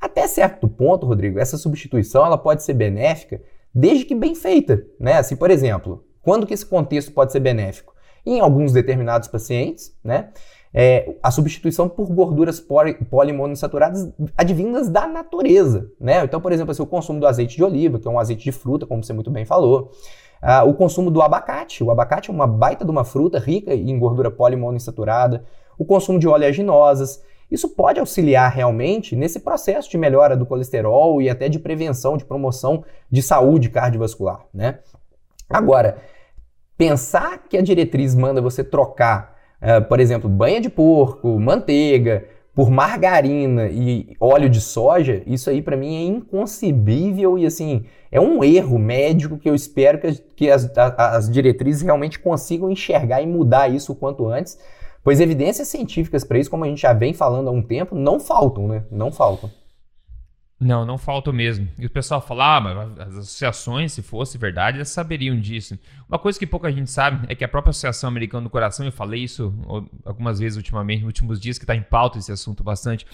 Até 0.00 0.28
certo 0.28 0.68
ponto, 0.68 1.06
Rodrigo, 1.06 1.40
essa 1.40 1.56
substituição 1.56 2.24
ela 2.24 2.38
pode 2.38 2.62
ser 2.62 2.74
benéfica 2.74 3.42
desde 3.74 4.04
que 4.04 4.14
bem 4.14 4.34
feita. 4.36 4.84
Né? 4.98 5.14
Assim, 5.14 5.34
por 5.34 5.50
exemplo, 5.50 6.04
quando 6.28 6.46
que 6.46 6.52
esse 6.52 6.66
contexto 6.66 7.10
pode 7.10 7.32
ser 7.32 7.40
benéfico? 7.40 7.94
Em 8.26 8.38
alguns 8.38 8.70
determinados 8.70 9.28
pacientes, 9.28 9.96
né? 10.04 10.28
É, 10.74 11.16
a 11.22 11.30
substituição 11.30 11.88
por 11.88 12.06
gorduras 12.10 12.62
polimonoinsaturadas 13.10 14.12
advindas 14.36 14.90
da 14.90 15.06
natureza, 15.06 15.90
né? 15.98 16.22
Então, 16.22 16.38
por 16.38 16.52
exemplo, 16.52 16.72
assim, 16.72 16.82
o 16.82 16.86
consumo 16.86 17.18
do 17.18 17.26
azeite 17.26 17.56
de 17.56 17.64
oliva, 17.64 17.98
que 17.98 18.06
é 18.06 18.10
um 18.10 18.18
azeite 18.18 18.44
de 18.44 18.52
fruta, 18.52 18.84
como 18.84 19.02
você 19.02 19.14
muito 19.14 19.30
bem 19.30 19.46
falou, 19.46 19.90
ah, 20.42 20.64
o 20.64 20.74
consumo 20.74 21.10
do 21.10 21.22
abacate, 21.22 21.82
o 21.82 21.90
abacate 21.90 22.30
é 22.30 22.34
uma 22.34 22.46
baita 22.46 22.84
de 22.84 22.90
uma 22.90 23.04
fruta 23.04 23.38
rica 23.38 23.74
em 23.74 23.98
gordura 23.98 24.30
polimonoinsaturada, 24.30 25.46
o 25.78 25.84
consumo 25.86 26.18
de 26.18 26.28
oleaginosas, 26.28 27.22
isso 27.50 27.70
pode 27.70 27.98
auxiliar 27.98 28.52
realmente 28.52 29.16
nesse 29.16 29.40
processo 29.40 29.90
de 29.90 29.96
melhora 29.96 30.36
do 30.36 30.44
colesterol 30.44 31.22
e 31.22 31.30
até 31.30 31.48
de 31.48 31.58
prevenção, 31.58 32.18
de 32.18 32.26
promoção 32.26 32.84
de 33.10 33.22
saúde 33.22 33.70
cardiovascular, 33.70 34.44
né? 34.52 34.80
Agora, 35.48 35.96
pensar 36.78 37.42
que 37.48 37.58
a 37.58 37.62
diretriz 37.62 38.14
manda 38.14 38.40
você 38.40 38.62
trocar, 38.62 39.36
uh, 39.60 39.84
por 39.86 39.98
exemplo, 39.98 40.30
banha 40.30 40.60
de 40.60 40.70
porco, 40.70 41.38
manteiga, 41.40 42.24
por 42.54 42.70
margarina 42.70 43.68
e 43.68 44.16
óleo 44.18 44.48
de 44.48 44.60
soja, 44.60 45.22
isso 45.26 45.48
aí 45.48 45.62
para 45.62 45.76
mim 45.76 45.94
é 45.96 46.02
inconcebível 46.02 47.38
e 47.38 47.46
assim, 47.46 47.84
é 48.10 48.20
um 48.20 48.42
erro 48.42 48.78
médico 48.80 49.38
que 49.38 49.48
eu 49.48 49.54
espero 49.54 49.98
que, 50.00 50.12
que 50.34 50.50
as, 50.50 50.68
as 50.76 51.30
diretrizes 51.30 51.82
realmente 51.82 52.18
consigam 52.18 52.68
enxergar 52.68 53.22
e 53.22 53.26
mudar 53.26 53.68
isso 53.68 53.92
o 53.92 53.94
quanto 53.94 54.26
antes, 54.26 54.58
pois 55.04 55.20
evidências 55.20 55.68
científicas 55.68 56.24
para 56.24 56.38
isso, 56.38 56.50
como 56.50 56.64
a 56.64 56.68
gente 56.68 56.82
já 56.82 56.92
vem 56.92 57.12
falando 57.12 57.48
há 57.48 57.52
um 57.52 57.62
tempo, 57.62 57.94
não 57.94 58.18
faltam, 58.18 58.66
né? 58.66 58.82
Não 58.90 59.12
faltam. 59.12 59.48
Não, 60.60 60.84
não 60.84 60.98
falta 60.98 61.32
mesmo. 61.32 61.68
E 61.78 61.86
o 61.86 61.90
pessoal 61.90 62.20
fala, 62.20 62.56
ah, 62.56 62.60
mas 62.60 62.98
as 62.98 63.16
associações, 63.16 63.92
se 63.92 64.02
fosse 64.02 64.36
verdade, 64.36 64.78
elas 64.78 64.88
saberiam 64.88 65.38
disso. 65.38 65.78
Uma 66.08 66.18
coisa 66.18 66.36
que 66.36 66.46
pouca 66.48 66.72
gente 66.72 66.90
sabe 66.90 67.26
é 67.28 67.34
que 67.36 67.44
a 67.44 67.48
própria 67.48 67.70
Associação 67.70 68.08
Americana 68.08 68.42
do 68.42 68.50
Coração, 68.50 68.84
eu 68.84 68.90
falei 68.90 69.22
isso 69.22 69.54
algumas 70.04 70.40
vezes 70.40 70.56
ultimamente, 70.56 71.02
nos 71.02 71.06
últimos 71.06 71.40
dias, 71.40 71.58
que 71.58 71.64
está 71.64 71.76
em 71.76 71.82
pauta 71.82 72.18
esse 72.18 72.32
assunto 72.32 72.64
bastante, 72.64 73.06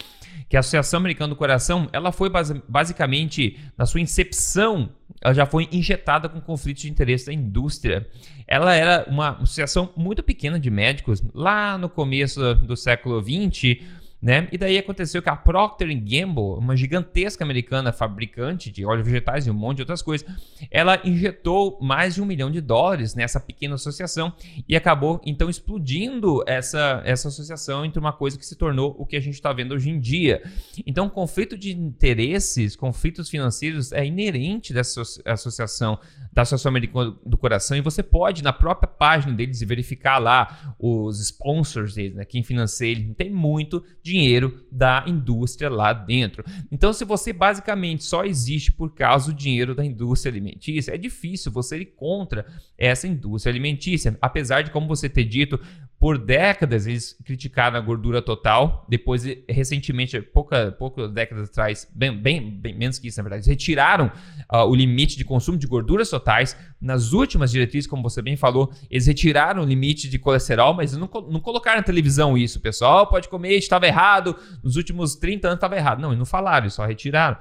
que 0.48 0.56
a 0.56 0.60
Associação 0.60 0.98
Americana 0.98 1.28
do 1.28 1.36
Coração, 1.36 1.86
ela 1.92 2.10
foi 2.12 2.30
basicamente, 2.66 3.60
na 3.76 3.84
sua 3.84 4.00
incepção, 4.00 4.88
ela 5.20 5.34
já 5.34 5.44
foi 5.44 5.68
injetada 5.70 6.30
com 6.30 6.40
conflitos 6.40 6.82
de 6.84 6.90
interesse 6.90 7.26
da 7.26 7.32
indústria. 7.34 8.08
Ela 8.48 8.74
era 8.74 9.04
uma 9.06 9.32
associação 9.32 9.92
muito 9.94 10.22
pequena 10.22 10.58
de 10.58 10.70
médicos, 10.70 11.22
lá 11.34 11.76
no 11.76 11.90
começo 11.90 12.54
do 12.54 12.74
século 12.74 13.22
XX, 13.22 13.82
né? 14.24 14.48
E 14.50 14.56
daí 14.56 14.78
aconteceu 14.78 15.20
que 15.20 15.28
a 15.28 15.36
Procter 15.36 15.86
Gamble, 15.88 16.56
uma 16.56 16.74
gigantesca 16.74 17.44
americana 17.44 17.92
fabricante 17.92 18.70
de 18.70 18.82
óleos 18.82 19.06
vegetais 19.06 19.46
e 19.46 19.50
um 19.50 19.54
monte 19.54 19.76
de 19.76 19.82
outras 19.82 20.00
coisas, 20.00 20.26
ela 20.70 20.98
injetou 21.04 21.78
mais 21.82 22.14
de 22.14 22.22
um 22.22 22.24
milhão 22.24 22.50
de 22.50 22.62
dólares 22.62 23.14
nessa 23.14 23.38
pequena 23.38 23.74
associação 23.74 24.32
e 24.66 24.74
acabou 24.74 25.20
então 25.26 25.50
explodindo 25.50 26.42
essa, 26.46 27.02
essa 27.04 27.28
associação 27.28 27.84
entre 27.84 28.00
uma 28.00 28.14
coisa 28.14 28.38
que 28.38 28.46
se 28.46 28.56
tornou 28.56 28.96
o 28.98 29.04
que 29.04 29.14
a 29.14 29.20
gente 29.20 29.34
está 29.34 29.52
vendo 29.52 29.74
hoje 29.74 29.90
em 29.90 30.00
dia. 30.00 30.42
Então, 30.86 31.06
conflito 31.10 31.58
de 31.58 31.72
interesses, 31.72 32.74
conflitos 32.74 33.28
financeiros 33.28 33.92
é 33.92 34.06
inerente 34.06 34.72
dessa 34.72 35.02
associação, 35.26 35.98
da 36.32 36.40
Associação 36.40 36.70
Americana 36.70 37.14
do 37.26 37.36
Coração, 37.36 37.76
e 37.76 37.82
você 37.82 38.02
pode, 38.02 38.42
na 38.42 38.54
própria 38.54 38.88
página 38.88 39.34
deles, 39.34 39.60
verificar 39.60 40.16
lá 40.16 40.74
os 40.78 41.20
sponsors 41.20 41.94
deles, 41.94 42.16
né? 42.16 42.24
quem 42.24 42.42
financia 42.42 42.88
ele, 42.88 43.12
tem 43.12 43.30
muito 43.30 43.84
de 44.02 44.13
dinheiro 44.14 44.64
da 44.70 45.04
indústria 45.08 45.68
lá 45.68 45.92
dentro. 45.92 46.44
Então, 46.70 46.92
se 46.92 47.04
você 47.04 47.32
basicamente 47.32 48.04
só 48.04 48.24
existe 48.24 48.70
por 48.70 48.94
causa 48.94 49.32
do 49.32 49.36
dinheiro 49.36 49.74
da 49.74 49.84
indústria 49.84 50.30
alimentícia, 50.30 50.94
é 50.94 50.96
difícil 50.96 51.50
você 51.50 51.78
ir 51.78 51.86
contra 51.96 52.46
essa 52.78 53.08
indústria 53.08 53.50
alimentícia. 53.50 54.16
Apesar 54.22 54.62
de, 54.62 54.70
como 54.70 54.86
você 54.86 55.08
ter 55.08 55.24
dito, 55.24 55.58
por 56.04 56.18
décadas 56.18 56.86
eles 56.86 57.16
criticaram 57.24 57.78
a 57.78 57.80
gordura 57.80 58.20
total. 58.20 58.84
Depois, 58.86 59.24
recentemente, 59.48 60.20
pouca, 60.20 60.70
poucas 60.72 61.10
décadas 61.10 61.48
atrás, 61.48 61.90
bem, 61.94 62.14
bem, 62.14 62.50
bem 62.50 62.76
menos 62.76 62.98
que 62.98 63.08
isso, 63.08 63.18
na 63.18 63.26
verdade, 63.26 63.48
retiraram 63.48 64.12
uh, 64.52 64.66
o 64.68 64.74
limite 64.74 65.16
de 65.16 65.24
consumo 65.24 65.56
de 65.56 65.66
gorduras 65.66 66.10
totais. 66.10 66.54
Nas 66.78 67.14
últimas 67.14 67.50
diretrizes, 67.50 67.88
como 67.88 68.02
você 68.02 68.20
bem 68.20 68.36
falou, 68.36 68.70
eles 68.90 69.06
retiraram 69.06 69.62
o 69.62 69.64
limite 69.64 70.06
de 70.10 70.18
colesterol, 70.18 70.74
mas 70.74 70.94
não, 70.94 71.08
não 71.30 71.40
colocaram 71.40 71.78
na 71.78 71.82
televisão 71.82 72.36
isso. 72.36 72.60
pessoal 72.60 73.06
pode 73.06 73.30
comer, 73.30 73.54
estava 73.54 73.86
errado. 73.86 74.36
Nos 74.62 74.76
últimos 74.76 75.16
30 75.16 75.48
anos 75.48 75.56
estava 75.56 75.74
errado. 75.74 76.02
Não, 76.02 76.10
eles 76.10 76.18
não 76.18 76.26
falaram, 76.26 76.64
eles 76.64 76.74
só 76.74 76.84
retiraram. 76.84 77.38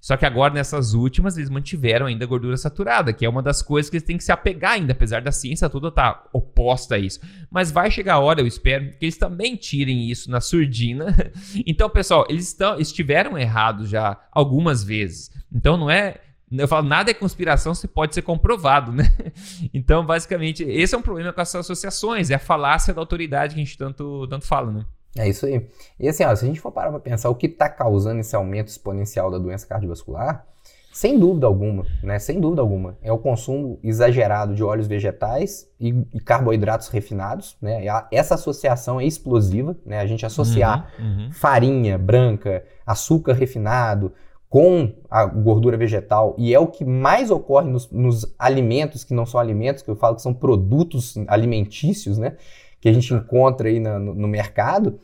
Só 0.00 0.16
que 0.16 0.24
agora, 0.24 0.54
nessas 0.54 0.94
últimas, 0.94 1.36
eles 1.36 1.50
mantiveram 1.50 2.06
ainda 2.06 2.24
a 2.24 2.28
gordura 2.28 2.56
saturada, 2.56 3.12
que 3.12 3.26
é 3.26 3.28
uma 3.28 3.42
das 3.42 3.60
coisas 3.60 3.90
que 3.90 3.96
eles 3.96 4.06
têm 4.06 4.16
que 4.16 4.24
se 4.24 4.32
apegar 4.32 4.72
ainda, 4.72 4.92
apesar 4.92 5.20
da 5.20 5.30
ciência 5.30 5.68
toda 5.68 5.88
estar 5.88 6.14
tá 6.14 6.28
oposta 6.32 6.94
a 6.94 6.98
isso. 6.98 7.20
Mas 7.50 7.70
vai 7.70 7.90
chegar 7.90 8.14
a 8.14 8.18
hora, 8.18 8.40
eu 8.40 8.46
espero, 8.46 8.90
que 8.92 9.04
eles 9.04 9.18
também 9.18 9.56
tirem 9.56 10.10
isso 10.10 10.30
na 10.30 10.40
surdina. 10.40 11.14
Então, 11.66 11.90
pessoal, 11.90 12.26
eles 12.28 12.48
estão, 12.48 12.78
estiveram 12.78 13.36
errados 13.36 13.88
já 13.88 14.18
algumas 14.32 14.82
vezes. 14.82 15.30
Então, 15.52 15.76
não 15.76 15.90
é. 15.90 16.20
Eu 16.50 16.66
falo, 16.66 16.88
nada 16.88 17.10
é 17.10 17.14
conspiração 17.14 17.74
se 17.74 17.86
pode 17.86 18.14
ser 18.14 18.22
comprovado, 18.22 18.90
né? 18.92 19.10
Então, 19.72 20.04
basicamente, 20.04 20.62
esse 20.62 20.94
é 20.94 20.98
um 20.98 21.02
problema 21.02 21.32
com 21.32 21.40
essas 21.40 21.60
associações, 21.60 22.30
é 22.30 22.34
a 22.34 22.38
falácia 22.38 22.94
da 22.94 23.00
autoridade 23.00 23.54
que 23.54 23.60
a 23.60 23.64
gente 23.64 23.76
tanto, 23.76 24.26
tanto 24.28 24.46
fala, 24.46 24.72
né? 24.72 24.84
É 25.16 25.28
isso 25.28 25.46
aí. 25.46 25.66
E 25.98 26.08
assim, 26.08 26.24
ó, 26.24 26.34
se 26.34 26.44
a 26.44 26.48
gente 26.48 26.60
for 26.60 26.70
parar 26.70 26.90
para 26.90 27.00
pensar 27.00 27.30
o 27.30 27.34
que 27.34 27.46
está 27.46 27.68
causando 27.68 28.20
esse 28.20 28.36
aumento 28.36 28.68
exponencial 28.68 29.30
da 29.30 29.38
doença 29.38 29.66
cardiovascular, 29.66 30.46
sem 30.92 31.18
dúvida 31.18 31.46
alguma, 31.46 31.86
né? 32.02 32.18
Sem 32.18 32.40
dúvida 32.40 32.60
alguma, 32.60 32.98
é 33.00 33.12
o 33.12 33.18
consumo 33.18 33.78
exagerado 33.82 34.54
de 34.54 34.62
óleos 34.62 34.88
vegetais 34.88 35.68
e, 35.78 35.94
e 36.12 36.20
carboidratos 36.20 36.88
refinados, 36.88 37.56
né? 37.62 37.84
Essa 38.10 38.34
associação 38.34 39.00
é 39.00 39.04
explosiva, 39.04 39.76
né? 39.86 40.00
A 40.00 40.06
gente 40.06 40.26
associar 40.26 40.92
uhum, 40.98 41.06
uhum. 41.06 41.32
farinha 41.32 41.96
branca, 41.96 42.64
açúcar 42.84 43.34
refinado 43.34 44.12
com 44.48 44.92
a 45.08 45.24
gordura 45.26 45.76
vegetal 45.76 46.34
e 46.36 46.52
é 46.52 46.58
o 46.58 46.66
que 46.66 46.84
mais 46.84 47.30
ocorre 47.30 47.70
nos, 47.70 47.88
nos 47.92 48.34
alimentos 48.36 49.04
que 49.04 49.14
não 49.14 49.24
são 49.24 49.38
alimentos, 49.38 49.84
que 49.84 49.90
eu 49.90 49.94
falo 49.94 50.16
que 50.16 50.22
são 50.22 50.34
produtos 50.34 51.14
alimentícios, 51.28 52.18
né? 52.18 52.36
Que 52.80 52.88
a 52.88 52.92
gente 52.92 53.12
encontra 53.12 53.68
aí 53.68 53.78
no, 53.78 53.98
no 53.98 54.28
mercado. 54.28 54.98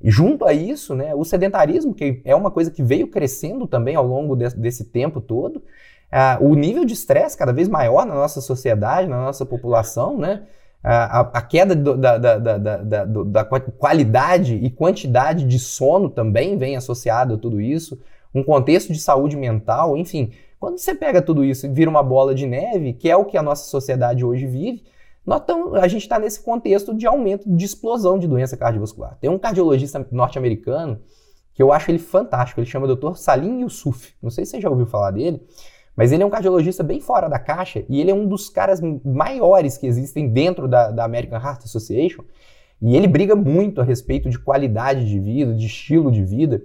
E 0.00 0.10
junto 0.10 0.44
a 0.44 0.52
isso, 0.52 0.94
né, 0.94 1.14
o 1.14 1.24
sedentarismo, 1.24 1.94
que 1.94 2.20
é 2.24 2.34
uma 2.34 2.50
coisa 2.50 2.70
que 2.70 2.82
veio 2.82 3.08
crescendo 3.08 3.66
também 3.66 3.96
ao 3.96 4.06
longo 4.06 4.36
de, 4.36 4.48
desse 4.50 4.84
tempo 4.84 5.20
todo, 5.20 5.56
uh, 5.56 6.44
o 6.44 6.54
nível 6.54 6.84
de 6.84 6.92
estresse 6.92 7.36
cada 7.36 7.52
vez 7.52 7.68
maior 7.68 8.04
na 8.04 8.14
nossa 8.14 8.40
sociedade, 8.40 9.08
na 9.08 9.20
nossa 9.20 9.46
população, 9.46 10.18
né, 10.18 10.42
a, 10.88 11.20
a, 11.20 11.42
queda 11.42 11.74
do, 11.74 11.96
da, 11.96 12.16
da, 12.16 12.38
da, 12.38 13.04
da, 13.04 13.44
qualidade 13.44 14.54
e 14.54 14.70
quantidade 14.70 15.44
de 15.44 15.58
sono 15.58 16.08
também 16.08 16.56
vem 16.56 16.76
associado 16.76 17.34
a 17.34 17.38
tudo 17.38 17.60
isso, 17.60 18.00
um 18.32 18.44
contexto 18.44 18.92
de 18.92 19.00
saúde 19.00 19.36
mental, 19.36 19.96
enfim. 19.96 20.30
Quando 20.60 20.78
você 20.78 20.94
pega 20.94 21.20
tudo 21.20 21.44
isso 21.44 21.66
e 21.66 21.68
vira 21.68 21.90
uma 21.90 22.04
bola 22.04 22.34
de 22.34 22.46
neve, 22.46 22.92
que 22.92 23.10
é 23.10 23.16
o 23.16 23.24
que 23.24 23.36
a 23.36 23.42
nossa 23.42 23.68
sociedade 23.68 24.24
hoje 24.24 24.46
vive, 24.46 24.84
nós 25.26 25.44
tamo, 25.44 25.74
a 25.74 25.88
gente 25.88 26.02
está 26.02 26.18
nesse 26.18 26.40
contexto 26.40 26.94
de 26.94 27.06
aumento 27.06 27.50
de 27.50 27.64
explosão 27.64 28.16
de 28.18 28.28
doença 28.28 28.56
cardiovascular. 28.56 29.18
Tem 29.20 29.28
um 29.28 29.38
cardiologista 29.38 30.06
norte-americano 30.12 31.00
que 31.52 31.62
eu 31.62 31.72
acho 31.72 31.90
ele 31.90 31.98
fantástico, 31.98 32.60
ele 32.60 32.68
chama 32.68 32.86
Dr. 32.86 33.14
Salim 33.16 33.62
Yusuf. 33.62 34.14
Não 34.22 34.30
sei 34.30 34.44
se 34.44 34.52
você 34.52 34.60
já 34.60 34.70
ouviu 34.70 34.86
falar 34.86 35.10
dele, 35.10 35.42
mas 35.96 36.12
ele 36.12 36.22
é 36.22 36.26
um 36.26 36.30
cardiologista 36.30 36.84
bem 36.84 37.00
fora 37.00 37.28
da 37.28 37.38
caixa 37.38 37.84
e 37.88 38.00
ele 38.00 38.10
é 38.10 38.14
um 38.14 38.28
dos 38.28 38.48
caras 38.48 38.80
maiores 39.04 39.76
que 39.76 39.86
existem 39.86 40.28
dentro 40.28 40.68
da, 40.68 40.90
da 40.90 41.04
American 41.04 41.40
Heart 41.40 41.64
Association. 41.64 42.22
E 42.80 42.94
ele 42.94 43.08
briga 43.08 43.34
muito 43.34 43.80
a 43.80 43.84
respeito 43.84 44.28
de 44.28 44.38
qualidade 44.38 45.08
de 45.08 45.18
vida, 45.18 45.54
de 45.54 45.66
estilo 45.66 46.12
de 46.12 46.22
vida. 46.22 46.62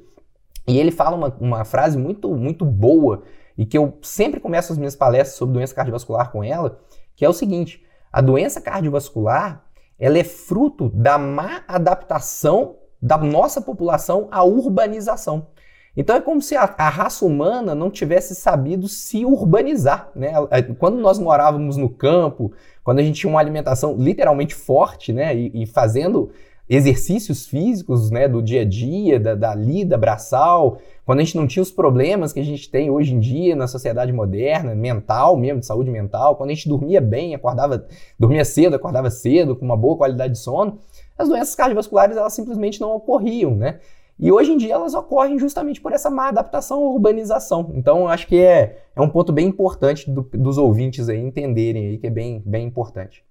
E 0.67 0.77
ele 0.77 0.91
fala 0.91 1.15
uma, 1.15 1.37
uma 1.39 1.65
frase 1.65 1.97
muito, 1.97 2.35
muito 2.35 2.65
boa 2.65 3.23
e 3.57 3.65
que 3.65 3.77
eu 3.77 3.97
sempre 4.01 4.39
começo 4.39 4.71
as 4.71 4.77
minhas 4.77 4.95
palestras 4.95 5.35
sobre 5.35 5.53
doença 5.53 5.73
cardiovascular 5.73 6.31
com 6.31 6.43
ela, 6.43 6.79
que 7.15 7.25
é 7.25 7.29
o 7.29 7.33
seguinte: 7.33 7.81
a 8.11 8.21
doença 8.21 8.61
cardiovascular 8.61 9.63
ela 9.97 10.17
é 10.17 10.23
fruto 10.23 10.89
da 10.89 11.17
má 11.17 11.63
adaptação 11.67 12.77
da 12.99 13.17
nossa 13.17 13.61
população 13.61 14.27
à 14.31 14.43
urbanização. 14.43 15.47
Então 15.95 16.15
é 16.15 16.21
como 16.21 16.41
se 16.41 16.55
a, 16.55 16.73
a, 16.77 16.89
raça 16.89 17.25
humana 17.25 17.75
não 17.75 17.91
tivesse 17.91 18.33
sabido 18.33 18.87
se 18.87 19.25
urbanizar. 19.25 20.09
Né? 20.15 20.31
Quando 20.79 20.97
nós 20.97 21.19
morávamos 21.19 21.77
no 21.77 21.89
campo, 21.89 22.51
quando 22.83 22.99
a 22.99 23.03
gente 23.03 23.19
tinha 23.19 23.29
uma 23.29 23.39
alimentação 23.39 23.95
literalmente 23.97 24.55
forte 24.55 25.11
né? 25.11 25.35
e, 25.35 25.63
e 25.63 25.65
fazendo 25.67 26.31
exercícios 26.73 27.45
físicos 27.45 28.09
né? 28.09 28.29
do 28.29 28.41
dia 28.41 28.61
a 28.61 28.65
dia, 28.65 29.19
da, 29.19 29.35
da 29.35 29.53
lida 29.53 29.97
braçal, 29.97 30.77
quando 31.05 31.19
a 31.19 31.23
gente 31.23 31.35
não 31.35 31.45
tinha 31.45 31.61
os 31.61 31.69
problemas 31.69 32.31
que 32.31 32.39
a 32.39 32.45
gente 32.45 32.71
tem 32.71 32.89
hoje 32.89 33.13
em 33.13 33.19
dia 33.19 33.57
na 33.57 33.67
sociedade 33.67 34.13
moderna, 34.13 34.73
mental 34.73 35.35
mesmo, 35.35 35.59
de 35.59 35.65
saúde 35.65 35.91
mental, 35.91 36.37
quando 36.37 36.49
a 36.49 36.53
gente 36.53 36.69
dormia 36.69 37.01
bem, 37.01 37.35
acordava, 37.35 37.85
dormia 38.17 38.45
cedo, 38.45 38.77
acordava 38.77 39.11
cedo, 39.11 39.53
com 39.53 39.65
uma 39.65 39.75
boa 39.75 39.97
qualidade 39.97 40.31
de 40.31 40.39
sono, 40.39 40.79
as 41.17 41.27
doenças 41.27 41.53
cardiovasculares 41.55 42.15
elas 42.15 42.31
simplesmente 42.31 42.79
não 42.79 42.95
ocorriam, 42.95 43.53
né? 43.53 43.79
E 44.17 44.31
hoje 44.31 44.53
em 44.53 44.57
dia 44.57 44.75
elas 44.75 44.93
ocorrem 44.93 45.37
justamente 45.37 45.81
por 45.81 45.91
essa 45.91 46.09
má 46.09 46.29
adaptação 46.29 46.77
à 46.77 46.89
urbanização. 46.89 47.71
Então, 47.73 48.01
eu 48.01 48.07
acho 48.07 48.27
que 48.27 48.39
é, 48.39 48.77
é 48.95 49.01
um 49.01 49.09
ponto 49.09 49.33
bem 49.33 49.47
importante 49.47 50.09
do, 50.09 50.21
dos 50.21 50.57
ouvintes 50.57 51.09
aí 51.09 51.19
entenderem 51.19 51.87
aí, 51.87 51.97
que 51.97 52.07
é 52.07 52.09
bem, 52.09 52.41
bem 52.45 52.65
importante. 52.65 53.25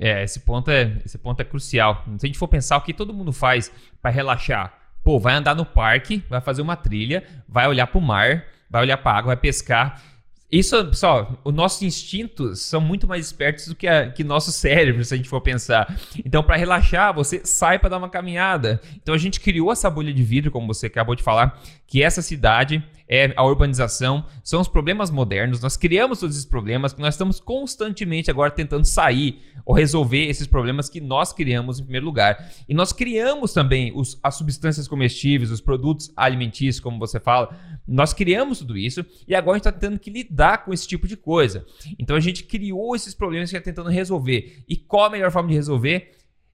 É, 0.00 0.24
esse 0.24 0.40
ponto 0.40 0.70
é, 0.70 0.96
esse 1.04 1.18
ponto 1.18 1.40
é 1.40 1.44
crucial. 1.44 2.02
Se 2.18 2.24
a 2.24 2.26
gente 2.26 2.38
for 2.38 2.48
pensar 2.48 2.78
o 2.78 2.80
que 2.80 2.94
todo 2.94 3.14
mundo 3.14 3.32
faz 3.32 3.70
para 4.00 4.10
relaxar, 4.10 4.80
Pô, 5.02 5.18
vai 5.18 5.34
andar 5.34 5.54
no 5.54 5.64
parque, 5.64 6.22
vai 6.28 6.40
fazer 6.40 6.60
uma 6.60 6.76
trilha, 6.76 7.24
vai 7.48 7.66
olhar 7.66 7.86
para 7.86 7.98
o 7.98 8.02
mar, 8.02 8.44
vai 8.68 8.82
olhar 8.82 8.98
para 8.98 9.12
a 9.12 9.18
água, 9.18 9.26
vai 9.28 9.36
pescar. 9.36 10.02
Isso, 10.52 10.84
pessoal, 10.86 11.40
os 11.44 11.54
nossos 11.54 11.80
instintos 11.82 12.60
são 12.62 12.80
muito 12.80 13.06
mais 13.06 13.24
espertos 13.24 13.68
do 13.68 13.74
que, 13.74 13.86
a, 13.86 14.10
que 14.10 14.24
nosso 14.24 14.50
cérebro, 14.50 15.02
se 15.04 15.14
a 15.14 15.16
gente 15.16 15.28
for 15.28 15.40
pensar. 15.40 15.96
Então, 16.24 16.42
para 16.42 16.56
relaxar, 16.56 17.14
você 17.14 17.40
sai 17.44 17.78
para 17.78 17.90
dar 17.90 17.98
uma 17.98 18.10
caminhada. 18.10 18.80
Então, 18.96 19.14
a 19.14 19.18
gente 19.18 19.40
criou 19.40 19.70
essa 19.70 19.88
bolha 19.88 20.12
de 20.12 20.22
vidro, 20.24 20.50
como 20.50 20.66
você 20.66 20.86
acabou 20.86 21.14
de 21.14 21.22
falar, 21.22 21.58
que 21.86 22.02
essa 22.02 22.20
cidade 22.20 22.84
é 23.12 23.32
a 23.36 23.44
urbanização, 23.44 24.24
são 24.44 24.60
os 24.60 24.68
problemas 24.68 25.10
modernos. 25.10 25.60
Nós 25.60 25.76
criamos 25.76 26.20
todos 26.20 26.36
esses 26.36 26.48
problemas, 26.48 26.96
nós 26.96 27.14
estamos 27.14 27.40
constantemente 27.40 28.30
agora 28.30 28.52
tentando 28.52 28.84
sair 28.84 29.42
ou 29.66 29.74
resolver 29.74 30.26
esses 30.26 30.46
problemas 30.46 30.88
que 30.88 31.00
nós 31.00 31.32
criamos 31.32 31.80
em 31.80 31.82
primeiro 31.82 32.06
lugar. 32.06 32.48
E 32.68 32.72
nós 32.72 32.92
criamos 32.92 33.52
também 33.52 33.92
os, 33.96 34.16
as 34.22 34.36
substâncias 34.36 34.86
comestíveis, 34.86 35.50
os 35.50 35.60
produtos 35.60 36.12
alimentícios, 36.16 36.78
como 36.78 37.00
você 37.00 37.18
fala. 37.18 37.58
Nós 37.86 38.12
criamos 38.12 38.58
tudo 38.60 38.78
isso 38.78 39.04
e 39.26 39.34
agora 39.34 39.56
a 39.56 39.58
gente 39.58 39.66
está 39.66 39.72
tendo 39.72 39.98
que 39.98 40.08
lidar 40.08 40.64
com 40.64 40.72
esse 40.72 40.86
tipo 40.86 41.08
de 41.08 41.16
coisa. 41.16 41.66
Então 41.98 42.14
a 42.14 42.20
gente 42.20 42.44
criou 42.44 42.94
esses 42.94 43.12
problemas 43.12 43.50
que 43.50 43.56
está 43.56 43.64
tentando 43.64 43.90
resolver. 43.90 44.62
E 44.68 44.76
qual 44.76 45.06
a 45.06 45.10
melhor 45.10 45.32
forma 45.32 45.48
de 45.48 45.56
resolver? 45.56 46.12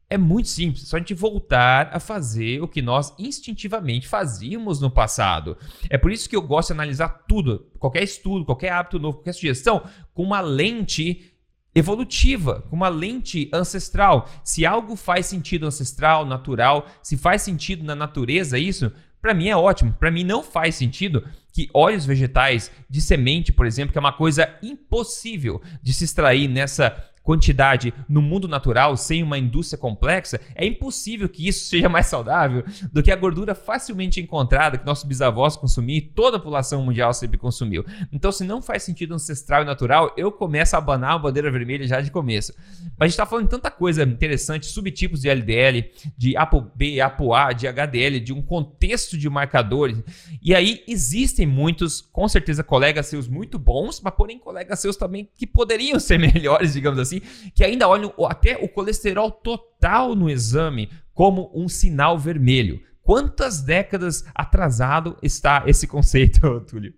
É 0.09 0.17
muito 0.17 0.49
simples, 0.49 0.85
é 0.85 0.87
só 0.87 0.97
a 0.97 0.99
gente 1.01 1.15
voltar 1.15 1.91
a 1.93 1.99
fazer 1.99 2.63
o 2.63 2.69
que 2.69 2.81
nós 2.81 3.13
instintivamente 3.19 4.07
fazíamos 4.07 4.81
no 4.81 4.89
passado. 4.89 5.57
É 5.91 5.99
por 5.99 6.13
isso 6.13 6.29
que 6.29 6.37
eu 6.37 6.43
gosto 6.43 6.69
de 6.69 6.75
analisar 6.75 7.25
tudo, 7.29 7.67
qualquer 7.79 8.05
estudo, 8.05 8.45
qualquer 8.45 8.71
hábito 8.71 9.01
novo, 9.01 9.19
qualquer 9.19 9.33
sugestão, 9.33 9.83
com 10.15 10.23
uma 10.23 10.41
lente 10.41 11.33
evolutiva, 11.75 12.63
com 12.71 12.77
uma 12.77 12.89
lente 12.89 13.51
ancestral. 13.53 14.31
Se 14.45 14.65
algo 14.65 14.95
faz 14.95 15.27
sentido 15.27 15.67
ancestral, 15.67 16.25
natural, 16.25 16.87
se 17.03 17.17
faz 17.17 17.43
sentido 17.43 17.85
na 17.85 17.97
natureza 17.97 18.59
isso, 18.59 18.93
para 19.21 19.35
mim 19.35 19.49
é 19.49 19.57
ótimo. 19.57 19.93
Para 19.93 20.11
mim 20.11 20.23
não 20.23 20.41
faz 20.41 20.77
sentido 20.77 21.27
que 21.53 21.69
óleos 21.75 22.07
vegetais 22.07 22.71
de 22.89 23.01
semente, 23.01 23.53
por 23.53 23.67
exemplo, 23.67 23.93
que 23.93 23.99
é 23.99 24.01
uma 24.01 24.13
coisa 24.13 24.49
impossível 24.63 25.61
de 25.83 25.93
se 25.93 26.05
extrair 26.05 26.49
nessa 26.49 26.97
quantidade 27.27 27.93
no 28.09 28.23
mundo 28.23 28.47
natural, 28.47 28.97
sem 28.97 29.21
uma 29.21 29.37
indústria 29.37 29.77
complexa, 29.77 30.41
é 30.55 30.65
impossível 30.65 31.29
que 31.29 31.47
isso 31.47 31.67
seja 31.69 31.89
mais 31.89 32.07
saudável 32.07 32.65
do 32.93 33.03
que 33.03 33.11
a 33.11 33.17
gordura 33.17 33.53
facilmente 33.53 34.21
encontrada 34.21 34.79
que 34.79 34.87
nossos 34.87 35.05
bisavós 35.05 35.57
consumiam 35.57 35.99
e 35.99 36.01
toda 36.01 36.37
a 36.37 36.41
população 36.41 36.85
mundial 36.85 37.13
sempre 37.13 37.37
consumiu. 37.37 37.85
Então, 38.13 38.31
se 38.31 38.45
não 38.45 38.63
faz 38.63 38.85
sentido 38.85 39.13
ancestral 39.13 39.63
e 39.63 39.65
natural, 39.65 40.15
eu 40.17 40.31
começo 40.31 40.77
a 40.77 40.79
abanar 40.79 41.15
a 41.15 41.19
bandeira 41.19 41.51
vermelha 41.51 41.85
já 41.87 42.01
de 42.01 42.13
começo. 42.13 42.55
Mas 42.97 43.01
a 43.01 43.05
gente 43.07 43.13
está 43.13 43.27
falando 43.27 43.47
de 43.47 43.51
tanta 43.51 43.73
coisa 43.73 44.05
interessante, 44.05 44.67
subtipos 44.67 45.23
de 45.23 45.29
LDL, 45.29 45.91
de 46.17 46.37
ApoB, 46.37 47.01
ApoA, 47.01 47.53
de 47.53 47.67
HDL, 47.67 48.21
de 48.21 48.33
um 48.33 48.41
contexto 48.41 49.19
de 49.19 49.29
marcadores. 49.29 50.01
E 50.41 50.55
aí 50.55 50.85
existem 50.87 51.45
muitos, 51.45 52.01
com 52.01 52.29
certeza, 52.29 52.63
colegas 52.63 53.07
seus 53.07 53.27
muito 53.27 53.59
bons, 53.59 54.01
mas 54.01 54.15
porém 54.15 54.39
colegas 54.39 54.79
seus 54.79 54.97
também 54.97 55.29
que 55.37 55.47
poderiam 55.47 55.99
ser 55.99 56.19
melhores, 56.21 56.73
digamos 56.73 57.01
assim, 57.01 57.16
assim, 57.19 57.51
que 57.55 57.65
ainda 57.65 57.89
olham 57.89 58.13
até 58.29 58.57
o 58.57 58.69
colesterol 58.69 59.31
total 59.31 60.15
no 60.15 60.29
exame 60.29 60.91
como 61.15 61.51
um 61.55 61.69
sinal 61.69 62.19
vermelho. 62.19 62.81
Quantas 63.03 63.61
décadas 63.61 64.25
atrasado 64.35 65.17
está 65.23 65.63
esse 65.67 65.87
conceito, 65.87 66.61
Túlio? 66.69 66.93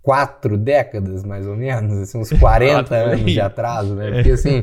Quatro 0.00 0.56
décadas, 0.56 1.24
mais 1.24 1.46
ou 1.46 1.56
menos, 1.56 1.98
assim, 1.98 2.18
uns 2.18 2.30
40 2.30 2.94
anos 2.94 3.24
de 3.24 3.40
atraso, 3.40 3.94
né? 3.94 4.10
Porque 4.12 4.30
assim, 4.30 4.62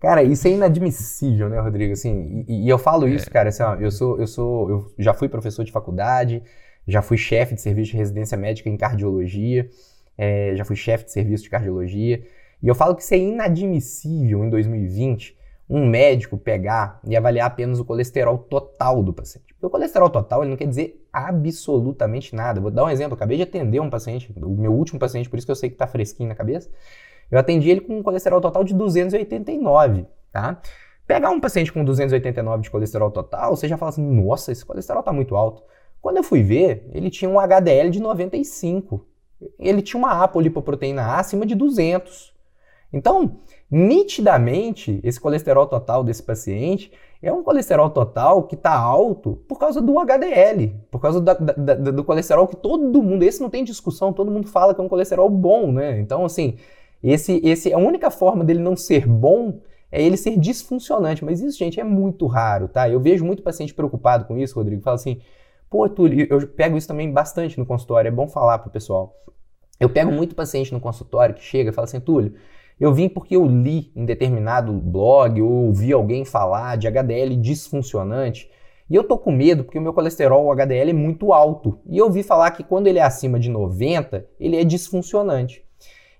Cara, 0.00 0.22
isso 0.22 0.48
é 0.48 0.52
inadmissível, 0.52 1.50
né, 1.50 1.60
Rodrigo? 1.60 1.92
Assim, 1.92 2.44
e, 2.48 2.64
e 2.64 2.68
eu 2.68 2.78
falo 2.78 3.06
isso, 3.06 3.28
é. 3.28 3.30
cara, 3.30 3.50
assim, 3.50 3.62
ó, 3.62 3.74
eu 3.74 3.90
sou, 3.90 4.18
eu 4.18 4.26
sou, 4.26 4.70
eu 4.70 4.94
já 4.98 5.12
fui 5.12 5.28
professor 5.28 5.62
de 5.62 5.70
faculdade, 5.70 6.42
já 6.88 7.02
fui 7.02 7.18
chefe 7.18 7.54
de 7.54 7.60
serviço 7.60 7.90
de 7.90 7.98
residência 7.98 8.36
médica 8.38 8.70
em 8.70 8.78
cardiologia, 8.78 9.68
é, 10.16 10.54
já 10.56 10.64
fui 10.64 10.74
chefe 10.74 11.04
de 11.04 11.12
serviço 11.12 11.44
de 11.44 11.50
cardiologia, 11.50 12.26
e 12.62 12.68
eu 12.68 12.74
falo 12.74 12.94
que 12.94 13.02
isso 13.02 13.14
é 13.14 13.18
inadmissível 13.18 14.44
em 14.44 14.50
2020 14.50 15.38
um 15.70 15.86
médico 15.86 16.36
pegar 16.36 16.98
e 17.06 17.16
avaliar 17.16 17.46
apenas 17.46 17.78
o 17.78 17.84
colesterol 17.84 18.36
total 18.36 19.04
do 19.04 19.12
paciente. 19.12 19.54
O 19.62 19.70
colesterol 19.70 20.10
total 20.10 20.42
ele 20.42 20.50
não 20.50 20.56
quer 20.56 20.66
dizer 20.66 21.06
absolutamente 21.12 22.34
nada. 22.34 22.60
Vou 22.60 22.72
dar 22.72 22.84
um 22.84 22.90
exemplo, 22.90 23.14
acabei 23.14 23.36
de 23.36 23.44
atender 23.44 23.78
um 23.78 23.88
paciente, 23.88 24.34
o 24.36 24.50
meu 24.50 24.72
último 24.72 24.98
paciente, 24.98 25.30
por 25.30 25.38
isso 25.38 25.46
que 25.46 25.52
eu 25.52 25.56
sei 25.56 25.68
que 25.68 25.76
está 25.76 25.86
fresquinho 25.86 26.28
na 26.28 26.34
cabeça. 26.34 26.68
Eu 27.30 27.38
atendi 27.38 27.70
ele 27.70 27.80
com 27.80 27.96
um 27.98 28.02
colesterol 28.02 28.40
total 28.40 28.64
de 28.64 28.74
289, 28.74 30.06
tá? 30.32 30.60
Pegar 31.06 31.30
um 31.30 31.40
paciente 31.40 31.72
com 31.72 31.84
289 31.84 32.64
de 32.64 32.70
colesterol 32.70 33.10
total, 33.10 33.54
você 33.54 33.68
já 33.68 33.76
fala 33.76 33.90
assim, 33.90 34.04
nossa, 34.04 34.50
esse 34.50 34.64
colesterol 34.64 35.00
está 35.00 35.12
muito 35.12 35.36
alto. 35.36 35.62
Quando 36.02 36.16
eu 36.16 36.24
fui 36.24 36.42
ver, 36.42 36.88
ele 36.92 37.10
tinha 37.10 37.30
um 37.30 37.38
HDL 37.38 37.90
de 37.90 38.00
95. 38.00 39.06
Ele 39.58 39.82
tinha 39.82 39.98
uma 39.98 40.24
apolipoproteína 40.24 41.02
A 41.02 41.20
acima 41.20 41.46
de 41.46 41.54
200. 41.54 42.29
Então, 42.92 43.38
nitidamente, 43.70 45.00
esse 45.04 45.20
colesterol 45.20 45.66
total 45.66 46.02
desse 46.02 46.22
paciente 46.22 46.90
é 47.22 47.32
um 47.32 47.42
colesterol 47.42 47.90
total 47.90 48.44
que 48.44 48.54
está 48.54 48.76
alto 48.76 49.42
por 49.48 49.58
causa 49.58 49.80
do 49.80 49.98
HDL, 49.98 50.74
por 50.90 51.00
causa 51.00 51.20
da, 51.20 51.34
da, 51.34 51.74
do 51.74 52.02
colesterol 52.02 52.48
que 52.48 52.56
todo 52.56 53.02
mundo, 53.02 53.22
esse 53.22 53.40
não 53.40 53.50
tem 53.50 53.62
discussão, 53.62 54.12
todo 54.12 54.30
mundo 54.30 54.48
fala 54.48 54.74
que 54.74 54.80
é 54.80 54.84
um 54.84 54.88
colesterol 54.88 55.28
bom, 55.28 55.70
né? 55.70 56.00
Então, 56.00 56.24
assim, 56.24 56.56
esse, 57.02 57.40
esse, 57.44 57.72
a 57.72 57.78
única 57.78 58.10
forma 58.10 58.44
dele 58.44 58.60
não 58.60 58.74
ser 58.74 59.06
bom 59.06 59.60
é 59.92 60.02
ele 60.02 60.16
ser 60.16 60.38
disfuncionante. 60.38 61.24
Mas 61.24 61.40
isso, 61.40 61.58
gente, 61.58 61.80
é 61.80 61.84
muito 61.84 62.26
raro, 62.26 62.68
tá? 62.68 62.88
Eu 62.88 63.00
vejo 63.00 63.24
muito 63.24 63.42
paciente 63.42 63.74
preocupado 63.74 64.24
com 64.24 64.38
isso, 64.38 64.54
Rodrigo. 64.54 64.82
Fala 64.82 64.96
assim, 64.96 65.20
pô, 65.68 65.88
Túlio, 65.88 66.26
eu 66.30 66.46
pego 66.46 66.76
isso 66.76 66.88
também 66.88 67.10
bastante 67.10 67.58
no 67.58 67.66
consultório, 67.66 68.08
é 68.08 68.12
bom 68.12 68.28
falar 68.28 68.58
pro 68.58 68.70
pessoal. 68.70 69.16
Eu 69.78 69.88
pego 69.88 70.12
muito 70.12 70.34
paciente 70.34 70.72
no 70.72 70.80
consultório 70.80 71.34
que 71.34 71.42
chega 71.42 71.70
e 71.70 71.72
fala 71.72 71.86
assim, 71.86 72.00
Túlio, 72.00 72.34
eu 72.80 72.94
vim 72.94 73.08
porque 73.08 73.36
eu 73.36 73.46
li 73.46 73.92
em 73.94 74.04
determinado 74.04 74.72
blog 74.72 75.40
ou 75.42 75.66
ouvi 75.66 75.92
alguém 75.92 76.24
falar 76.24 76.76
de 76.76 76.88
HDL 76.88 77.36
disfuncionante 77.36 78.50
e 78.90 78.96
eu 78.96 79.04
tô 79.04 79.16
com 79.16 79.30
medo 79.30 79.62
porque 79.62 79.78
o 79.78 79.82
meu 79.82 79.94
colesterol, 79.94 80.46
o 80.46 80.50
HDL, 80.50 80.90
é 80.90 80.92
muito 80.92 81.32
alto. 81.32 81.78
E 81.86 81.96
eu 81.96 82.06
ouvi 82.06 82.24
falar 82.24 82.50
que 82.50 82.64
quando 82.64 82.88
ele 82.88 82.98
é 82.98 83.02
acima 83.02 83.38
de 83.38 83.48
90, 83.48 84.26
ele 84.40 84.56
é 84.56 84.64
disfuncionante. 84.64 85.64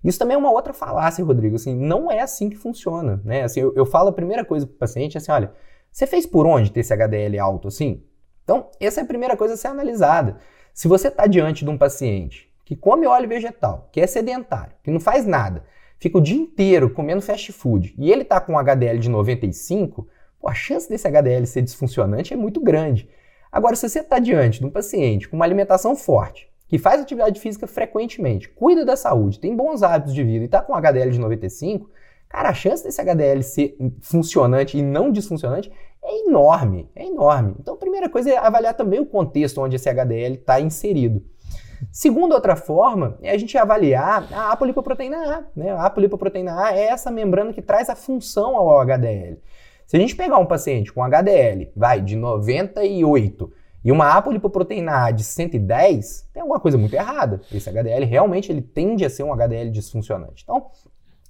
Isso 0.04 0.18
também 0.20 0.36
é 0.36 0.38
uma 0.38 0.52
outra 0.52 0.72
falácia, 0.72 1.24
Rodrigo. 1.24 1.56
Assim, 1.56 1.74
não 1.74 2.12
é 2.12 2.20
assim 2.20 2.48
que 2.48 2.56
funciona. 2.56 3.20
Né? 3.24 3.42
Assim, 3.42 3.58
eu, 3.58 3.74
eu 3.74 3.84
falo 3.84 4.10
a 4.10 4.12
primeira 4.12 4.44
coisa 4.44 4.66
para 4.66 4.74
o 4.74 4.78
paciente 4.78 5.18
assim: 5.18 5.32
olha, 5.32 5.52
você 5.90 6.06
fez 6.06 6.26
por 6.26 6.46
onde 6.46 6.70
ter 6.70 6.80
esse 6.80 6.94
HDL 6.94 7.40
alto 7.40 7.66
assim? 7.66 8.04
Então, 8.44 8.70
essa 8.78 9.00
é 9.00 9.02
a 9.02 9.06
primeira 9.06 9.36
coisa 9.36 9.54
a 9.54 9.56
ser 9.56 9.66
analisada. 9.66 10.36
Se 10.72 10.86
você 10.86 11.08
está 11.08 11.26
diante 11.26 11.64
de 11.64 11.70
um 11.70 11.76
paciente 11.76 12.48
que 12.64 12.76
come 12.76 13.04
óleo 13.04 13.28
vegetal, 13.28 13.88
que 13.90 14.00
é 14.00 14.06
sedentário, 14.06 14.76
que 14.84 14.92
não 14.92 15.00
faz 15.00 15.26
nada, 15.26 15.64
fica 16.00 16.18
o 16.18 16.20
dia 16.20 16.36
inteiro 16.36 16.90
comendo 16.90 17.20
fast 17.20 17.52
food 17.52 17.94
e 17.96 18.10
ele 18.10 18.22
está 18.22 18.40
com 18.40 18.54
um 18.54 18.58
HDL 18.58 18.98
de 18.98 19.08
95, 19.08 20.08
pô, 20.40 20.48
a 20.48 20.54
chance 20.54 20.88
desse 20.88 21.06
HDL 21.06 21.46
ser 21.46 21.62
disfuncionante 21.62 22.34
é 22.34 22.36
muito 22.36 22.60
grande. 22.60 23.08
Agora, 23.52 23.76
se 23.76 23.88
você 23.88 24.00
está 24.00 24.18
diante 24.18 24.60
de 24.60 24.66
um 24.66 24.70
paciente 24.70 25.28
com 25.28 25.36
uma 25.36 25.44
alimentação 25.44 25.94
forte, 25.94 26.48
que 26.66 26.78
faz 26.78 27.00
atividade 27.00 27.40
física 27.40 27.66
frequentemente, 27.66 28.48
cuida 28.48 28.84
da 28.84 28.96
saúde, 28.96 29.40
tem 29.40 29.54
bons 29.54 29.82
hábitos 29.82 30.14
de 30.14 30.22
vida 30.22 30.44
e 30.44 30.46
está 30.46 30.62
com 30.62 30.74
HDL 30.74 31.10
de 31.10 31.18
95, 31.18 31.90
cara, 32.28 32.48
a 32.48 32.54
chance 32.54 32.82
desse 32.82 33.00
HDL 33.00 33.42
ser 33.42 33.76
funcionante 34.00 34.78
e 34.78 34.82
não 34.82 35.10
disfuncionante 35.10 35.70
é 36.02 36.28
enorme, 36.28 36.88
é 36.94 37.04
enorme. 37.04 37.56
Então, 37.58 37.74
a 37.74 37.76
primeira 37.76 38.08
coisa 38.08 38.30
é 38.30 38.36
avaliar 38.36 38.74
também 38.74 39.00
o 39.00 39.06
contexto 39.06 39.60
onde 39.60 39.76
esse 39.76 39.88
HDL 39.88 40.34
está 40.34 40.60
inserido. 40.60 41.22
Segunda 41.90 42.34
outra 42.34 42.56
forma 42.56 43.18
é 43.22 43.30
a 43.30 43.38
gente 43.38 43.56
avaliar 43.56 44.26
a 44.32 44.52
apolipoproteína 44.52 45.16
A. 45.16 45.44
Né? 45.56 45.70
A 45.70 45.86
apolipoproteína 45.86 46.66
A 46.66 46.76
é 46.76 46.86
essa 46.86 47.10
membrana 47.10 47.52
que 47.52 47.62
traz 47.62 47.88
a 47.88 47.96
função 47.96 48.56
ao 48.56 48.80
HDL. 48.80 49.38
Se 49.86 49.96
a 49.96 50.00
gente 50.00 50.14
pegar 50.14 50.38
um 50.38 50.46
paciente 50.46 50.92
com 50.92 51.02
HDL, 51.02 51.72
vai, 51.74 52.00
de 52.00 52.14
98 52.16 53.52
e 53.84 53.90
uma 53.90 54.16
apolipoproteína 54.16 55.06
A 55.06 55.10
de 55.10 55.24
110, 55.24 56.28
tem 56.32 56.42
alguma 56.42 56.60
coisa 56.60 56.78
muito 56.78 56.94
errada. 56.94 57.40
Esse 57.52 57.68
HDL 57.68 58.04
realmente 58.04 58.52
ele 58.52 58.60
tende 58.60 59.04
a 59.04 59.10
ser 59.10 59.24
um 59.24 59.32
HDL 59.32 59.70
disfuncionante. 59.70 60.44
Então, 60.44 60.66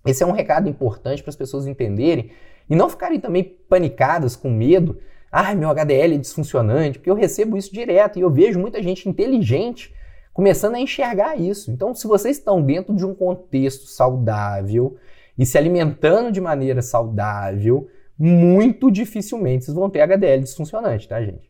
esse 0.05 0.22
é 0.22 0.26
um 0.26 0.32
recado 0.32 0.68
importante 0.68 1.22
para 1.22 1.30
as 1.30 1.36
pessoas 1.36 1.66
entenderem 1.66 2.30
e 2.68 2.74
não 2.74 2.88
ficarem 2.88 3.20
também 3.20 3.44
panicadas 3.68 4.36
com 4.36 4.51
medo. 4.51 4.98
Ai, 5.30 5.55
meu 5.55 5.70
HDL 5.70 6.14
é 6.14 6.18
disfuncionante, 6.18 6.98
porque 6.98 7.11
eu 7.11 7.14
recebo 7.14 7.57
isso 7.57 7.72
direto 7.72 8.18
e 8.18 8.22
eu 8.22 8.30
vejo 8.30 8.59
muita 8.59 8.82
gente 8.82 9.09
inteligente 9.09 9.94
começando 10.33 10.76
a 10.76 10.81
enxergar 10.81 11.39
isso. 11.39 11.70
Então, 11.70 11.95
se 11.95 12.07
vocês 12.07 12.39
estão 12.39 12.62
dentro 12.62 12.95
de 12.95 13.05
um 13.05 13.14
contexto 13.14 13.87
saudável 13.87 14.97
e 15.37 15.45
se 15.45 15.59
alimentando 15.59 16.31
de 16.31 16.41
maneira 16.41 16.83
saudável, 16.83 17.89
muito 18.18 18.91
dificilmente 18.91 19.64
vocês 19.64 19.74
vão 19.74 19.91
ter 19.91 20.03
HDL 20.03 20.43
disfuncionante, 20.43 21.09
tá, 21.09 21.22
gente? 21.22 21.49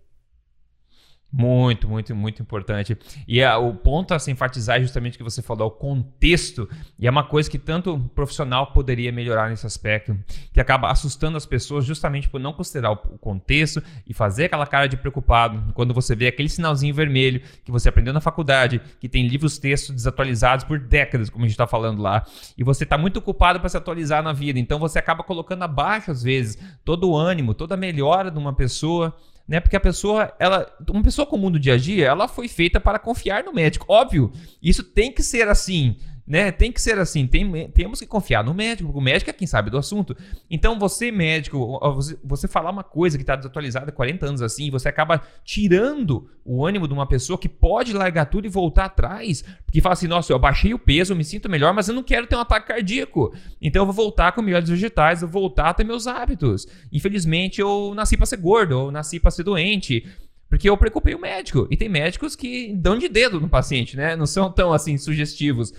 Muito, 1.32 1.88
muito, 1.88 2.14
muito 2.14 2.42
importante. 2.42 2.98
E 3.26 3.42
a, 3.42 3.56
o 3.56 3.72
ponto 3.72 4.12
a 4.12 4.18
se 4.18 4.32
enfatizar 4.32 4.78
é 4.78 4.80
justamente 4.80 5.16
que 5.16 5.22
você 5.22 5.40
falou, 5.40 5.68
o 5.68 5.70
contexto, 5.70 6.68
e 6.98 7.06
é 7.06 7.10
uma 7.10 7.22
coisa 7.22 7.48
que 7.48 7.58
tanto 7.58 7.94
o 7.94 8.00
profissional 8.00 8.72
poderia 8.72 9.12
melhorar 9.12 9.48
nesse 9.48 9.64
aspecto, 9.64 10.18
que 10.52 10.60
acaba 10.60 10.90
assustando 10.90 11.36
as 11.36 11.46
pessoas 11.46 11.84
justamente 11.84 12.28
por 12.28 12.40
não 12.40 12.52
considerar 12.52 12.90
o, 12.90 12.94
o 13.14 13.18
contexto 13.18 13.80
e 14.06 14.12
fazer 14.12 14.46
aquela 14.46 14.66
cara 14.66 14.88
de 14.88 14.96
preocupado 14.96 15.72
quando 15.72 15.94
você 15.94 16.16
vê 16.16 16.26
aquele 16.26 16.48
sinalzinho 16.48 16.92
vermelho 16.92 17.40
que 17.64 17.70
você 17.70 17.88
aprendeu 17.88 18.12
na 18.12 18.20
faculdade, 18.20 18.80
que 18.98 19.08
tem 19.08 19.28
livros 19.28 19.56
textos 19.56 19.94
desatualizados 19.94 20.64
por 20.64 20.80
décadas, 20.80 21.30
como 21.30 21.44
a 21.44 21.46
gente 21.46 21.54
está 21.54 21.66
falando 21.66 22.02
lá, 22.02 22.24
e 22.58 22.64
você 22.64 22.82
está 22.82 22.98
muito 22.98 23.18
ocupado 23.18 23.60
para 23.60 23.68
se 23.68 23.76
atualizar 23.76 24.20
na 24.20 24.32
vida, 24.32 24.58
então 24.58 24.80
você 24.80 24.98
acaba 24.98 25.22
colocando 25.22 25.62
abaixo, 25.62 26.10
às 26.10 26.24
vezes, 26.24 26.58
todo 26.84 27.08
o 27.08 27.16
ânimo, 27.16 27.54
toda 27.54 27.74
a 27.74 27.78
melhora 27.78 28.32
de 28.32 28.38
uma 28.38 28.52
pessoa 28.52 29.14
né? 29.50 29.58
Porque 29.58 29.74
a 29.74 29.80
pessoa, 29.80 30.32
ela, 30.38 30.64
uma 30.88 31.02
pessoa 31.02 31.26
comum 31.26 31.50
do 31.50 31.58
dia 31.58 31.74
a 31.74 31.76
dia, 31.76 32.06
ela 32.06 32.28
foi 32.28 32.46
feita 32.46 32.78
para 32.78 33.00
confiar 33.00 33.42
no 33.42 33.52
médico. 33.52 33.84
Óbvio, 33.88 34.30
isso 34.62 34.84
tem 34.84 35.12
que 35.12 35.24
ser 35.24 35.48
assim 35.48 35.96
né? 36.30 36.52
Tem 36.52 36.70
que 36.70 36.80
ser 36.80 36.96
assim, 36.96 37.26
tem, 37.26 37.68
temos 37.70 37.98
que 37.98 38.06
confiar 38.06 38.44
no 38.44 38.54
médico, 38.54 38.86
porque 38.86 39.00
o 39.00 39.02
médico 39.02 39.30
é 39.30 39.32
quem 39.32 39.48
sabe 39.48 39.68
do 39.68 39.76
assunto. 39.76 40.16
Então, 40.48 40.78
você, 40.78 41.10
médico, 41.10 41.80
você, 41.92 42.16
você 42.22 42.46
falar 42.46 42.70
uma 42.70 42.84
coisa 42.84 43.18
que 43.18 43.24
está 43.24 43.34
desatualizada 43.34 43.90
há 43.90 43.92
40 43.92 44.26
anos 44.26 44.40
assim, 44.40 44.70
você 44.70 44.88
acaba 44.88 45.20
tirando 45.44 46.30
o 46.44 46.64
ânimo 46.64 46.86
de 46.86 46.94
uma 46.94 47.04
pessoa 47.04 47.36
que 47.36 47.48
pode 47.48 47.92
largar 47.92 48.26
tudo 48.26 48.46
e 48.46 48.48
voltar 48.48 48.84
atrás, 48.84 49.42
porque 49.66 49.80
fala 49.80 49.94
assim: 49.94 50.06
nossa, 50.06 50.32
eu 50.32 50.38
baixei 50.38 50.72
o 50.72 50.78
peso, 50.78 51.12
eu 51.12 51.16
me 51.16 51.24
sinto 51.24 51.50
melhor, 51.50 51.74
mas 51.74 51.88
eu 51.88 51.96
não 51.96 52.02
quero 52.04 52.28
ter 52.28 52.36
um 52.36 52.40
ataque 52.40 52.68
cardíaco. 52.68 53.34
Então, 53.60 53.82
eu 53.82 53.86
vou 53.86 53.94
voltar 53.94 54.30
com 54.30 54.40
melhores 54.40 54.68
vegetais, 54.68 55.22
eu 55.22 55.28
vou 55.28 55.42
voltar 55.42 55.70
a 55.70 55.74
ter 55.74 55.82
meus 55.82 56.06
hábitos. 56.06 56.64
Infelizmente, 56.92 57.60
eu 57.60 57.92
nasci 57.92 58.16
para 58.16 58.26
ser 58.26 58.36
gordo, 58.36 58.74
eu 58.74 58.90
nasci 58.92 59.18
para 59.18 59.32
ser 59.32 59.42
doente. 59.42 60.06
Porque 60.48 60.70
eu 60.70 60.76
preocupei 60.76 61.14
o 61.14 61.20
médico. 61.20 61.66
E 61.70 61.76
tem 61.76 61.88
médicos 61.88 62.36
que 62.36 62.72
dão 62.76 62.96
de 62.96 63.08
dedo 63.08 63.40
no 63.40 63.48
paciente, 63.48 63.96
né? 63.96 64.14
Não 64.14 64.26
são 64.26 64.50
tão 64.50 64.72
assim 64.72 64.96
sugestivos. 64.96 65.72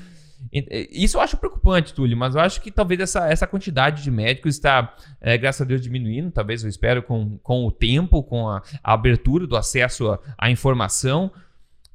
Isso 0.52 1.18
eu 1.18 1.22
acho 1.22 1.38
preocupante, 1.38 1.94
Túlio, 1.94 2.18
mas 2.18 2.36
eu 2.36 2.42
acho 2.42 2.62
que 2.62 2.72
talvez 2.72 3.00
essa, 3.00 3.30
essa 3.32 3.48
quantidade 3.48 4.04
de 4.04 4.12
médicos 4.12 4.56
está, 4.56 4.96
é, 5.20 5.38
graças 5.38 5.62
a 5.62 5.66
Deus, 5.66 5.82
diminuindo, 5.82 6.32
talvez 6.32 6.64
eu 6.64 6.70
espero, 6.70 7.04
com, 7.04 7.38
com 7.44 7.66
o 7.66 7.72
tempo, 7.72 8.24
com 8.24 8.48
a, 8.48 8.62
a 8.84 8.94
abertura 8.94 9.46
do 9.46 9.56
acesso 9.56 10.18
à 10.38 10.50
informação. 10.50 11.32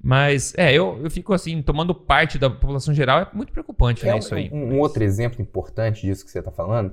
Mas, 0.02 0.54
é, 0.56 0.72
eu, 0.72 1.00
eu 1.02 1.10
fico 1.10 1.32
assim, 1.32 1.60
tomando 1.62 1.94
parte 1.94 2.38
da 2.38 2.48
população 2.48 2.94
geral, 2.94 3.20
é 3.20 3.28
muito 3.32 3.52
preocupante, 3.52 4.06
é 4.06 4.12
né, 4.12 4.18
isso 4.18 4.34
aí. 4.34 4.48
Um, 4.52 4.74
um 4.74 4.80
outro 4.80 5.02
exemplo 5.02 5.42
importante 5.42 6.06
disso 6.06 6.24
que 6.24 6.30
você 6.30 6.38
está 6.38 6.50
falando 6.50 6.92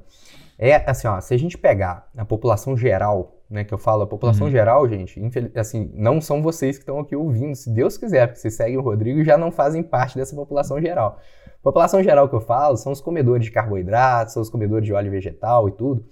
é, 0.58 0.76
assim, 0.90 1.08
ó, 1.08 1.20
se 1.20 1.34
a 1.34 1.38
gente 1.38 1.58
pegar 1.58 2.10
a 2.16 2.26
população 2.26 2.78
geral, 2.78 3.36
né, 3.50 3.64
que 3.64 3.74
eu 3.74 3.78
falo, 3.78 4.04
a 4.04 4.08
população 4.08 4.48
uhum. 4.48 4.52
geral, 4.52 4.88
gente, 4.88 5.22
assim, 5.56 5.92
não 5.94 6.22
são 6.22 6.42
vocês 6.42 6.78
que 6.78 6.84
estão 6.84 7.00
aqui 7.00 7.16
ouvindo, 7.16 7.56
se 7.56 7.70
Deus 7.70 7.98
quiser, 7.98 8.28
porque 8.28 8.40
vocês 8.40 8.54
seguem 8.54 8.78
o 8.78 8.82
Rodrigo 8.82 9.20
e 9.20 9.26
já 9.26 9.38
não 9.38 9.52
fazem 9.52 9.84
parte 9.84 10.18
dessa 10.18 10.36
população 10.36 10.80
geral. 10.80 11.20
População 11.64 12.04
geral 12.04 12.28
que 12.28 12.36
eu 12.36 12.42
falo 12.42 12.76
são 12.76 12.92
os 12.92 13.00
comedores 13.00 13.46
de 13.46 13.52
carboidratos, 13.52 14.34
são 14.34 14.42
os 14.42 14.50
comedores 14.50 14.86
de 14.86 14.94
óleo 14.94 15.10
vegetal 15.10 15.70
e 15.70 15.72
tudo. 15.72 16.06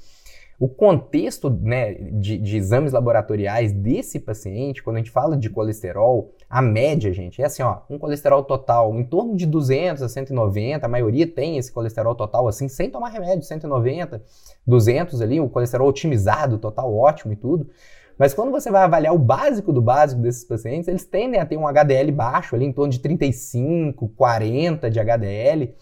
O 0.57 0.69
contexto 0.69 1.49
né, 1.49 1.95
de, 1.95 2.37
de, 2.37 2.55
exames 2.55 2.93
laboratoriais 2.93 3.73
desse 3.73 4.19
paciente, 4.19 4.81
quando 4.81 4.97
a 4.97 4.99
gente 4.99 5.09
fala 5.09 5.35
de 5.35 5.49
colesterol, 5.49 6.33
a 6.47 6.61
média, 6.61 7.11
gente, 7.11 7.41
é 7.41 7.45
assim, 7.45 7.63
ó, 7.63 7.79
um 7.89 7.97
colesterol 7.97 8.43
total 8.43 8.95
em 8.95 9.03
torno 9.03 9.35
de 9.35 9.45
200 9.45 10.03
a 10.03 10.07
190, 10.07 10.85
a 10.85 10.89
maioria 10.89 11.27
tem 11.27 11.57
esse 11.57 11.71
colesterol 11.71 12.13
total 12.15 12.47
assim, 12.47 12.69
sem 12.69 12.89
tomar 12.89 13.09
remédio, 13.09 13.43
190, 13.43 14.23
200 14.65 15.21
ali, 15.21 15.39
o 15.39 15.49
colesterol 15.49 15.89
otimizado, 15.89 16.59
total 16.59 16.95
ótimo 16.95 17.33
e 17.33 17.35
tudo. 17.35 17.67
Mas 18.21 18.35
quando 18.35 18.51
você 18.51 18.69
vai 18.69 18.83
avaliar 18.83 19.15
o 19.15 19.17
básico 19.17 19.73
do 19.73 19.81
básico 19.81 20.21
desses 20.21 20.43
pacientes, 20.43 20.87
eles 20.87 21.03
tendem 21.03 21.41
a 21.41 21.45
ter 21.45 21.57
um 21.57 21.65
HDL 21.65 22.11
baixo, 22.11 22.55
ali 22.55 22.65
em 22.65 22.71
torno 22.71 22.91
de 22.91 22.99
35, 22.99 24.09
40 24.09 24.91
de 24.91 24.99
HDL, 24.99 25.73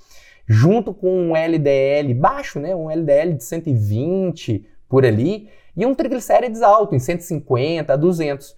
junto 0.47 0.93
com 0.93 1.31
um 1.31 1.35
LDL 1.35 2.13
baixo, 2.13 2.57
né, 2.57 2.73
um 2.73 2.89
LDL 2.89 3.33
de 3.33 3.43
120 3.43 4.65
por 4.87 5.05
ali, 5.05 5.49
e 5.75 5.85
um 5.85 5.93
triglicérides 5.93 6.61
alto, 6.61 6.95
em 6.95 6.99
150 6.99 7.91
a 7.91 7.97
200. 7.97 8.55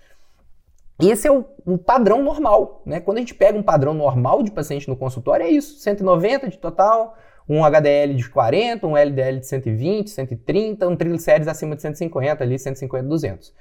Esse 1.01 1.27
é 1.27 1.31
o, 1.31 1.43
o, 1.65 1.75
padrão 1.79 2.21
normal, 2.23 2.83
né? 2.85 2.99
Quando 2.99 3.17
a 3.17 3.21
gente 3.21 3.33
pega 3.33 3.57
um 3.57 3.63
padrão 3.63 3.95
normal 3.95 4.43
de 4.43 4.51
paciente 4.51 4.87
no 4.87 4.95
consultório, 4.95 5.43
é 5.43 5.49
isso: 5.49 5.79
190 5.79 6.49
de 6.49 6.59
total, 6.59 7.17
um 7.53 7.65
HDL 7.65 8.13
de 8.13 8.29
40, 8.29 8.87
um 8.87 8.95
LDL 8.95 9.39
de 9.41 9.47
120, 9.47 10.09
130, 10.09 10.87
um 10.87 10.95
triglicérides 10.95 11.49
acima 11.49 11.75
de 11.75 11.81
150, 11.81 12.41
ali 12.41 12.57
150, 12.57 13.03
200. 13.03 13.53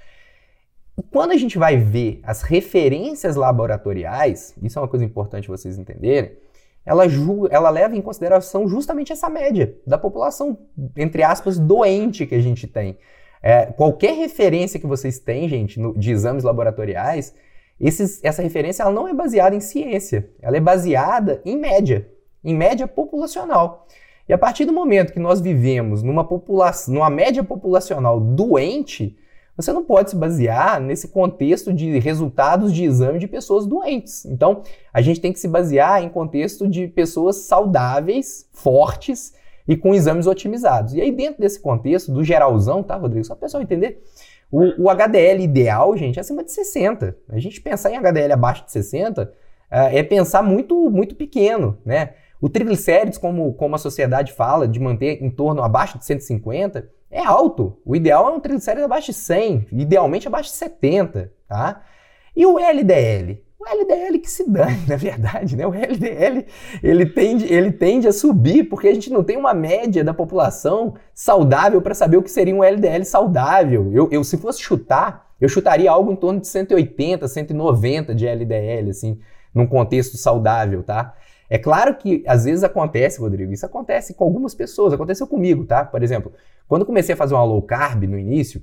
E 0.96 1.02
quando 1.02 1.32
a 1.32 1.36
gente 1.36 1.58
vai 1.58 1.76
ver 1.76 2.20
as 2.22 2.42
referências 2.42 3.34
laboratoriais, 3.34 4.54
isso 4.62 4.78
é 4.78 4.82
uma 4.82 4.86
coisa 4.86 5.04
importante 5.04 5.48
vocês 5.48 5.76
entenderem, 5.76 6.30
ela, 6.86 7.04
ela 7.50 7.68
leva 7.68 7.96
em 7.96 8.00
consideração 8.00 8.68
justamente 8.68 9.12
essa 9.12 9.28
média 9.28 9.74
da 9.84 9.98
população, 9.98 10.56
entre 10.96 11.24
aspas, 11.24 11.58
doente 11.58 12.26
que 12.26 12.36
a 12.36 12.40
gente 12.40 12.68
tem. 12.68 12.96
É, 13.42 13.66
qualquer 13.66 14.14
referência 14.14 14.78
que 14.78 14.86
vocês 14.86 15.18
têm, 15.18 15.48
gente, 15.48 15.80
no, 15.80 15.98
de 15.98 16.12
exames 16.12 16.44
laboratoriais, 16.44 17.34
esses, 17.80 18.22
essa 18.22 18.40
referência 18.40 18.84
ela 18.84 18.92
não 18.92 19.08
é 19.08 19.14
baseada 19.14 19.56
em 19.56 19.60
ciência, 19.60 20.30
ela 20.40 20.56
é 20.56 20.60
baseada 20.60 21.40
em 21.44 21.56
média, 21.56 22.06
em 22.44 22.54
média 22.54 22.86
populacional. 22.86 23.86
E 24.28 24.32
a 24.32 24.38
partir 24.38 24.64
do 24.64 24.72
momento 24.72 25.12
que 25.12 25.18
nós 25.18 25.40
vivemos 25.40 26.02
numa, 26.02 26.24
população, 26.24 26.94
numa 26.94 27.10
média 27.10 27.42
populacional 27.42 28.20
doente, 28.20 29.16
você 29.56 29.72
não 29.72 29.84
pode 29.84 30.10
se 30.10 30.16
basear 30.16 30.80
nesse 30.80 31.08
contexto 31.08 31.72
de 31.72 31.98
resultados 31.98 32.72
de 32.72 32.84
exame 32.84 33.18
de 33.18 33.26
pessoas 33.26 33.66
doentes. 33.66 34.24
Então, 34.24 34.62
a 34.92 35.00
gente 35.00 35.20
tem 35.20 35.32
que 35.32 35.40
se 35.40 35.48
basear 35.48 36.02
em 36.02 36.08
contexto 36.08 36.68
de 36.68 36.88
pessoas 36.88 37.36
saudáveis, 37.36 38.48
fortes 38.52 39.34
e 39.68 39.76
com 39.76 39.94
exames 39.94 40.26
otimizados. 40.26 40.94
E 40.94 41.00
aí, 41.00 41.12
dentro 41.12 41.40
desse 41.40 41.60
contexto, 41.60 42.12
do 42.12 42.24
geralzão, 42.24 42.82
tá, 42.82 42.96
Rodrigo? 42.96 43.24
Só 43.24 43.34
para 43.34 43.40
o 43.40 43.42
pessoal 43.42 43.62
entender. 43.62 44.02
O, 44.50 44.84
o, 44.84 44.90
HDL 44.90 45.42
ideal, 45.42 45.96
gente, 45.96 46.18
é 46.18 46.20
acima 46.20 46.42
de 46.42 46.50
60. 46.50 47.16
A 47.28 47.38
gente 47.38 47.60
pensar 47.60 47.90
em 47.90 47.96
HDL 47.96 48.32
abaixo 48.32 48.64
de 48.64 48.72
60 48.72 49.22
uh, 49.22 49.28
eh, 49.70 49.98
é 49.98 50.02
pensar 50.02 50.42
muito, 50.42 50.90
muito 50.90 51.14
pequeno, 51.14 51.78
né? 51.84 52.14
O 52.40 52.48
triglicérides, 52.48 53.18
como, 53.18 53.52
como 53.54 53.74
a 53.74 53.78
sociedade 53.78 54.32
fala, 54.32 54.66
de 54.66 54.80
manter 54.80 55.22
em 55.22 55.30
torno 55.30 55.62
abaixo 55.62 55.98
de 55.98 56.04
150, 56.04 56.88
é 57.10 57.20
alto. 57.20 57.78
O 57.84 57.94
ideal 57.94 58.28
é 58.28 58.32
um 58.32 58.40
triglicérides 58.40 58.84
abaixo 58.84 59.08
de 59.08 59.18
100, 59.18 59.66
idealmente 59.72 60.26
abaixo 60.26 60.50
de 60.50 60.56
70, 60.56 61.32
tá? 61.46 61.82
E 62.34 62.46
o 62.46 62.58
LDL? 62.58 63.42
O 63.58 63.68
LDL 63.68 64.18
que 64.18 64.30
se 64.30 64.48
dane, 64.48 64.84
na 64.88 64.96
verdade, 64.96 65.54
né? 65.54 65.66
O 65.66 65.74
LDL 65.74 66.46
ele 66.82 67.04
tende, 67.04 67.52
ele 67.52 67.70
tende 67.70 68.08
a 68.08 68.12
subir 68.12 68.64
porque 68.64 68.88
a 68.88 68.94
gente 68.94 69.10
não 69.10 69.22
tem 69.22 69.36
uma 69.36 69.52
média 69.52 70.02
da 70.02 70.14
população 70.14 70.94
saudável 71.12 71.82
para 71.82 71.92
saber 71.92 72.16
o 72.16 72.22
que 72.22 72.30
seria 72.30 72.54
um 72.54 72.64
LDL 72.64 73.04
saudável. 73.04 73.90
Eu, 73.92 74.08
eu, 74.10 74.24
se 74.24 74.38
fosse 74.38 74.62
chutar, 74.62 75.30
eu 75.38 75.48
chutaria 75.48 75.90
algo 75.90 76.10
em 76.10 76.16
torno 76.16 76.40
de 76.40 76.46
180, 76.46 77.28
190 77.28 78.14
de 78.14 78.26
LDL, 78.26 78.88
assim, 78.88 79.18
num 79.54 79.66
contexto 79.66 80.16
saudável, 80.16 80.82
tá? 80.82 81.14
É 81.50 81.58
claro 81.58 81.96
que 81.96 82.22
às 82.28 82.44
vezes 82.44 82.62
acontece, 82.62 83.20
Rodrigo, 83.20 83.52
isso 83.52 83.66
acontece 83.66 84.14
com 84.14 84.22
algumas 84.22 84.54
pessoas, 84.54 84.92
aconteceu 84.92 85.26
comigo, 85.26 85.66
tá? 85.66 85.84
Por 85.84 86.00
exemplo, 86.00 86.32
quando 86.68 86.86
comecei 86.86 87.12
a 87.12 87.16
fazer 87.16 87.34
uma 87.34 87.42
low 87.42 87.60
carb 87.60 88.04
no 88.04 88.16
início, 88.16 88.62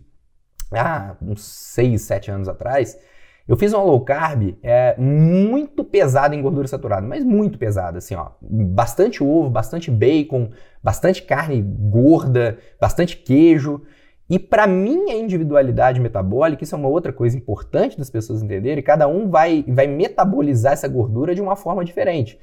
ah, 0.72 1.18
uns 1.22 1.44
6, 1.44 2.02
7 2.02 2.32
anos 2.32 2.48
atrás, 2.48 2.98
eu 3.46 3.58
fiz 3.58 3.74
uma 3.74 3.84
low 3.84 4.00
carb 4.02 4.58
é, 4.64 4.96
muito 4.98 5.84
pesada 5.84 6.34
em 6.34 6.42
gordura 6.42 6.68
saturada, 6.68 7.06
mas 7.06 7.26
muito 7.26 7.58
pesada, 7.58 7.98
assim, 7.98 8.16
ó. 8.16 8.32
Bastante 8.42 9.22
ovo, 9.22 9.50
bastante 9.50 9.92
bacon, 9.92 10.52
bastante 10.82 11.24
carne 11.24 11.62
gorda, 11.62 12.58
bastante 12.80 13.18
queijo. 13.18 13.82
E 14.30 14.40
para 14.40 14.66
minha 14.66 15.16
individualidade 15.16 16.00
metabólica, 16.00 16.64
isso 16.64 16.76
é 16.76 16.78
uma 16.78 16.90
outra 16.90 17.12
coisa 17.12 17.38
importante 17.38 17.98
das 17.98 18.10
pessoas 18.10 18.44
entenderem, 18.44 18.84
cada 18.84 19.08
um 19.08 19.30
vai, 19.30 19.64
vai 19.68 19.88
metabolizar 19.88 20.74
essa 20.74 20.88
gordura 20.88 21.34
de 21.34 21.42
uma 21.42 21.56
forma 21.56 21.84
diferente. 21.86 22.38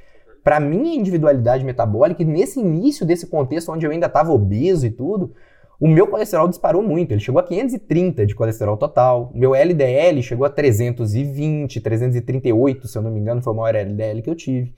Para 0.45 0.61
minha 0.61 0.95
individualidade 0.95 1.65
metabólica, 1.65 2.23
e 2.23 2.27
nesse 2.27 2.61
início 2.61 3.07
desse 3.07 3.27
contexto 3.27 3.73
onde 3.73 3.87
eu 3.87 3.91
ainda 3.91 4.07
estava 4.07 4.31
obeso 4.31 4.87
e 4.87 4.91
tudo, 4.91 5.33
o 5.81 5.89
meu 5.89 6.07
colesterol 6.07 6.47
disparou 6.47 6.83
muito, 6.83 7.13
ele 7.13 7.21
chegou 7.21 7.41
a 7.41 7.43
530 7.43 8.27
de 8.27 8.35
colesterol 8.35 8.77
total. 8.77 9.33
Meu 9.35 9.55
LDL 9.55 10.23
chegou 10.23 10.47
a 10.47 10.51
320, 10.51 11.81
338, 11.81 12.87
se 12.87 12.97
eu 12.97 13.03
não 13.03 13.11
me 13.11 13.19
engano, 13.19 13.43
foi 13.43 13.53
o 13.53 13.57
maior 13.57 13.75
LDL 13.75 14.23
que 14.23 14.31
eu 14.31 14.35
tive. 14.35 14.75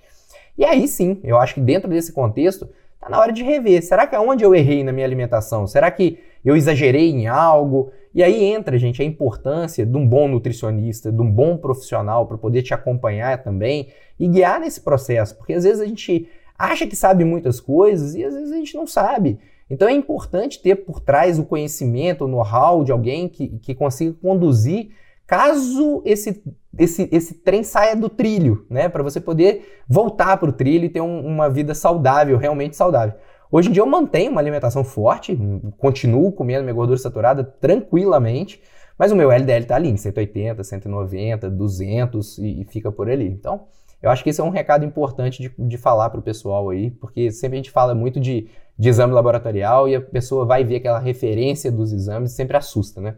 E 0.57 0.65
aí 0.65 0.89
sim, 0.89 1.21
eu 1.23 1.37
acho 1.37 1.55
que 1.55 1.61
dentro 1.61 1.91
desse 1.91 2.13
contexto, 2.13 2.69
tá 3.01 3.11
na 3.11 3.19
hora 3.19 3.33
de 3.33 3.43
rever. 3.43 3.83
Será 3.85 4.07
que 4.07 4.17
aonde 4.17 4.45
eu 4.45 4.55
errei 4.55 4.83
na 4.83 4.93
minha 4.93 5.05
alimentação? 5.05 5.67
Será 5.67 5.91
que 5.91 6.19
eu 6.49 6.57
exagerei 6.57 7.11
em 7.11 7.27
algo? 7.27 7.91
E 8.15 8.23
aí 8.23 8.45
entra, 8.45 8.79
gente, 8.79 9.03
a 9.03 9.05
importância 9.05 9.85
de 9.85 9.97
um 9.97 10.09
bom 10.09 10.29
nutricionista, 10.29 11.13
de 11.13 11.21
um 11.21 11.31
bom 11.31 11.57
profissional 11.57 12.27
para 12.27 12.39
poder 12.39 12.63
te 12.63 12.73
acompanhar 12.73 13.43
também 13.43 13.89
e 14.19 14.27
guiar 14.27 14.61
nesse 14.61 14.81
processo, 14.81 15.37
porque 15.37 15.53
às 15.53 15.65
vezes 15.65 15.81
a 15.81 15.87
gente 15.87 16.29
acha 16.59 16.87
que 16.87 16.97
sabe 16.97 17.25
muitas 17.25 17.61
coisas 17.61 18.15
e 18.15 18.25
às 18.25 18.33
vezes 18.33 18.53
a 18.53 18.57
gente 18.57 18.75
não 18.75 18.87
sabe. 18.87 19.39
Então 19.69 19.89
é 19.89 19.93
importante 19.93 20.63
ter 20.63 20.77
por 20.77 21.01
trás 21.01 21.39
o 21.39 21.45
conhecimento, 21.45 22.25
o 22.25 22.29
know-how 22.29 22.85
de 22.85 22.93
alguém 22.93 23.29
que, 23.29 23.49
que 23.59 23.75
consiga 23.75 24.15
conduzir 24.15 24.91
caso 25.27 26.03
esse, 26.05 26.43
esse, 26.79 27.09
esse 27.11 27.35
trem 27.35 27.65
saia 27.65 27.97
do 27.97 28.09
trilho, 28.09 28.65
né? 28.71 28.89
Para 28.89 29.03
você 29.03 29.21
poder 29.21 29.83
voltar 29.89 30.37
para 30.37 30.49
o 30.49 30.53
trilho 30.53 30.85
e 30.85 30.89
ter 30.89 31.01
um, 31.01 31.27
uma 31.27 31.51
vida 31.51 31.75
saudável, 31.75 32.39
realmente 32.39 32.77
saudável. 32.77 33.15
Hoje 33.51 33.69
em 33.69 33.73
dia 33.73 33.83
eu 33.83 33.87
mantenho 33.87 34.33
uma 34.33 34.41
alimentação 34.41 34.83
forte, 34.83 35.39
continuo 35.79 36.33
comendo 36.33 36.63
minha 36.63 36.75
gordura 36.75 36.99
saturada 36.99 37.45
tranquilamente, 37.45 38.61
mas 38.99 39.13
o 39.13 39.17
meu 39.17 39.31
LDL 39.31 39.63
está 39.63 39.77
ali 39.77 39.89
em 39.89 39.97
180, 39.97 40.65
190, 40.65 41.51
200 41.51 42.39
e, 42.39 42.63
e 42.63 42.65
fica 42.65 42.91
por 42.91 43.09
ali. 43.09 43.27
Então, 43.27 43.67
eu 44.03 44.11
acho 44.11 44.23
que 44.23 44.31
esse 44.31 44.41
é 44.41 44.45
um 44.45 44.51
recado 44.51 44.85
importante 44.85 45.43
de, 45.43 45.53
de 45.59 45.79
falar 45.79 46.11
para 46.11 46.21
o 46.21 46.23
pessoal 46.23 46.71
aí, 46.71 46.91
porque 46.91 47.31
sempre 47.31 47.57
a 47.57 47.63
gente 47.63 47.71
fala 47.71 47.95
muito 47.95 48.21
de, 48.21 48.49
de 48.79 48.89
exame 48.89 49.13
laboratorial 49.13 49.89
e 49.89 49.95
a 49.95 50.01
pessoa 50.01 50.45
vai 50.45 50.65
ver 50.65 50.77
aquela 50.77 50.99
referência 50.99 51.71
dos 51.71 51.93
exames 51.93 52.33
e 52.33 52.35
sempre 52.35 52.57
assusta, 52.57 53.01
né? 53.01 53.17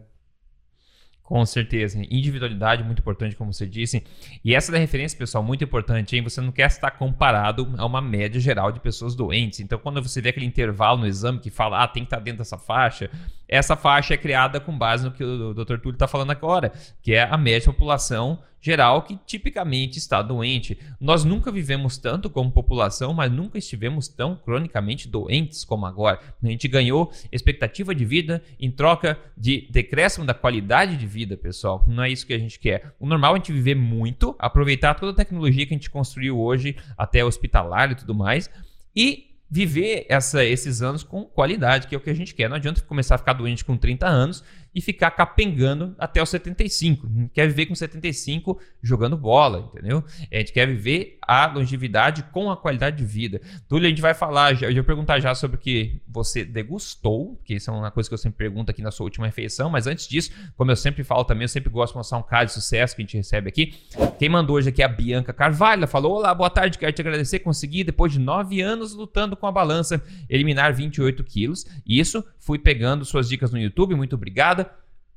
Com 1.29 1.45
certeza. 1.45 2.01
Individualidade 2.09 2.83
muito 2.83 3.01
importante, 3.01 3.35
como 3.35 3.53
você 3.53 3.67
disse. 3.67 4.03
E 4.43 4.55
essa 4.55 4.71
da 4.71 4.79
referência, 4.79 5.15
pessoal, 5.15 5.43
muito 5.43 5.63
importante, 5.63 6.15
hein? 6.15 6.23
Você 6.23 6.41
não 6.41 6.51
quer 6.51 6.65
estar 6.65 6.89
comparado 6.89 7.71
a 7.77 7.85
uma 7.85 8.01
média 8.01 8.41
geral 8.41 8.71
de 8.71 8.79
pessoas 8.79 9.13
doentes. 9.13 9.59
Então, 9.59 9.77
quando 9.77 10.01
você 10.01 10.21
vê 10.21 10.29
aquele 10.29 10.47
intervalo 10.47 11.01
no 11.01 11.05
exame 11.05 11.37
que 11.37 11.51
fala, 11.51 11.83
ah, 11.83 11.87
tem 11.87 12.01
que 12.01 12.07
estar 12.07 12.19
dentro 12.19 12.39
dessa 12.39 12.57
faixa, 12.57 13.11
essa 13.47 13.75
faixa 13.75 14.15
é 14.15 14.17
criada 14.17 14.59
com 14.59 14.75
base 14.75 15.05
no 15.05 15.11
que 15.11 15.23
o 15.23 15.53
Dr. 15.53 15.77
Túlio 15.77 15.93
está 15.97 16.07
falando 16.07 16.31
agora, 16.31 16.73
que 16.99 17.13
é 17.13 17.21
a 17.21 17.37
média 17.37 17.71
população 17.71 18.39
geral 18.61 19.03
que 19.03 19.17
tipicamente 19.25 19.97
está 19.97 20.21
doente. 20.21 20.77
Nós 20.99 21.23
nunca 21.23 21.51
vivemos 21.51 21.97
tanto 21.97 22.29
como 22.29 22.51
população, 22.51 23.13
mas 23.13 23.31
nunca 23.31 23.57
estivemos 23.57 24.07
tão 24.07 24.35
cronicamente 24.35 25.07
doentes 25.07 25.63
como 25.63 25.85
agora. 25.85 26.19
A 26.41 26.47
gente 26.47 26.67
ganhou 26.67 27.11
expectativa 27.31 27.95
de 27.95 28.05
vida 28.05 28.43
em 28.59 28.69
troca 28.69 29.17
de 29.37 29.67
decréscimo 29.69 30.25
da 30.25 30.33
qualidade 30.33 30.97
de 30.97 31.07
vida, 31.07 31.37
pessoal. 31.37 31.85
Não 31.87 32.03
é 32.03 32.09
isso 32.09 32.25
que 32.25 32.33
a 32.33 32.39
gente 32.39 32.59
quer. 32.59 32.93
O 32.99 33.07
normal 33.07 33.33
é 33.33 33.35
a 33.35 33.37
gente 33.37 33.53
viver 33.53 33.75
muito, 33.75 34.35
aproveitar 34.37 34.95
toda 34.95 35.11
a 35.11 35.15
tecnologia 35.15 35.65
que 35.65 35.73
a 35.73 35.77
gente 35.77 35.89
construiu 35.89 36.39
hoje, 36.39 36.75
até 36.97 37.23
hospitalar 37.23 37.91
e 37.91 37.95
tudo 37.95 38.13
mais, 38.13 38.49
e 38.95 39.29
viver 39.49 40.05
essa, 40.07 40.45
esses 40.45 40.81
anos 40.81 41.01
com 41.01 41.25
qualidade, 41.25 41.87
que 41.87 41.95
é 41.95 41.97
o 41.97 42.01
que 42.01 42.09
a 42.09 42.13
gente 42.13 42.35
quer. 42.35 42.47
Não 42.49 42.57
adianta 42.57 42.81
começar 42.81 43.15
a 43.15 43.17
ficar 43.17 43.33
doente 43.33 43.65
com 43.65 43.75
30 43.75 44.05
anos 44.05 44.43
e 44.73 44.81
ficar 44.81 45.11
capengando 45.11 45.95
até 45.97 46.21
os 46.21 46.29
75. 46.29 47.07
A 47.07 47.09
gente 47.09 47.31
quer 47.33 47.47
viver 47.47 47.65
com 47.65 47.75
75 47.75 48.59
jogando 48.81 49.17
bola, 49.17 49.71
entendeu? 49.73 50.03
A 50.31 50.37
gente 50.37 50.53
quer 50.53 50.67
viver 50.67 51.17
a 51.21 51.47
longevidade 51.47 52.23
com 52.31 52.49
a 52.49 52.57
qualidade 52.57 52.97
de 52.97 53.05
vida. 53.05 53.41
Túlio, 53.67 53.85
a 53.85 53.89
gente 53.89 54.01
vai 54.01 54.13
falar, 54.13 54.61
eu 54.61 54.73
vou 54.73 54.83
perguntar 54.83 55.19
já 55.19 55.33
sobre 55.35 55.57
o 55.57 55.59
que 55.59 56.01
você 56.07 56.43
degustou, 56.43 57.39
que 57.43 57.55
isso 57.55 57.69
é 57.69 57.73
uma 57.73 57.91
coisa 57.91 58.09
que 58.09 58.13
eu 58.13 58.17
sempre 58.17 58.37
pergunto 58.37 58.71
aqui 58.71 58.81
na 58.81 58.91
sua 58.91 59.05
última 59.05 59.25
refeição, 59.25 59.69
mas 59.69 59.87
antes 59.87 60.07
disso, 60.07 60.31
como 60.55 60.71
eu 60.71 60.75
sempre 60.75 61.03
falo 61.03 61.23
também, 61.23 61.43
eu 61.43 61.49
sempre 61.49 61.69
gosto 61.69 61.93
de 61.93 61.97
mostrar 61.97 62.17
um 62.17 62.23
caso 62.23 62.47
de 62.47 62.53
sucesso 62.53 62.95
que 62.95 63.01
a 63.01 63.05
gente 63.05 63.17
recebe 63.17 63.49
aqui. 63.49 63.73
Quem 64.17 64.29
mandou 64.29 64.55
hoje 64.55 64.69
aqui 64.69 64.81
é 64.81 64.85
a 64.85 64.89
Bianca 64.89 65.33
Carvalho, 65.33 65.87
falou, 65.87 66.17
olá, 66.17 66.33
boa 66.33 66.49
tarde, 66.49 66.77
quero 66.77 66.91
te 66.91 67.01
agradecer, 67.01 67.39
consegui, 67.39 67.83
depois 67.83 68.11
de 68.11 68.19
nove 68.19 68.61
anos 68.61 68.93
lutando 68.93 69.35
com 69.35 69.47
a 69.47 69.51
balança, 69.51 70.01
eliminar 70.29 70.73
28 70.73 71.23
quilos, 71.23 71.65
isso, 71.85 72.23
fui 72.39 72.57
pegando 72.57 73.05
suas 73.05 73.29
dicas 73.29 73.51
no 73.51 73.59
YouTube, 73.59 73.95
muito 73.95 74.15
obrigado, 74.15 74.65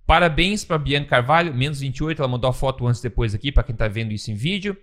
Parabéns 0.07 0.65
para 0.65 0.79
Bianca 0.79 1.09
Carvalho, 1.09 1.55
menos 1.55 1.81
28, 1.81 2.21
ela 2.21 2.29
mandou 2.29 2.51
a 2.51 2.53
foto 2.53 2.87
antes 2.87 3.01
e 3.01 3.05
depois 3.05 3.35
aqui, 3.35 3.51
para 3.53 3.63
quem 3.63 3.73
está 3.73 3.89
vendo 3.89 4.13
isso 4.13 4.31
em 4.31 4.35
vídeo. 4.35 4.77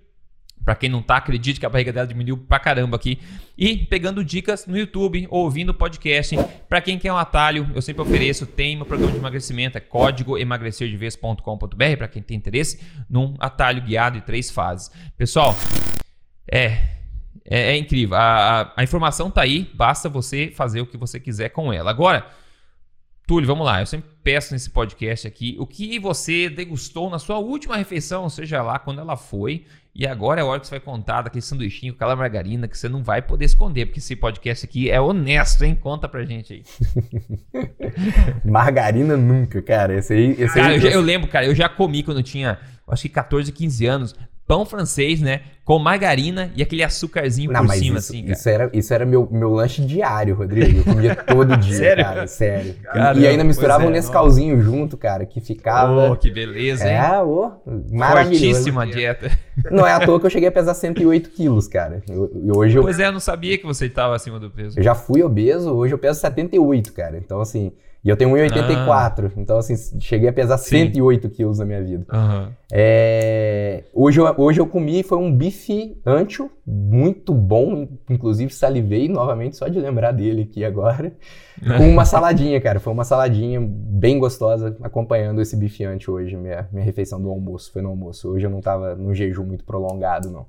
Para 0.64 0.76
quem 0.76 0.90
não 0.90 1.02
tá, 1.02 1.18
acredite 1.18 1.60
que 1.60 1.66
a 1.66 1.70
barriga 1.70 1.92
dela 1.92 2.06
diminuiu 2.06 2.38
pra 2.38 2.60
caramba 2.60 2.96
aqui. 2.96 3.18
E 3.58 3.78
pegando 3.78 4.24
dicas 4.24 4.68
no 4.68 4.78
YouTube, 4.78 5.28
ouvindo 5.32 5.74
podcast. 5.74 6.36
Para 6.68 6.82
quem 6.82 7.00
quer 7.00 7.12
um 7.14 7.18
atalho, 7.18 7.70
eu 7.74 7.82
sempre 7.82 8.02
ofereço, 8.02 8.46
tem 8.46 8.76
meu 8.76 8.86
programa 8.86 9.12
de 9.12 9.18
emagrecimento, 9.18 9.78
é 9.78 9.82
código 9.82 10.38
emagrecerdevez.com.br, 10.38 11.98
para 11.98 12.08
quem 12.08 12.22
tem 12.22 12.38
interesse, 12.38 12.80
num 13.10 13.36
atalho 13.40 13.82
guiado 13.82 14.18
em 14.18 14.22
três 14.22 14.52
fases. 14.52 14.92
Pessoal, 15.18 15.56
é 16.52 17.00
É, 17.50 17.72
é 17.72 17.78
incrível. 17.78 18.16
A, 18.16 18.62
a, 18.62 18.74
a, 18.78 18.84
informação 18.84 19.32
tá 19.32 19.42
aí, 19.42 19.72
basta 19.74 20.08
você 20.08 20.52
fazer 20.56 20.82
o 20.82 20.86
que 20.86 20.98
você 20.98 21.20
quiser 21.20 21.50
com 21.50 21.74
ela. 21.74 21.90
Agora, 21.90 22.28
Túlio, 23.30 23.46
vamos 23.46 23.64
lá. 23.64 23.80
Eu 23.80 23.86
sempre 23.86 24.10
peço 24.24 24.54
nesse 24.54 24.72
podcast 24.72 25.28
aqui 25.28 25.56
o 25.60 25.68
que 25.68 26.00
você 26.00 26.50
degustou 26.50 27.12
na 27.12 27.20
sua 27.20 27.38
última 27.38 27.78
refeição, 27.78 28.28
seja 28.28 28.64
lá 28.64 28.80
quando 28.80 29.02
ela 29.02 29.16
foi. 29.16 29.66
E 29.94 30.08
agora 30.08 30.42
é 30.42 30.44
a 30.44 30.48
hora 30.48 30.60
que 30.60 30.66
você 30.66 30.72
vai 30.72 30.80
contar 30.80 31.22
daquele 31.22 31.44
sanduichinho 31.44 31.94
com 31.94 31.98
aquela 31.98 32.16
margarina 32.16 32.68
que 32.68 32.76
você 32.76 32.90
não 32.90 33.04
vai 33.04 33.22
poder 33.22 33.46
esconder, 33.46 33.86
porque 33.86 34.00
esse 34.00 34.16
podcast 34.16 34.66
aqui 34.66 34.90
é 34.90 35.00
honesto, 35.00 35.64
hein? 35.64 35.78
Conta 35.80 36.10
pra 36.10 36.26
gente 36.26 36.54
aí. 36.54 36.64
margarina 38.44 39.16
nunca, 39.16 39.62
cara. 39.62 40.00
Esse 40.00 40.12
aí. 40.12 40.32
Esse 40.32 40.56
cara, 40.56 40.70
aí, 40.70 40.76
eu, 40.78 40.82
já, 40.82 40.90
eu 40.90 41.02
lembro, 41.02 41.30
cara, 41.30 41.46
eu 41.46 41.54
já 41.54 41.70
comi 41.70 42.02
quando 42.02 42.18
eu 42.18 42.24
tinha 42.24 42.58
acho 42.88 43.04
que 43.04 43.10
14, 43.10 43.52
15 43.52 43.86
anos 43.86 44.16
pão 44.50 44.66
francês, 44.66 45.22
né? 45.22 45.42
Com 45.64 45.78
margarina 45.78 46.52
e 46.56 46.64
aquele 46.64 46.82
açúcarzinho 46.82 47.52
Não, 47.52 47.68
por 47.68 47.76
cima, 47.76 48.00
isso, 48.00 48.12
assim, 48.12 48.22
cara. 48.24 48.34
Isso 48.34 48.50
era, 48.50 48.70
isso 48.74 48.94
era 48.96 49.06
meu, 49.06 49.30
meu 49.32 49.52
lanche 49.54 49.86
diário, 49.86 50.34
Rodrigo. 50.34 50.80
Eu 50.80 50.84
comia 50.84 51.16
todo 51.16 51.56
dia, 51.62 51.76
sério? 51.76 52.04
cara. 52.04 52.26
Sério. 52.28 52.76
Caramba, 52.84 53.20
e 53.20 53.28
ainda 53.28 53.44
misturava 53.44 53.84
é, 53.84 53.88
um 53.88 53.92
Nescauzinho 53.92 54.60
junto, 54.60 54.98
cara, 54.98 55.24
que 55.28 55.40
ficava... 55.40 56.12
Oh, 56.12 56.16
que 56.16 56.32
beleza, 56.32 56.90
hein? 56.90 56.96
É, 56.96 57.22
oh, 57.22 57.52
maravilhoso. 57.92 58.44
Fortíssima 58.44 58.88
dieta. 58.88 59.30
Não 59.70 59.86
é 59.86 59.94
à 59.94 60.00
toa 60.00 60.20
que 60.20 60.26
eu 60.26 60.32
cheguei 60.32 60.50
a 60.50 60.52
pesar 60.52 60.74
108 60.74 61.30
quilos, 61.30 61.68
cara. 61.68 62.02
E 62.10 62.52
hoje 62.52 62.76
eu... 62.76 62.82
Pois 62.82 63.00
é, 63.00 63.06
eu 63.06 63.12
não 63.12 63.20
sabia 63.20 63.56
que 63.56 63.68
você 63.68 63.86
estava 63.86 64.16
acima 64.16 64.40
do 64.40 64.50
peso. 64.50 64.80
Eu 64.80 64.84
já 64.84 64.96
fui 64.96 65.22
obeso, 65.22 65.70
hoje 65.76 65.94
eu 65.94 66.00
peso 66.00 66.20
78, 66.20 66.92
cara. 66.92 67.20
Então, 67.20 67.40
assim... 67.40 67.72
E 68.04 68.08
eu 68.08 68.16
tenho 68.16 68.32
1,84. 68.32 69.26
Ah. 69.26 69.32
Então, 69.36 69.58
assim, 69.58 69.76
cheguei 70.00 70.30
a 70.30 70.34
pesar 70.34 70.58
Sim. 70.58 70.86
108 70.92 71.30
quilos 71.30 71.60
na 71.60 71.66
minha 71.66 71.84
vida. 71.84 72.06
Uhum. 72.14 72.50
É, 72.72 73.84
hoje, 73.94 74.22
eu, 74.22 74.34
hoje 74.38 74.62
eu 74.62 74.68
comi, 74.68 75.04
foi 75.04 75.18
um 75.18 75.36
bife 75.36 76.00
ancho, 76.06 76.50
muito 76.66 77.34
bom. 77.34 77.90
Inclusive, 78.10 78.54
salivei 78.54 79.10
novamente 79.10 79.58
só 79.58 79.68
de 79.68 79.80
lembrar 79.80 80.14
dele 80.14 80.44
aqui 80.44 80.64
agora. 80.64 81.12
Com 81.78 81.90
uma 81.90 82.06
saladinha, 82.06 82.60
cara. 82.62 82.80
Foi 82.80 82.94
uma 82.94 83.04
saladinha 83.04 83.60
bem 83.62 84.18
gostosa 84.18 84.78
acompanhando 84.82 85.42
esse 85.42 85.58
bife 85.58 85.84
ancho 85.84 86.14
hoje, 86.14 86.38
minha, 86.38 86.70
minha 86.72 86.86
refeição 86.86 87.22
do 87.22 87.30
almoço. 87.30 87.72
Foi 87.72 87.82
no 87.82 87.90
almoço. 87.90 88.30
Hoje 88.30 88.46
eu 88.46 88.52
não 88.52 88.62
tava 88.62 88.96
num 88.96 89.14
jejum 89.14 89.44
muito 89.44 89.66
prolongado, 89.66 90.32
não. 90.32 90.46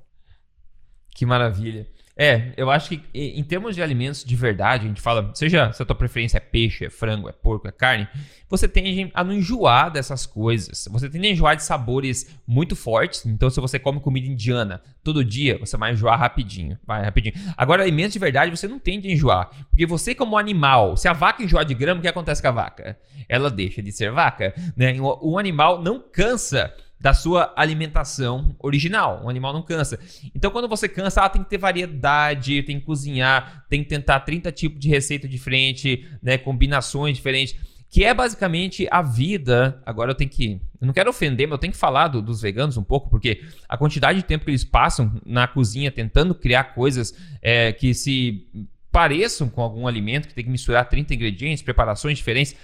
Que 1.13 1.25
maravilha. 1.25 1.85
É, 2.23 2.53
eu 2.55 2.69
acho 2.69 2.87
que 2.87 3.01
em 3.15 3.43
termos 3.43 3.73
de 3.73 3.81
alimentos 3.81 4.23
de 4.23 4.35
verdade, 4.35 4.85
a 4.85 4.87
gente 4.87 5.01
fala, 5.01 5.31
seja 5.33 5.73
se 5.73 5.81
a 5.81 5.85
tua 5.87 5.95
preferência 5.95 6.37
é 6.37 6.39
peixe, 6.39 6.85
é 6.85 6.89
frango, 6.91 7.27
é 7.27 7.31
porco, 7.31 7.67
é 7.67 7.71
carne, 7.71 8.07
você 8.47 8.67
tende 8.67 9.09
a 9.11 9.23
não 9.23 9.33
enjoar 9.33 9.89
dessas 9.89 10.27
coisas. 10.27 10.87
Você 10.91 11.09
tende 11.09 11.25
a 11.25 11.31
enjoar 11.31 11.55
de 11.55 11.63
sabores 11.63 12.29
muito 12.45 12.75
fortes. 12.75 13.25
Então, 13.25 13.49
se 13.49 13.59
você 13.59 13.79
come 13.79 13.99
comida 13.99 14.27
indiana 14.27 14.83
todo 15.03 15.25
dia, 15.25 15.57
você 15.57 15.75
vai 15.75 15.93
enjoar 15.93 16.19
rapidinho. 16.19 16.77
Vai 16.85 17.03
rapidinho. 17.03 17.33
Agora, 17.57 17.81
alimentos 17.81 18.13
de 18.13 18.19
verdade, 18.19 18.55
você 18.55 18.67
não 18.67 18.77
tende 18.77 19.07
a 19.07 19.11
enjoar. 19.11 19.49
Porque 19.71 19.87
você, 19.87 20.13
como 20.13 20.37
animal, 20.37 20.95
se 20.97 21.07
a 21.07 21.13
vaca 21.13 21.41
enjoar 21.41 21.65
de 21.65 21.73
grama, 21.73 21.97
o 21.97 22.01
que 22.03 22.07
acontece 22.07 22.39
com 22.39 22.49
a 22.49 22.51
vaca? 22.51 22.99
Ela 23.27 23.49
deixa 23.49 23.81
de 23.81 23.91
ser 23.91 24.11
vaca. 24.11 24.53
Né? 24.77 24.95
O 24.99 25.39
animal 25.39 25.81
não 25.81 25.99
cansa 25.99 26.71
da 27.01 27.15
sua 27.15 27.51
alimentação 27.55 28.55
original. 28.59 29.21
O 29.23 29.29
animal 29.29 29.51
não 29.51 29.63
cansa. 29.63 29.99
Então, 30.35 30.51
quando 30.51 30.67
você 30.67 30.87
cansa, 30.87 31.21
ah, 31.21 31.29
tem 31.29 31.43
que 31.43 31.49
ter 31.49 31.57
variedade, 31.57 32.61
tem 32.61 32.79
que 32.79 32.85
cozinhar, 32.85 33.65
tem 33.67 33.83
que 33.83 33.89
tentar 33.89 34.19
30 34.19 34.51
tipos 34.51 34.79
de 34.79 34.87
receita 34.87 35.27
diferente, 35.27 36.07
né, 36.21 36.37
combinações 36.37 37.17
diferentes, 37.17 37.55
que 37.89 38.03
é 38.03 38.13
basicamente 38.13 38.87
a 38.91 39.01
vida. 39.01 39.81
Agora 39.83 40.11
eu 40.11 40.15
tenho 40.15 40.29
que. 40.29 40.61
Eu 40.79 40.85
não 40.85 40.93
quero 40.93 41.09
ofender, 41.09 41.47
mas 41.47 41.53
eu 41.53 41.59
tenho 41.59 41.73
que 41.73 41.79
falar 41.79 42.07
do, 42.07 42.21
dos 42.21 42.39
veganos 42.39 42.77
um 42.77 42.83
pouco, 42.83 43.09
porque 43.09 43.41
a 43.67 43.75
quantidade 43.75 44.19
de 44.19 44.25
tempo 44.25 44.45
que 44.45 44.51
eles 44.51 44.63
passam 44.63 45.19
na 45.25 45.47
cozinha 45.47 45.91
tentando 45.91 46.35
criar 46.35 46.75
coisas 46.75 47.15
é, 47.41 47.73
que 47.73 47.95
se 47.95 48.47
pareçam 48.91 49.49
com 49.49 49.61
algum 49.61 49.87
alimento, 49.87 50.27
que 50.27 50.35
tem 50.35 50.43
que 50.43 50.51
misturar 50.51 50.87
30 50.87 51.15
ingredientes, 51.15 51.63
preparações 51.63 52.17
diferentes. 52.17 52.55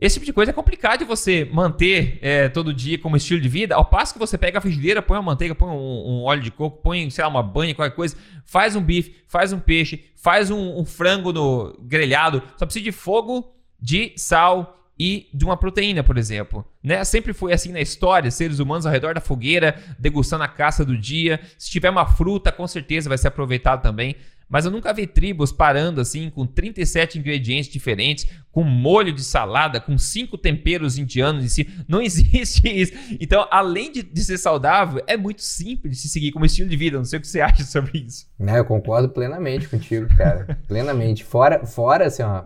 Esse 0.00 0.14
tipo 0.14 0.26
de 0.26 0.32
coisa 0.32 0.50
é 0.50 0.54
complicado 0.54 1.00
de 1.00 1.04
você 1.04 1.44
manter 1.52 2.18
é, 2.22 2.48
todo 2.48 2.72
dia 2.72 2.98
como 2.98 3.16
estilo 3.16 3.40
de 3.40 3.48
vida. 3.48 3.74
Ao 3.74 3.84
passo 3.84 4.12
que 4.12 4.18
você 4.18 4.38
pega 4.38 4.58
a 4.58 4.60
frigideira, 4.60 5.02
põe 5.02 5.16
uma 5.16 5.22
manteiga, 5.22 5.56
põe 5.56 5.70
um, 5.70 5.74
um, 5.74 6.22
óleo 6.22 6.40
de 6.40 6.52
coco, 6.52 6.80
põe, 6.80 7.10
sei 7.10 7.24
lá, 7.24 7.30
uma 7.30 7.42
banha, 7.42 7.74
qualquer 7.74 7.96
coisa, 7.96 8.16
faz 8.44 8.76
um 8.76 8.80
bife, 8.80 9.16
faz 9.26 9.52
um 9.52 9.58
peixe, 9.58 10.04
faz 10.14 10.50
um, 10.50 10.78
um 10.78 10.84
frango 10.84 11.32
no 11.32 11.76
grelhado. 11.82 12.42
Só 12.56 12.64
precisa 12.64 12.84
de 12.84 12.92
fogo, 12.92 13.52
de 13.80 14.12
sal 14.16 14.78
e 14.96 15.28
de 15.34 15.44
uma 15.44 15.56
proteína, 15.56 16.04
por 16.04 16.16
exemplo. 16.16 16.64
Né? 16.80 17.02
Sempre 17.02 17.32
foi 17.32 17.52
assim 17.52 17.72
na 17.72 17.80
história, 17.80 18.30
seres 18.30 18.60
humanos 18.60 18.86
ao 18.86 18.92
redor 18.92 19.14
da 19.14 19.20
fogueira, 19.20 19.80
degustando 19.98 20.44
a 20.44 20.48
caça 20.48 20.84
do 20.84 20.96
dia. 20.96 21.40
Se 21.58 21.70
tiver 21.70 21.90
uma 21.90 22.06
fruta, 22.06 22.52
com 22.52 22.66
certeza 22.68 23.08
vai 23.08 23.18
ser 23.18 23.28
aproveitado 23.28 23.82
também. 23.82 24.14
Mas 24.48 24.64
eu 24.64 24.70
nunca 24.70 24.92
vi 24.94 25.06
tribos 25.06 25.52
parando 25.52 26.00
assim 26.00 26.30
com 26.30 26.46
37 26.46 27.18
ingredientes 27.18 27.70
diferentes, 27.70 28.26
com 28.50 28.62
molho 28.64 29.12
de 29.12 29.22
salada, 29.22 29.80
com 29.80 29.98
cinco 29.98 30.38
temperos 30.38 30.96
indianos 30.96 31.44
em 31.44 31.48
si. 31.48 31.84
Não 31.86 32.00
existe 32.02 32.66
isso. 32.68 32.92
Então, 33.20 33.46
além 33.50 33.92
de, 33.92 34.02
de 34.02 34.24
ser 34.24 34.38
saudável, 34.38 35.02
é 35.06 35.16
muito 35.16 35.42
simples 35.42 35.96
de 35.96 36.02
se 36.02 36.08
seguir 36.08 36.32
como 36.32 36.46
estilo 36.46 36.68
de 36.68 36.76
vida. 36.76 36.96
Não 36.96 37.04
sei 37.04 37.18
o 37.18 37.22
que 37.22 37.28
você 37.28 37.40
acha 37.42 37.64
sobre 37.64 37.98
isso. 37.98 38.26
Não, 38.38 38.56
eu 38.56 38.64
concordo 38.64 39.08
plenamente 39.10 39.68
contigo, 39.68 40.08
cara. 40.16 40.58
plenamente. 40.66 41.24
Fora, 41.24 41.66
fora 41.66 42.06
assim, 42.06 42.22
ó, 42.22 42.44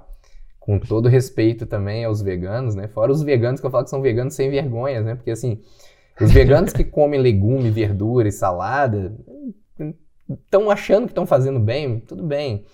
com 0.59 0.79
todo 0.79 1.09
respeito 1.09 1.67
também 1.67 2.05
aos 2.05 2.21
veganos, 2.21 2.75
né? 2.75 2.89
Fora 2.89 3.13
os 3.13 3.23
veganos 3.23 3.61
que 3.61 3.67
eu 3.67 3.71
falo 3.71 3.85
que 3.85 3.91
são 3.91 4.03
veganos 4.03 4.35
sem 4.35 4.51
vergonhas, 4.51 5.05
né? 5.05 5.15
Porque 5.15 5.31
assim, 5.31 5.61
os 6.21 6.31
veganos 6.33 6.73
que 6.73 6.85
comem 6.85 7.21
legume, 7.21 7.71
verdura 7.71 8.29
e 8.29 8.33
salada 8.33 9.13
estão 10.45 10.70
achando 10.70 11.05
que 11.05 11.12
estão 11.12 11.26
fazendo 11.26 11.59
bem, 11.59 12.01
tudo 12.01 12.22
bem. 12.22 12.64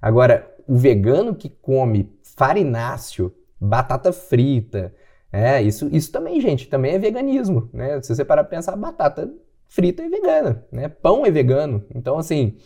Agora, 0.00 0.54
o 0.66 0.76
vegano 0.76 1.34
que 1.34 1.48
come 1.48 2.12
farináceo, 2.36 3.34
batata 3.60 4.12
frita, 4.12 4.94
é, 5.32 5.60
isso, 5.62 5.88
isso 5.90 6.12
também, 6.12 6.40
gente, 6.40 6.68
também 6.68 6.94
é 6.94 6.98
veganismo, 6.98 7.68
né? 7.72 8.00
Se 8.02 8.14
você 8.14 8.24
parar 8.24 8.44
para 8.44 8.56
pensar, 8.56 8.76
batata 8.76 9.32
frita 9.66 10.02
é 10.02 10.08
vegana, 10.08 10.64
né? 10.70 10.88
Pão 10.88 11.26
é 11.26 11.30
vegano. 11.30 11.84
Então, 11.94 12.18
assim, 12.18 12.56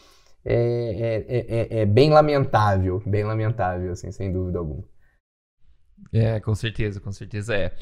é, 0.44 1.24
é, 1.28 1.78
é, 1.78 1.80
é 1.80 1.86
bem 1.86 2.10
lamentável, 2.10 3.02
bem 3.06 3.24
lamentável, 3.24 3.92
assim, 3.92 4.10
sem 4.10 4.30
dúvida 4.32 4.58
alguma. 4.58 4.84
É, 6.12 6.40
com 6.40 6.54
certeza, 6.54 7.00
com 7.00 7.12
certeza 7.12 7.54
é. 7.54 7.74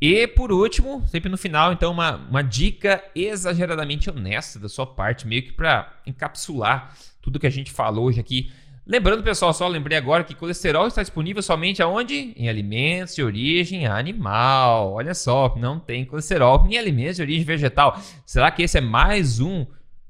E 0.00 0.26
por 0.26 0.50
último, 0.50 1.06
sempre 1.08 1.30
no 1.30 1.36
final, 1.36 1.72
então, 1.72 1.92
uma, 1.92 2.16
uma 2.16 2.42
dica 2.42 3.02
exageradamente 3.14 4.10
honesta 4.10 4.58
da 4.58 4.68
sua 4.68 4.86
parte, 4.86 5.26
meio 5.26 5.42
que 5.42 5.52
para 5.52 5.92
encapsular 6.06 6.94
tudo 7.20 7.38
que 7.38 7.46
a 7.46 7.50
gente 7.50 7.70
falou 7.70 8.06
hoje 8.06 8.20
aqui. 8.20 8.50
Lembrando, 8.86 9.22
pessoal, 9.22 9.54
só 9.54 9.66
lembrei 9.66 9.96
agora 9.96 10.24
que 10.24 10.34
colesterol 10.34 10.86
está 10.86 11.00
disponível 11.00 11.42
somente 11.42 11.82
aonde? 11.82 12.34
Em 12.36 12.50
alimentos 12.50 13.14
de 13.14 13.22
origem 13.22 13.86
animal. 13.86 14.92
Olha 14.92 15.14
só, 15.14 15.54
não 15.56 15.78
tem 15.78 16.04
colesterol 16.04 16.66
em 16.68 16.76
alimentos 16.76 17.16
de 17.16 17.22
origem 17.22 17.44
vegetal. 17.44 17.98
Será 18.26 18.50
que 18.50 18.62
esse 18.62 18.76
é 18.76 18.82
mais 18.82 19.40
um 19.40 19.64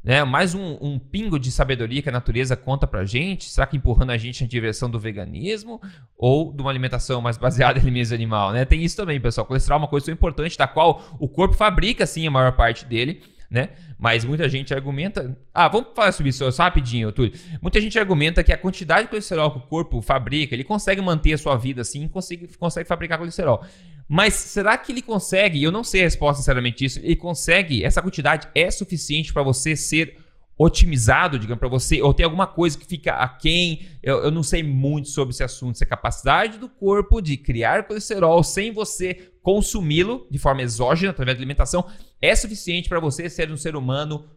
né? 0.04 0.22
Mais 0.22 0.54
um, 0.54 0.76
um, 0.82 0.98
pingo 0.98 1.38
de 1.38 1.50
sabedoria 1.50 2.02
que 2.02 2.10
a 2.10 2.12
natureza 2.12 2.54
conta 2.54 2.86
pra 2.86 3.06
gente. 3.06 3.48
Será 3.48 3.66
que 3.66 3.76
empurrando 3.76 4.10
a 4.10 4.18
gente 4.18 4.42
na 4.42 4.48
direção 4.48 4.90
do 4.90 5.00
veganismo 5.00 5.80
ou 6.16 6.52
de 6.52 6.60
uma 6.60 6.70
alimentação 6.70 7.22
mais 7.22 7.38
baseada 7.38 7.78
em 7.80 7.82
alimentos 7.82 8.12
animal, 8.12 8.52
né? 8.52 8.66
Tem 8.66 8.84
isso 8.84 8.96
também, 8.96 9.18
pessoal. 9.18 9.46
Colesterol 9.46 9.78
é 9.78 9.82
uma 9.82 9.88
coisa 9.88 10.06
tão 10.06 10.12
importante, 10.12 10.58
da 10.58 10.68
qual 10.68 11.02
o 11.18 11.26
corpo 11.26 11.54
fabrica, 11.54 12.04
sim, 12.04 12.26
a 12.26 12.30
maior 12.30 12.52
parte 12.52 12.84
dele, 12.84 13.22
né? 13.50 13.70
Mas 13.98 14.24
muita 14.24 14.46
gente 14.46 14.74
argumenta. 14.74 15.34
Ah, 15.54 15.68
vamos 15.68 15.88
falar 15.94 16.12
sobre 16.12 16.28
isso 16.28 16.52
só 16.52 16.64
rapidinho, 16.64 17.10
Túlio. 17.10 17.32
Muita 17.62 17.80
gente 17.80 17.98
argumenta 17.98 18.44
que 18.44 18.52
a 18.52 18.58
quantidade 18.58 19.04
de 19.04 19.08
colesterol 19.08 19.52
que 19.52 19.58
o 19.58 19.62
corpo 19.62 20.02
fabrica, 20.02 20.54
ele 20.54 20.64
consegue 20.64 21.00
manter 21.00 21.32
a 21.32 21.38
sua 21.38 21.56
vida 21.56 21.80
assim, 21.80 22.06
consegue, 22.08 22.46
consegue 22.58 22.86
fabricar 22.86 23.16
colesterol. 23.16 23.64
Mas 24.08 24.34
será 24.34 24.76
que 24.76 24.92
ele 24.92 25.02
consegue? 25.02 25.62
Eu 25.62 25.72
não 25.72 25.82
sei 25.82 26.02
a 26.02 26.04
resposta, 26.04 26.40
sinceramente, 26.40 26.78
disso. 26.78 27.00
Ele 27.02 27.16
consegue? 27.16 27.82
Essa 27.82 28.02
quantidade 28.02 28.48
é 28.54 28.70
suficiente 28.70 29.32
para 29.32 29.42
você 29.42 29.74
ser 29.74 30.18
otimizado, 30.56 31.38
digamos, 31.38 31.58
para 31.58 31.68
você, 31.68 32.00
ou 32.00 32.14
tem 32.14 32.24
alguma 32.24 32.46
coisa 32.46 32.78
que 32.78 32.86
fica 32.86 33.14
aquém? 33.14 33.86
Eu, 34.02 34.24
eu 34.24 34.30
não 34.30 34.42
sei 34.42 34.62
muito 34.62 35.08
sobre 35.08 35.34
esse 35.34 35.42
assunto, 35.42 35.76
se 35.76 35.84
a 35.84 35.86
capacidade 35.86 36.58
do 36.58 36.68
corpo 36.68 37.20
de 37.20 37.36
criar 37.36 37.86
colesterol 37.86 38.42
sem 38.42 38.70
você 38.70 39.32
consumi-lo 39.42 40.26
de 40.30 40.38
forma 40.38 40.62
exógena, 40.62 41.10
através 41.10 41.36
da 41.36 41.40
alimentação, 41.40 41.84
é 42.20 42.34
suficiente 42.36 42.88
para 42.88 43.00
você 43.00 43.28
ser 43.28 43.50
um 43.50 43.56
ser 43.56 43.74
humano 43.74 44.28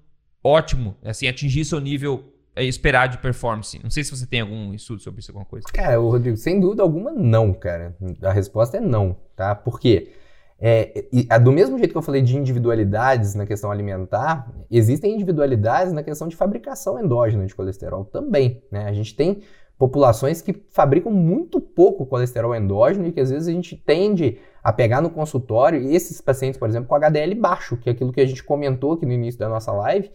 ótimo, 0.43 0.97
assim, 1.03 1.27
atingir 1.27 1.65
seu 1.65 1.79
nível 1.79 2.33
é, 2.35 2.36
esperar 2.63 3.07
de 3.07 3.17
performance? 3.17 3.79
Não 3.83 3.89
sei 3.89 4.03
se 4.03 4.15
você 4.15 4.25
tem 4.25 4.41
algum 4.41 4.73
estudo 4.73 5.01
sobre 5.01 5.19
isso, 5.19 5.31
alguma 5.31 5.45
coisa. 5.45 5.67
Cara, 5.73 5.97
Rodrigo, 5.97 6.37
sem 6.37 6.59
dúvida 6.59 6.83
alguma, 6.83 7.11
não, 7.11 7.53
cara. 7.53 7.95
A 8.21 8.31
resposta 8.31 8.77
é 8.77 8.81
não, 8.81 9.15
tá? 9.35 9.53
Por 9.55 9.79
quê? 9.79 10.11
É, 10.59 11.05
e, 11.13 11.27
do 11.39 11.51
mesmo 11.51 11.77
jeito 11.77 11.91
que 11.91 11.97
eu 11.97 12.01
falei 12.01 12.21
de 12.21 12.35
individualidades 12.35 13.35
na 13.35 13.45
questão 13.45 13.71
alimentar, 13.71 14.51
existem 14.71 15.13
individualidades 15.13 15.93
na 15.93 16.01
questão 16.01 16.27
de 16.27 16.35
fabricação 16.35 16.99
endógena 16.99 17.45
de 17.45 17.53
colesterol 17.53 18.03
também. 18.05 18.63
Né? 18.71 18.85
A 18.85 18.93
gente 18.93 19.15
tem 19.15 19.41
populações 19.77 20.41
que 20.41 20.53
fabricam 20.71 21.11
muito 21.11 21.61
pouco 21.61 22.05
colesterol 22.05 22.55
endógeno 22.55 23.07
e 23.07 23.11
que 23.11 23.19
às 23.19 23.29
vezes 23.29 23.47
a 23.47 23.51
gente 23.51 23.75
tende 23.75 24.39
a 24.63 24.73
pegar 24.73 25.01
no 25.01 25.09
consultório 25.09 25.79
esses 25.91 26.19
pacientes, 26.19 26.59
por 26.59 26.67
exemplo, 26.67 26.89
com 26.89 26.95
HDL 26.95 27.35
baixo, 27.35 27.77
que 27.77 27.87
é 27.87 27.91
aquilo 27.91 28.11
que 28.11 28.19
a 28.19 28.25
gente 28.25 28.43
comentou 28.43 28.93
aqui 28.93 29.05
no 29.05 29.13
início 29.13 29.39
da 29.39 29.47
nossa 29.47 29.71
live, 29.71 30.09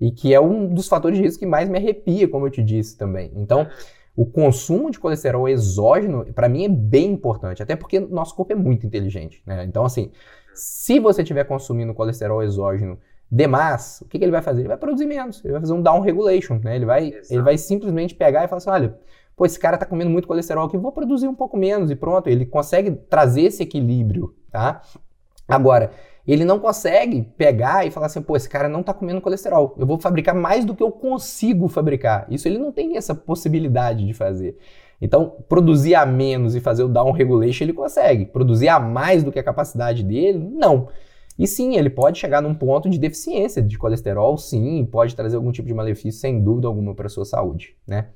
e 0.00 0.10
que 0.10 0.32
é 0.32 0.40
um 0.40 0.66
dos 0.68 0.88
fatores 0.88 1.18
de 1.18 1.24
risco 1.24 1.40
que 1.40 1.46
mais 1.46 1.68
me 1.68 1.78
arrepia, 1.78 2.28
como 2.28 2.46
eu 2.46 2.50
te 2.50 2.62
disse 2.62 2.96
também. 2.96 3.32
Então, 3.34 3.66
o 4.16 4.26
consumo 4.26 4.90
de 4.90 4.98
colesterol 4.98 5.48
exógeno, 5.48 6.24
para 6.34 6.48
mim, 6.48 6.64
é 6.64 6.68
bem 6.68 7.12
importante, 7.12 7.62
até 7.62 7.76
porque 7.76 8.00
nosso 8.00 8.34
corpo 8.34 8.52
é 8.52 8.56
muito 8.56 8.86
inteligente, 8.86 9.42
né? 9.46 9.64
Então, 9.64 9.84
assim, 9.84 10.10
se 10.54 10.98
você 10.98 11.22
estiver 11.22 11.44
consumindo 11.44 11.94
colesterol 11.94 12.42
exógeno 12.42 12.98
demais, 13.30 14.00
o 14.00 14.08
que, 14.08 14.18
que, 14.18 14.24
ele 14.24 14.32
vai 14.32 14.42
fazer? 14.42 14.62
Ele 14.62 14.68
vai 14.68 14.76
produzir 14.76 15.06
menos, 15.06 15.44
ele 15.44 15.52
vai 15.52 15.60
fazer 15.60 15.72
um 15.72 15.82
down 15.82 16.00
regulation, 16.00 16.58
né? 16.64 16.74
Ele 16.74 16.86
vai, 16.86 17.12
ele 17.30 17.42
vai 17.42 17.56
simplesmente 17.56 18.14
pegar 18.14 18.44
e 18.44 18.48
falar 18.48 18.58
assim, 18.58 18.70
olha, 18.70 18.98
pô, 19.36 19.46
esse 19.46 19.58
cara 19.58 19.78
tá 19.78 19.86
comendo 19.86 20.10
muito 20.10 20.26
colesterol 20.26 20.66
aqui, 20.66 20.76
vou 20.76 20.90
produzir 20.90 21.28
um 21.28 21.34
pouco 21.34 21.56
menos 21.56 21.90
e 21.90 21.94
pronto, 21.94 22.28
ele 22.28 22.44
consegue 22.44 22.90
trazer 22.90 23.42
esse 23.42 23.62
equilíbrio, 23.62 24.34
tá? 24.50 24.82
Agora, 25.46 25.92
ele 26.32 26.44
não 26.44 26.58
consegue 26.58 27.22
pegar 27.38 27.86
e 27.86 27.90
falar 27.90 28.06
assim, 28.06 28.20
pô, 28.20 28.36
esse 28.36 28.48
cara 28.48 28.68
não 28.68 28.80
está 28.80 28.92
comendo 28.92 29.20
colesterol. 29.20 29.74
Eu 29.78 29.86
vou 29.86 29.98
fabricar 29.98 30.34
mais 30.34 30.64
do 30.64 30.74
que 30.74 30.82
eu 30.82 30.92
consigo 30.92 31.68
fabricar. 31.68 32.26
Isso 32.28 32.46
ele 32.46 32.58
não 32.58 32.70
tem 32.70 32.98
essa 32.98 33.14
possibilidade 33.14 34.06
de 34.06 34.12
fazer. 34.12 34.58
Então, 35.00 35.36
produzir 35.48 35.94
a 35.94 36.04
menos 36.04 36.54
e 36.54 36.60
fazer 36.60 36.82
o 36.82 36.88
down 36.88 37.12
regulation 37.12 37.64
ele 37.64 37.72
consegue. 37.72 38.26
Produzir 38.26 38.68
a 38.68 38.78
mais 38.78 39.24
do 39.24 39.32
que 39.32 39.38
a 39.38 39.42
capacidade 39.42 40.02
dele, 40.02 40.38
não. 40.38 40.88
E 41.38 41.46
sim, 41.46 41.76
ele 41.76 41.88
pode 41.88 42.18
chegar 42.18 42.42
num 42.42 42.54
ponto 42.54 42.90
de 42.90 42.98
deficiência 42.98 43.62
de 43.62 43.78
colesterol, 43.78 44.36
sim, 44.36 44.84
pode 44.84 45.14
trazer 45.14 45.36
algum 45.36 45.52
tipo 45.52 45.68
de 45.68 45.74
malefício, 45.74 46.20
sem 46.20 46.42
dúvida 46.42 46.66
alguma, 46.66 46.94
para 46.94 47.06
a 47.06 47.10
sua 47.10 47.24
saúde, 47.24 47.76
né? 47.86 48.08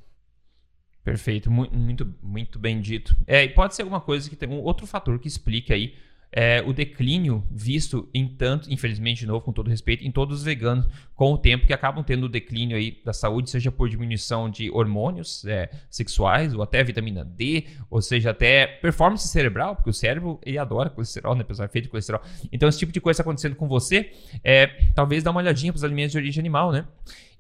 Perfeito, 1.05 1.51
muito, 1.51 2.13
muito 2.23 2.59
bem 2.59 2.81
dito. 2.81 3.17
É, 3.27 3.45
e 3.45 3.49
pode 3.49 3.75
ser 3.75 3.83
alguma 3.83 4.01
coisa 4.01 4.29
que 4.29 4.37
tem 4.37 4.49
um 4.49 4.61
outro 4.61 4.87
fator 4.87 5.19
que 5.19 5.29
explique 5.29 5.73
aí 5.73 5.95
é, 6.33 6.63
o 6.67 6.73
declínio 6.73 7.45
visto 7.51 8.09
em 8.15 8.27
tanto, 8.27 8.73
infelizmente, 8.73 9.21
de 9.21 9.27
novo, 9.27 9.45
com 9.45 9.53
todo 9.53 9.69
respeito, 9.69 10.05
em 10.05 10.11
todos 10.11 10.39
os 10.39 10.45
veganos 10.45 10.87
com 11.15 11.35
o 11.35 11.39
tempo 11.39 11.67
que 11.67 11.73
acabam 11.73 12.03
tendo 12.03 12.25
o 12.25 12.29
declínio 12.29 12.77
aí 12.77 13.01
da 13.05 13.13
saúde, 13.13 13.51
seja 13.51 13.71
por 13.71 13.89
diminuição 13.89 14.51
de 14.51 14.71
hormônios 14.71 15.45
é, 15.45 15.71
sexuais 15.89 16.55
ou 16.55 16.63
até 16.63 16.83
vitamina 16.83 17.25
D, 17.25 17.67
ou 17.89 18.03
seja, 18.03 18.31
até 18.31 18.67
performance 18.67 19.29
cerebral, 19.29 19.77
porque 19.77 19.91
o 19.91 19.93
cérebro 19.93 20.41
ele 20.45 20.59
adora 20.59 20.91
colesterol, 20.91 21.37
né? 21.37 21.43
Apesar 21.43 21.69
feito 21.69 21.85
de 21.85 21.91
colesterol. 21.91 22.21
Então, 22.51 22.69
esse 22.69 22.79
tipo 22.79 22.91
de 22.91 23.01
coisa 23.01 23.21
está 23.21 23.23
acontecendo 23.23 23.55
com 23.55 23.69
você, 23.69 24.11
é, 24.43 24.67
talvez 24.95 25.23
dá 25.23 25.31
uma 25.31 25.41
olhadinha 25.41 25.73
para 25.73 25.77
os 25.77 25.85
alimentos 25.85 26.13
de 26.13 26.19
origem 26.19 26.41
animal, 26.41 26.73
né? 26.73 26.87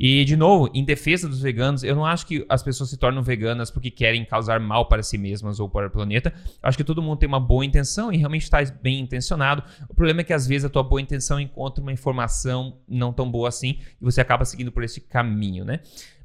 E, 0.04 0.24
de 0.24 0.34
novo, 0.34 0.68
em 0.74 0.84
defesa 0.84 1.28
dos 1.28 1.40
veganos, 1.40 1.84
eu 1.84 1.94
não 1.94 2.04
acho 2.04 2.26
que 2.26 2.44
as 2.48 2.60
pessoas 2.60 2.90
se 2.90 2.96
tornam 2.96 3.22
veganas 3.22 3.70
porque 3.70 3.88
querem 3.88 4.24
causar 4.24 4.58
mal 4.58 4.88
para 4.88 5.00
si 5.00 5.16
mesmas 5.16 5.60
ou 5.60 5.68
para 5.68 5.86
o 5.86 5.90
planeta. 5.90 6.34
Eu 6.36 6.68
acho 6.68 6.76
que 6.76 6.82
todo 6.82 7.00
mundo 7.00 7.18
tem 7.20 7.28
uma 7.28 7.38
boa 7.38 7.64
intenção 7.64 8.12
e 8.12 8.16
realmente 8.16 8.42
está 8.42 8.58
bem 8.82 8.98
intencionado. 8.98 9.62
O 9.88 9.94
problema 9.94 10.22
é 10.22 10.24
que 10.24 10.32
às 10.32 10.44
vezes 10.44 10.64
a 10.64 10.68
tua 10.68 10.82
boa 10.82 11.00
intenção 11.00 11.38
encontra 11.38 11.80
uma 11.80 11.92
informação 11.92 12.80
não 12.88 13.12
tão 13.12 13.30
boa 13.30 13.48
assim 13.48 13.78
e 14.00 14.04
você 14.04 14.20
acaba 14.20 14.44
seguindo 14.44 14.72
por 14.72 14.82
esse 14.82 15.00
caminho, 15.00 15.64
né? 15.64 15.78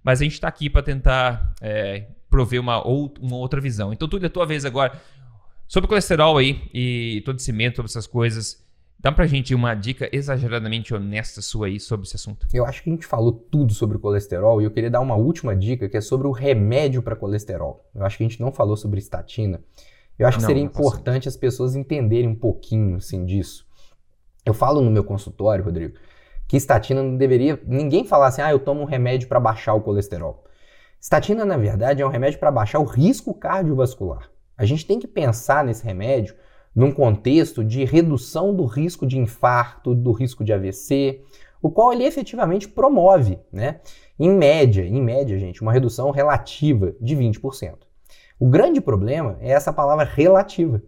Mas 0.03 0.21
a 0.21 0.23
gente 0.23 0.33
está 0.33 0.47
aqui 0.47 0.71
para 0.71 0.81
tentar 0.81 1.53
é, 1.61 2.07
prover 2.31 2.59
uma, 2.59 2.83
ou, 2.83 3.13
uma 3.21 3.35
outra 3.35 3.61
visão. 3.61 3.93
Então, 3.93 4.07
tudo 4.07 4.23
é 4.23 4.25
a 4.25 4.31
tua 4.31 4.47
vez 4.47 4.65
agora. 4.65 4.99
Sobre 5.67 5.85
o 5.85 5.87
colesterol 5.87 6.35
aí 6.39 6.63
e 6.73 7.21
todo 7.23 7.35
esse 7.35 7.45
cimento, 7.45 7.75
sobre 7.75 7.91
essas 7.91 8.07
coisas, 8.07 8.66
Dá 8.99 9.11
pra 9.11 9.27
gente 9.27 9.53
uma 9.53 9.75
dica 9.75 10.09
exageradamente 10.11 10.93
honesta 10.93 11.39
sua 11.39 11.67
aí 11.67 11.79
sobre 11.79 12.07
esse 12.07 12.15
assunto. 12.15 12.47
Eu 12.51 12.65
acho 12.65 12.81
que 12.81 12.89
a 12.89 12.93
gente 12.93 13.05
falou 13.05 13.31
tudo 13.31 13.71
sobre 13.71 13.99
colesterol 13.99 14.59
e 14.59 14.65
eu 14.65 14.71
queria 14.71 14.89
dar 14.89 15.01
uma 15.01 15.15
última 15.15 15.55
dica 15.55 15.87
que 15.87 15.95
é 15.95 16.01
sobre 16.01 16.27
o 16.27 16.31
remédio 16.31 17.03
para 17.03 17.15
colesterol. 17.15 17.87
Eu 17.93 18.03
acho 18.03 18.17
que 18.17 18.23
a 18.23 18.27
gente 18.27 18.41
não 18.41 18.51
falou 18.51 18.75
sobre 18.75 18.99
estatina. 18.99 19.61
Eu 20.17 20.27
acho 20.27 20.37
que 20.37 20.41
não, 20.41 20.47
seria 20.47 20.63
importante 20.63 21.27
as 21.27 21.37
pessoas 21.37 21.75
entenderem 21.75 22.27
um 22.27 22.35
pouquinho 22.35 22.97
assim 22.97 23.23
disso. 23.23 23.67
Eu 24.43 24.53
falo 24.53 24.81
no 24.81 24.89
meu 24.89 25.03
consultório, 25.03 25.63
Rodrigo, 25.63 25.95
que 26.47 26.57
estatina 26.57 27.03
não 27.03 27.17
deveria 27.17 27.61
ninguém 27.67 28.03
falar 28.03 28.27
assim: 28.27 28.41
"Ah, 28.41 28.51
eu 28.51 28.57
tomo 28.57 28.81
um 28.81 28.85
remédio 28.85 29.27
para 29.27 29.39
baixar 29.39 29.75
o 29.75 29.81
colesterol". 29.81 30.43
Estatina, 30.99 31.45
na 31.45 31.55
verdade, 31.55 32.01
é 32.01 32.05
um 32.05 32.09
remédio 32.09 32.39
para 32.39 32.49
baixar 32.49 32.79
o 32.79 32.83
risco 32.83 33.31
cardiovascular. 33.35 34.31
A 34.57 34.65
gente 34.65 34.87
tem 34.87 34.97
que 34.97 35.07
pensar 35.07 35.63
nesse 35.63 35.85
remédio 35.85 36.33
num 36.77 36.91
contexto 36.91 37.63
de 37.63 37.83
redução 37.83 38.55
do 38.55 38.63
risco 38.63 39.07
de 39.07 39.17
infarto, 39.17 39.95
do 39.95 40.11
risco 40.11 40.43
de 40.43 40.53
AVC, 40.53 41.23
o 41.59 41.71
qual 41.71 41.91
ele 41.91 42.03
efetivamente 42.03 42.67
promove, 42.67 43.39
né? 43.51 43.81
Em 44.19 44.29
média, 44.29 44.85
em 44.85 45.01
média, 45.01 45.39
gente, 45.39 45.63
uma 45.63 45.73
redução 45.73 46.11
relativa 46.11 46.93
de 47.01 47.15
20%. 47.15 47.77
O 48.39 48.47
grande 48.47 48.79
problema 48.79 49.37
é 49.41 49.49
essa 49.49 49.73
palavra 49.73 50.05
relativa, 50.05 50.79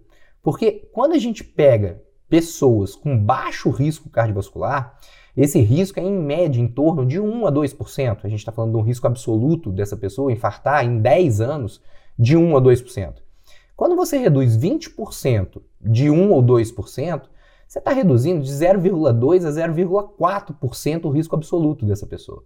porque 0.44 0.88
quando 0.94 1.14
a 1.14 1.18
gente 1.18 1.44
pega 1.44 2.00
pessoas 2.30 2.96
com 2.96 3.18
baixo 3.18 3.72
risco 3.72 4.12
cardiovascular, 4.12 4.96
esse 5.36 5.60
risco 5.60 6.00
é 6.00 6.04
em 6.04 6.20
média 6.20 6.62
em 6.62 6.68
torno 6.68 7.04
de 7.04 7.20
1 7.20 7.48
a 7.48 7.52
2%. 7.52 8.20
A 8.24 8.30
gente 8.30 8.40
está 8.40 8.52
falando 8.52 8.74
de 8.74 8.78
um 8.78 8.84
risco 8.84 9.08
absoluto 9.08 9.72
dessa 9.72 9.98
pessoa 9.98 10.32
infartar 10.32 10.86
em 10.86 11.02
10 11.02 11.42
anos 11.42 11.82
de 12.16 12.38
1 12.38 12.58
a 12.58 12.62
2%. 12.62 13.29
Quando 13.80 13.96
você 13.96 14.18
reduz 14.18 14.58
20% 14.58 15.62
de 15.80 16.10
1 16.10 16.32
ou 16.34 16.44
2%, 16.44 17.22
você 17.66 17.80
está 17.80 17.94
reduzindo 17.94 18.44
de 18.44 18.52
0,2 18.52 19.46
a 19.46 19.70
0,4% 19.70 21.06
o 21.06 21.10
risco 21.10 21.34
absoluto 21.34 21.86
dessa 21.86 22.06
pessoa. 22.06 22.44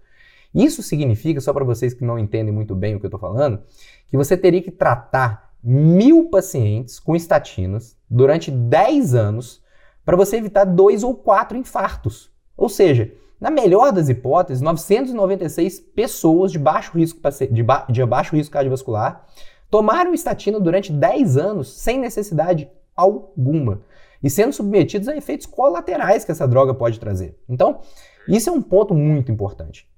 Isso 0.54 0.84
significa, 0.84 1.42
só 1.42 1.52
para 1.52 1.66
vocês 1.66 1.92
que 1.92 2.06
não 2.06 2.20
entendem 2.20 2.54
muito 2.54 2.76
bem 2.76 2.94
o 2.94 3.00
que 3.00 3.08
eu 3.08 3.08
estou 3.08 3.20
falando, 3.20 3.64
que 4.08 4.16
você 4.16 4.38
teria 4.38 4.62
que 4.62 4.70
tratar 4.70 5.56
mil 5.64 6.30
pacientes 6.30 7.00
com 7.00 7.16
estatinas 7.16 7.98
durante 8.08 8.52
10 8.52 9.16
anos 9.16 9.60
para 10.06 10.16
você 10.16 10.38
evitar 10.38 10.66
dois 10.66 11.02
ou 11.02 11.16
quatro 11.16 11.58
infartos. 11.58 12.30
Ou 12.56 12.70
seja, 12.70 13.12
na 13.42 13.50
melhor 13.50 13.92
das 13.92 14.08
hipóteses, 14.08 14.62
996 14.62 15.80
pessoas 15.80 16.52
de 16.52 16.60
baixo 16.60 16.96
risco, 16.96 17.20
de, 17.50 17.64
ba 17.64 17.88
de 17.90 18.06
baixo 18.06 18.36
risco 18.36 18.54
cardiovascular 18.54 19.26
tomaram 19.74 20.14
estatina 20.14 20.60
durante 20.60 20.92
10 20.92 21.36
anos 21.36 21.74
sem 21.74 21.98
necessidade 21.98 22.70
alguma 22.96 23.82
e 24.22 24.30
sendo 24.30 24.54
submetidos 24.54 25.08
a 25.08 25.18
efeitos 25.18 25.48
colaterais 25.48 26.24
que 26.24 26.32
essa 26.32 26.48
droga 26.48 26.76
pode 26.76 27.00
trazer. 27.00 27.40
Então, 27.50 27.80
isso 28.28 28.52
é 28.52 28.54
um 28.54 28.62
ponto 28.62 28.94
muito 28.94 29.32
importante. 29.32 29.90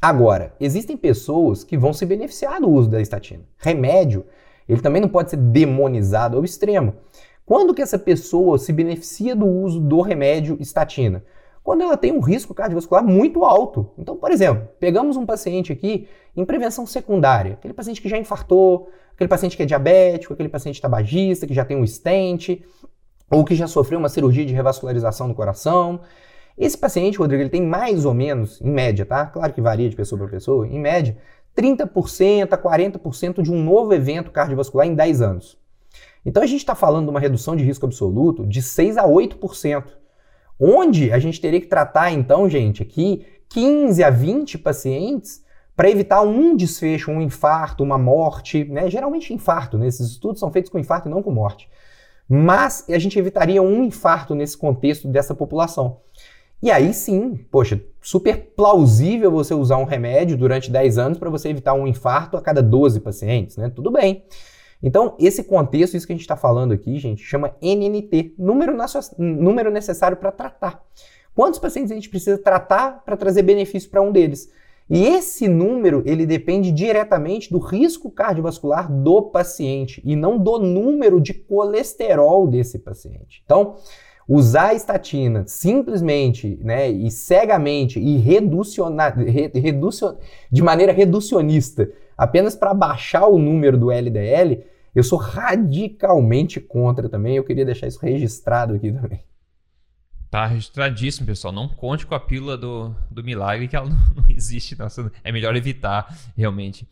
Agora, 0.00 0.54
existem 0.58 0.96
pessoas 0.96 1.62
que 1.62 1.76
vão 1.76 1.92
se 1.92 2.06
beneficiar 2.06 2.62
do 2.62 2.70
uso 2.70 2.88
da 2.88 2.98
estatina. 2.98 3.44
Remédio, 3.58 4.24
ele 4.66 4.80
também 4.80 5.02
não 5.02 5.08
pode 5.10 5.28
ser 5.28 5.36
demonizado 5.36 6.38
ao 6.38 6.42
extremo. 6.42 6.94
Quando 7.44 7.74
que 7.74 7.82
essa 7.82 7.98
pessoa 7.98 8.56
se 8.56 8.72
beneficia 8.72 9.36
do 9.36 9.46
uso 9.46 9.80
do 9.80 10.00
remédio 10.00 10.56
estatina? 10.58 11.22
Quando 11.62 11.82
ela 11.82 11.96
tem 11.96 12.12
um 12.12 12.20
risco 12.20 12.54
cardiovascular 12.54 13.04
muito 13.04 13.44
alto. 13.44 13.90
Então, 13.98 14.16
por 14.16 14.30
exemplo, 14.30 14.68
pegamos 14.78 15.16
um 15.16 15.26
paciente 15.26 15.72
aqui 15.72 16.08
em 16.36 16.44
prevenção 16.44 16.86
secundária, 16.86 17.52
aquele 17.54 17.74
paciente 17.74 18.00
que 18.00 18.08
já 18.08 18.16
infartou, 18.16 18.88
aquele 19.12 19.28
paciente 19.28 19.56
que 19.56 19.62
é 19.62 19.66
diabético, 19.66 20.32
aquele 20.32 20.48
paciente 20.48 20.80
tabagista, 20.80 21.46
que 21.46 21.54
já 21.54 21.64
tem 21.64 21.76
um 21.76 21.86
stent, 21.86 22.62
ou 23.30 23.44
que 23.44 23.54
já 23.54 23.66
sofreu 23.66 23.98
uma 23.98 24.08
cirurgia 24.08 24.44
de 24.44 24.54
revascularização 24.54 25.28
do 25.28 25.34
coração. 25.34 26.00
Esse 26.58 26.76
paciente, 26.76 27.18
Rodrigo, 27.18 27.42
ele 27.42 27.50
tem 27.50 27.62
mais 27.62 28.04
ou 28.04 28.12
menos, 28.12 28.60
em 28.60 28.70
média, 28.70 29.06
tá? 29.06 29.26
Claro 29.26 29.52
que 29.52 29.60
varia 29.60 29.88
de 29.88 29.96
pessoa 29.96 30.18
para 30.18 30.28
pessoa, 30.28 30.66
em 30.66 30.78
média, 30.78 31.16
30% 31.56 32.52
a 32.52 32.58
40% 32.58 33.42
de 33.42 33.52
um 33.52 33.62
novo 33.62 33.92
evento 33.92 34.30
cardiovascular 34.30 34.86
em 34.86 34.94
10 34.94 35.22
anos. 35.22 35.58
Então 36.24 36.42
a 36.42 36.46
gente 36.46 36.60
está 36.60 36.74
falando 36.74 37.04
de 37.04 37.10
uma 37.10 37.20
redução 37.20 37.56
de 37.56 37.64
risco 37.64 37.86
absoluto 37.86 38.46
de 38.46 38.60
6 38.60 38.96
a 38.98 39.04
8%. 39.04 39.99
Onde 40.60 41.10
a 41.10 41.18
gente 41.18 41.40
teria 41.40 41.60
que 41.60 41.66
tratar, 41.66 42.12
então, 42.12 42.48
gente, 42.48 42.82
aqui 42.82 43.24
15 43.48 44.04
a 44.04 44.10
20 44.10 44.58
pacientes 44.58 45.42
para 45.74 45.90
evitar 45.90 46.20
um 46.20 46.54
desfecho, 46.54 47.10
um 47.10 47.22
infarto, 47.22 47.82
uma 47.82 47.96
morte, 47.96 48.64
né? 48.64 48.90
Geralmente 48.90 49.32
infarto, 49.32 49.78
né? 49.78 49.86
Esses 49.86 50.10
estudos 50.10 50.38
são 50.38 50.52
feitos 50.52 50.70
com 50.70 50.78
infarto 50.78 51.08
e 51.08 51.10
não 51.10 51.22
com 51.22 51.30
morte. 51.30 51.70
Mas 52.28 52.84
a 52.90 52.98
gente 52.98 53.18
evitaria 53.18 53.62
um 53.62 53.82
infarto 53.82 54.34
nesse 54.34 54.56
contexto 54.56 55.08
dessa 55.08 55.34
população. 55.34 56.00
E 56.62 56.70
aí 56.70 56.92
sim, 56.92 57.34
poxa, 57.50 57.80
super 58.02 58.52
plausível 58.54 59.30
você 59.30 59.54
usar 59.54 59.78
um 59.78 59.84
remédio 59.84 60.36
durante 60.36 60.70
10 60.70 60.98
anos 60.98 61.18
para 61.18 61.30
você 61.30 61.48
evitar 61.48 61.72
um 61.72 61.86
infarto 61.86 62.36
a 62.36 62.42
cada 62.42 62.62
12 62.62 63.00
pacientes, 63.00 63.56
né? 63.56 63.70
Tudo 63.74 63.90
bem. 63.90 64.24
Então, 64.82 65.14
esse 65.18 65.44
contexto, 65.44 65.96
isso 65.96 66.06
que 66.06 66.12
a 66.12 66.16
gente 66.16 66.22
está 66.22 66.36
falando 66.36 66.72
aqui, 66.72 66.98
gente, 66.98 67.22
chama 67.22 67.54
NNT, 67.60 68.34
número, 68.38 68.74
número 69.18 69.70
necessário 69.70 70.16
para 70.16 70.32
tratar. 70.32 70.82
Quantos 71.34 71.60
pacientes 71.60 71.92
a 71.92 71.94
gente 71.94 72.08
precisa 72.08 72.38
tratar 72.38 73.04
para 73.04 73.16
trazer 73.16 73.42
benefício 73.42 73.90
para 73.90 74.02
um 74.02 74.10
deles? 74.10 74.50
E 74.88 75.06
esse 75.06 75.46
número, 75.46 76.02
ele 76.04 76.26
depende 76.26 76.72
diretamente 76.72 77.48
do 77.50 77.58
risco 77.58 78.10
cardiovascular 78.10 78.90
do 78.90 79.22
paciente 79.22 80.02
e 80.04 80.16
não 80.16 80.36
do 80.36 80.58
número 80.58 81.20
de 81.20 81.32
colesterol 81.32 82.48
desse 82.48 82.76
paciente. 82.76 83.40
Então, 83.44 83.76
usar 84.28 84.70
a 84.70 84.74
estatina 84.74 85.44
simplesmente 85.46 86.58
né, 86.62 86.90
e 86.90 87.08
cegamente 87.08 88.00
e 88.00 88.16
reducionar, 88.16 89.16
reducion, 89.16 90.16
de 90.50 90.62
maneira 90.62 90.92
reducionista 90.92 91.88
apenas 92.20 92.54
para 92.54 92.74
baixar 92.74 93.26
o 93.26 93.38
número 93.38 93.78
do 93.78 93.90
LDL, 93.90 94.62
eu 94.94 95.02
sou 95.02 95.18
radicalmente 95.18 96.60
contra 96.60 97.08
também. 97.08 97.36
Eu 97.36 97.44
queria 97.44 97.64
deixar 97.64 97.86
isso 97.86 97.98
registrado 98.04 98.74
aqui 98.74 98.92
também. 98.92 99.24
Tá 100.30 100.46
registradíssimo, 100.46 101.26
pessoal. 101.26 101.50
Não 101.50 101.66
conte 101.66 102.06
com 102.06 102.14
a 102.14 102.20
pílula 102.20 102.58
do, 102.58 102.94
do 103.10 103.24
milagre, 103.24 103.66
que 103.66 103.74
ela 103.74 103.88
não, 103.88 103.96
não 104.14 104.24
existe. 104.28 104.78
Nossa, 104.78 105.10
é 105.24 105.32
melhor 105.32 105.56
evitar, 105.56 106.14
realmente. 106.36 106.86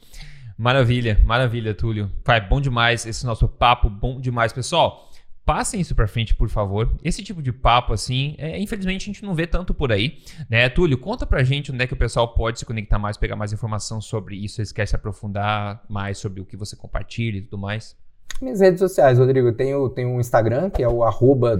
Maravilha, 0.56 1.20
maravilha, 1.26 1.74
Túlio. 1.74 2.10
Vai, 2.24 2.40
bom 2.40 2.58
demais 2.58 3.04
esse 3.04 3.26
nosso 3.26 3.46
papo, 3.46 3.90
bom 3.90 4.18
demais, 4.18 4.50
pessoal. 4.50 5.07
Passem 5.48 5.80
isso 5.80 5.94
para 5.94 6.06
frente, 6.06 6.34
por 6.34 6.50
favor. 6.50 6.92
Esse 7.02 7.22
tipo 7.22 7.40
de 7.40 7.50
papo, 7.50 7.94
assim, 7.94 8.34
é, 8.36 8.60
infelizmente 8.60 9.04
a 9.04 9.06
gente 9.06 9.24
não 9.24 9.34
vê 9.34 9.46
tanto 9.46 9.72
por 9.72 9.90
aí, 9.90 10.18
né? 10.46 10.68
Túlio, 10.68 10.98
conta 10.98 11.24
pra 11.24 11.42
gente 11.42 11.72
onde 11.72 11.82
é 11.82 11.86
que 11.86 11.94
o 11.94 11.96
pessoal 11.96 12.34
pode 12.34 12.58
se 12.58 12.66
conectar 12.66 12.98
mais, 12.98 13.16
pegar 13.16 13.34
mais 13.34 13.50
informação 13.50 13.98
sobre 13.98 14.36
isso. 14.36 14.60
Eles 14.60 14.72
se 14.86 14.94
aprofundar 14.94 15.82
mais 15.88 16.18
sobre 16.18 16.42
o 16.42 16.44
que 16.44 16.54
você 16.54 16.76
compartilha 16.76 17.38
e 17.38 17.40
tudo 17.40 17.56
mais. 17.56 17.96
Minhas 18.42 18.60
redes 18.60 18.78
sociais, 18.78 19.18
Rodrigo, 19.18 19.50
tenho, 19.52 19.88
tenho 19.88 20.10
um 20.10 20.20
Instagram, 20.20 20.68
que 20.68 20.82
é 20.82 20.88
o 20.88 21.02
arroba 21.02 21.56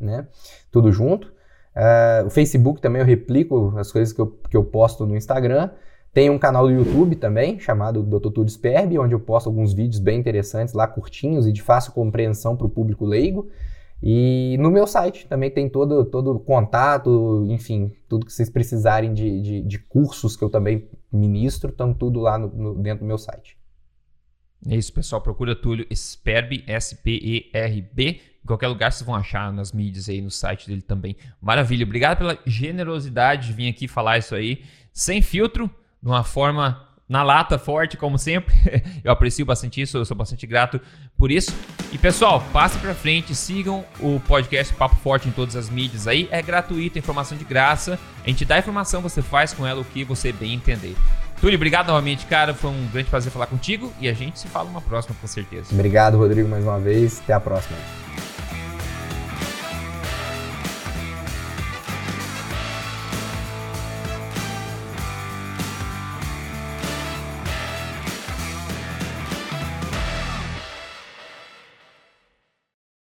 né? 0.00 0.26
Tudo 0.72 0.90
junto. 0.90 1.28
Uh, 1.76 2.26
o 2.26 2.30
Facebook 2.30 2.80
também 2.80 3.02
eu 3.02 3.06
replico 3.06 3.72
as 3.78 3.92
coisas 3.92 4.12
que 4.12 4.20
eu, 4.20 4.26
que 4.50 4.56
eu 4.56 4.64
posto 4.64 5.06
no 5.06 5.16
Instagram. 5.16 5.70
Tem 6.18 6.28
um 6.28 6.36
canal 6.36 6.66
do 6.66 6.72
YouTube 6.72 7.14
também, 7.14 7.60
chamado 7.60 8.02
Dr. 8.02 8.32
Túlio 8.32 8.50
Sperbi, 8.50 8.98
onde 8.98 9.14
eu 9.14 9.20
posto 9.20 9.46
alguns 9.46 9.72
vídeos 9.72 10.00
bem 10.00 10.18
interessantes 10.18 10.74
lá, 10.74 10.84
curtinhos 10.84 11.46
e 11.46 11.52
de 11.52 11.62
fácil 11.62 11.92
compreensão 11.92 12.56
para 12.56 12.66
o 12.66 12.68
público 12.68 13.04
leigo. 13.04 13.48
E 14.02 14.56
no 14.58 14.68
meu 14.68 14.84
site 14.84 15.28
também 15.28 15.48
tem 15.48 15.68
todo 15.68 16.04
todo 16.04 16.40
contato, 16.40 17.46
enfim, 17.48 17.92
tudo 18.08 18.26
que 18.26 18.32
vocês 18.32 18.50
precisarem 18.50 19.14
de, 19.14 19.40
de, 19.40 19.62
de 19.62 19.78
cursos 19.78 20.36
que 20.36 20.42
eu 20.42 20.50
também 20.50 20.88
ministro, 21.12 21.70
estão 21.70 21.94
tudo 21.94 22.18
lá 22.18 22.36
no, 22.36 22.48
no, 22.48 22.74
dentro 22.74 23.04
do 23.04 23.06
meu 23.06 23.16
site. 23.16 23.56
É 24.68 24.74
isso, 24.74 24.92
pessoal. 24.92 25.22
Procura 25.22 25.54
Túlio 25.54 25.86
Sperbi, 25.94 26.64
S-P-E-R-B. 26.66 28.20
Em 28.42 28.44
qualquer 28.44 28.66
lugar 28.66 28.90
vocês 28.90 29.06
vão 29.06 29.14
achar 29.14 29.52
nas 29.52 29.70
mídias 29.70 30.08
aí, 30.08 30.20
no 30.20 30.32
site 30.32 30.66
dele 30.66 30.82
também. 30.82 31.14
Maravilha. 31.40 31.86
Obrigado 31.86 32.18
pela 32.18 32.36
generosidade 32.44 33.46
de 33.46 33.52
vir 33.52 33.68
aqui 33.68 33.86
falar 33.86 34.18
isso 34.18 34.34
aí, 34.34 34.64
sem 34.92 35.22
filtro 35.22 35.70
de 36.02 36.08
uma 36.08 36.24
forma 36.24 36.88
na 37.08 37.22
lata, 37.22 37.58
forte, 37.58 37.96
como 37.96 38.18
sempre. 38.18 38.54
eu 39.02 39.10
aprecio 39.10 39.46
bastante 39.46 39.80
isso, 39.80 39.96
eu 39.96 40.04
sou 40.04 40.16
bastante 40.16 40.46
grato 40.46 40.80
por 41.16 41.30
isso. 41.30 41.54
E 41.90 41.96
pessoal, 41.96 42.44
passem 42.52 42.80
para 42.80 42.94
frente, 42.94 43.34
sigam 43.34 43.84
o 43.98 44.20
podcast 44.20 44.74
Papo 44.74 44.96
Forte 44.96 45.28
em 45.28 45.32
todas 45.32 45.56
as 45.56 45.70
mídias 45.70 46.06
aí. 46.06 46.28
É 46.30 46.42
gratuito, 46.42 46.98
informação 46.98 47.38
de 47.38 47.44
graça. 47.44 47.98
A 48.22 48.28
gente 48.28 48.44
dá 48.44 48.56
a 48.56 48.58
informação, 48.58 49.00
você 49.00 49.22
faz 49.22 49.54
com 49.54 49.66
ela 49.66 49.80
o 49.80 49.84
que 49.84 50.04
você 50.04 50.32
bem 50.32 50.54
entender. 50.54 50.94
Túlio, 51.40 51.56
obrigado 51.56 51.86
novamente, 51.86 52.26
cara. 52.26 52.52
Foi 52.52 52.70
um 52.70 52.88
grande 52.92 53.08
prazer 53.08 53.32
falar 53.32 53.46
contigo 53.46 53.92
e 54.00 54.08
a 54.08 54.12
gente 54.12 54.38
se 54.38 54.48
fala 54.48 54.68
uma 54.68 54.80
próxima, 54.80 55.16
com 55.20 55.26
certeza. 55.26 55.72
Obrigado, 55.72 56.18
Rodrigo, 56.18 56.48
mais 56.48 56.64
uma 56.64 56.78
vez. 56.78 57.20
Até 57.20 57.32
a 57.32 57.40
próxima. 57.40 57.78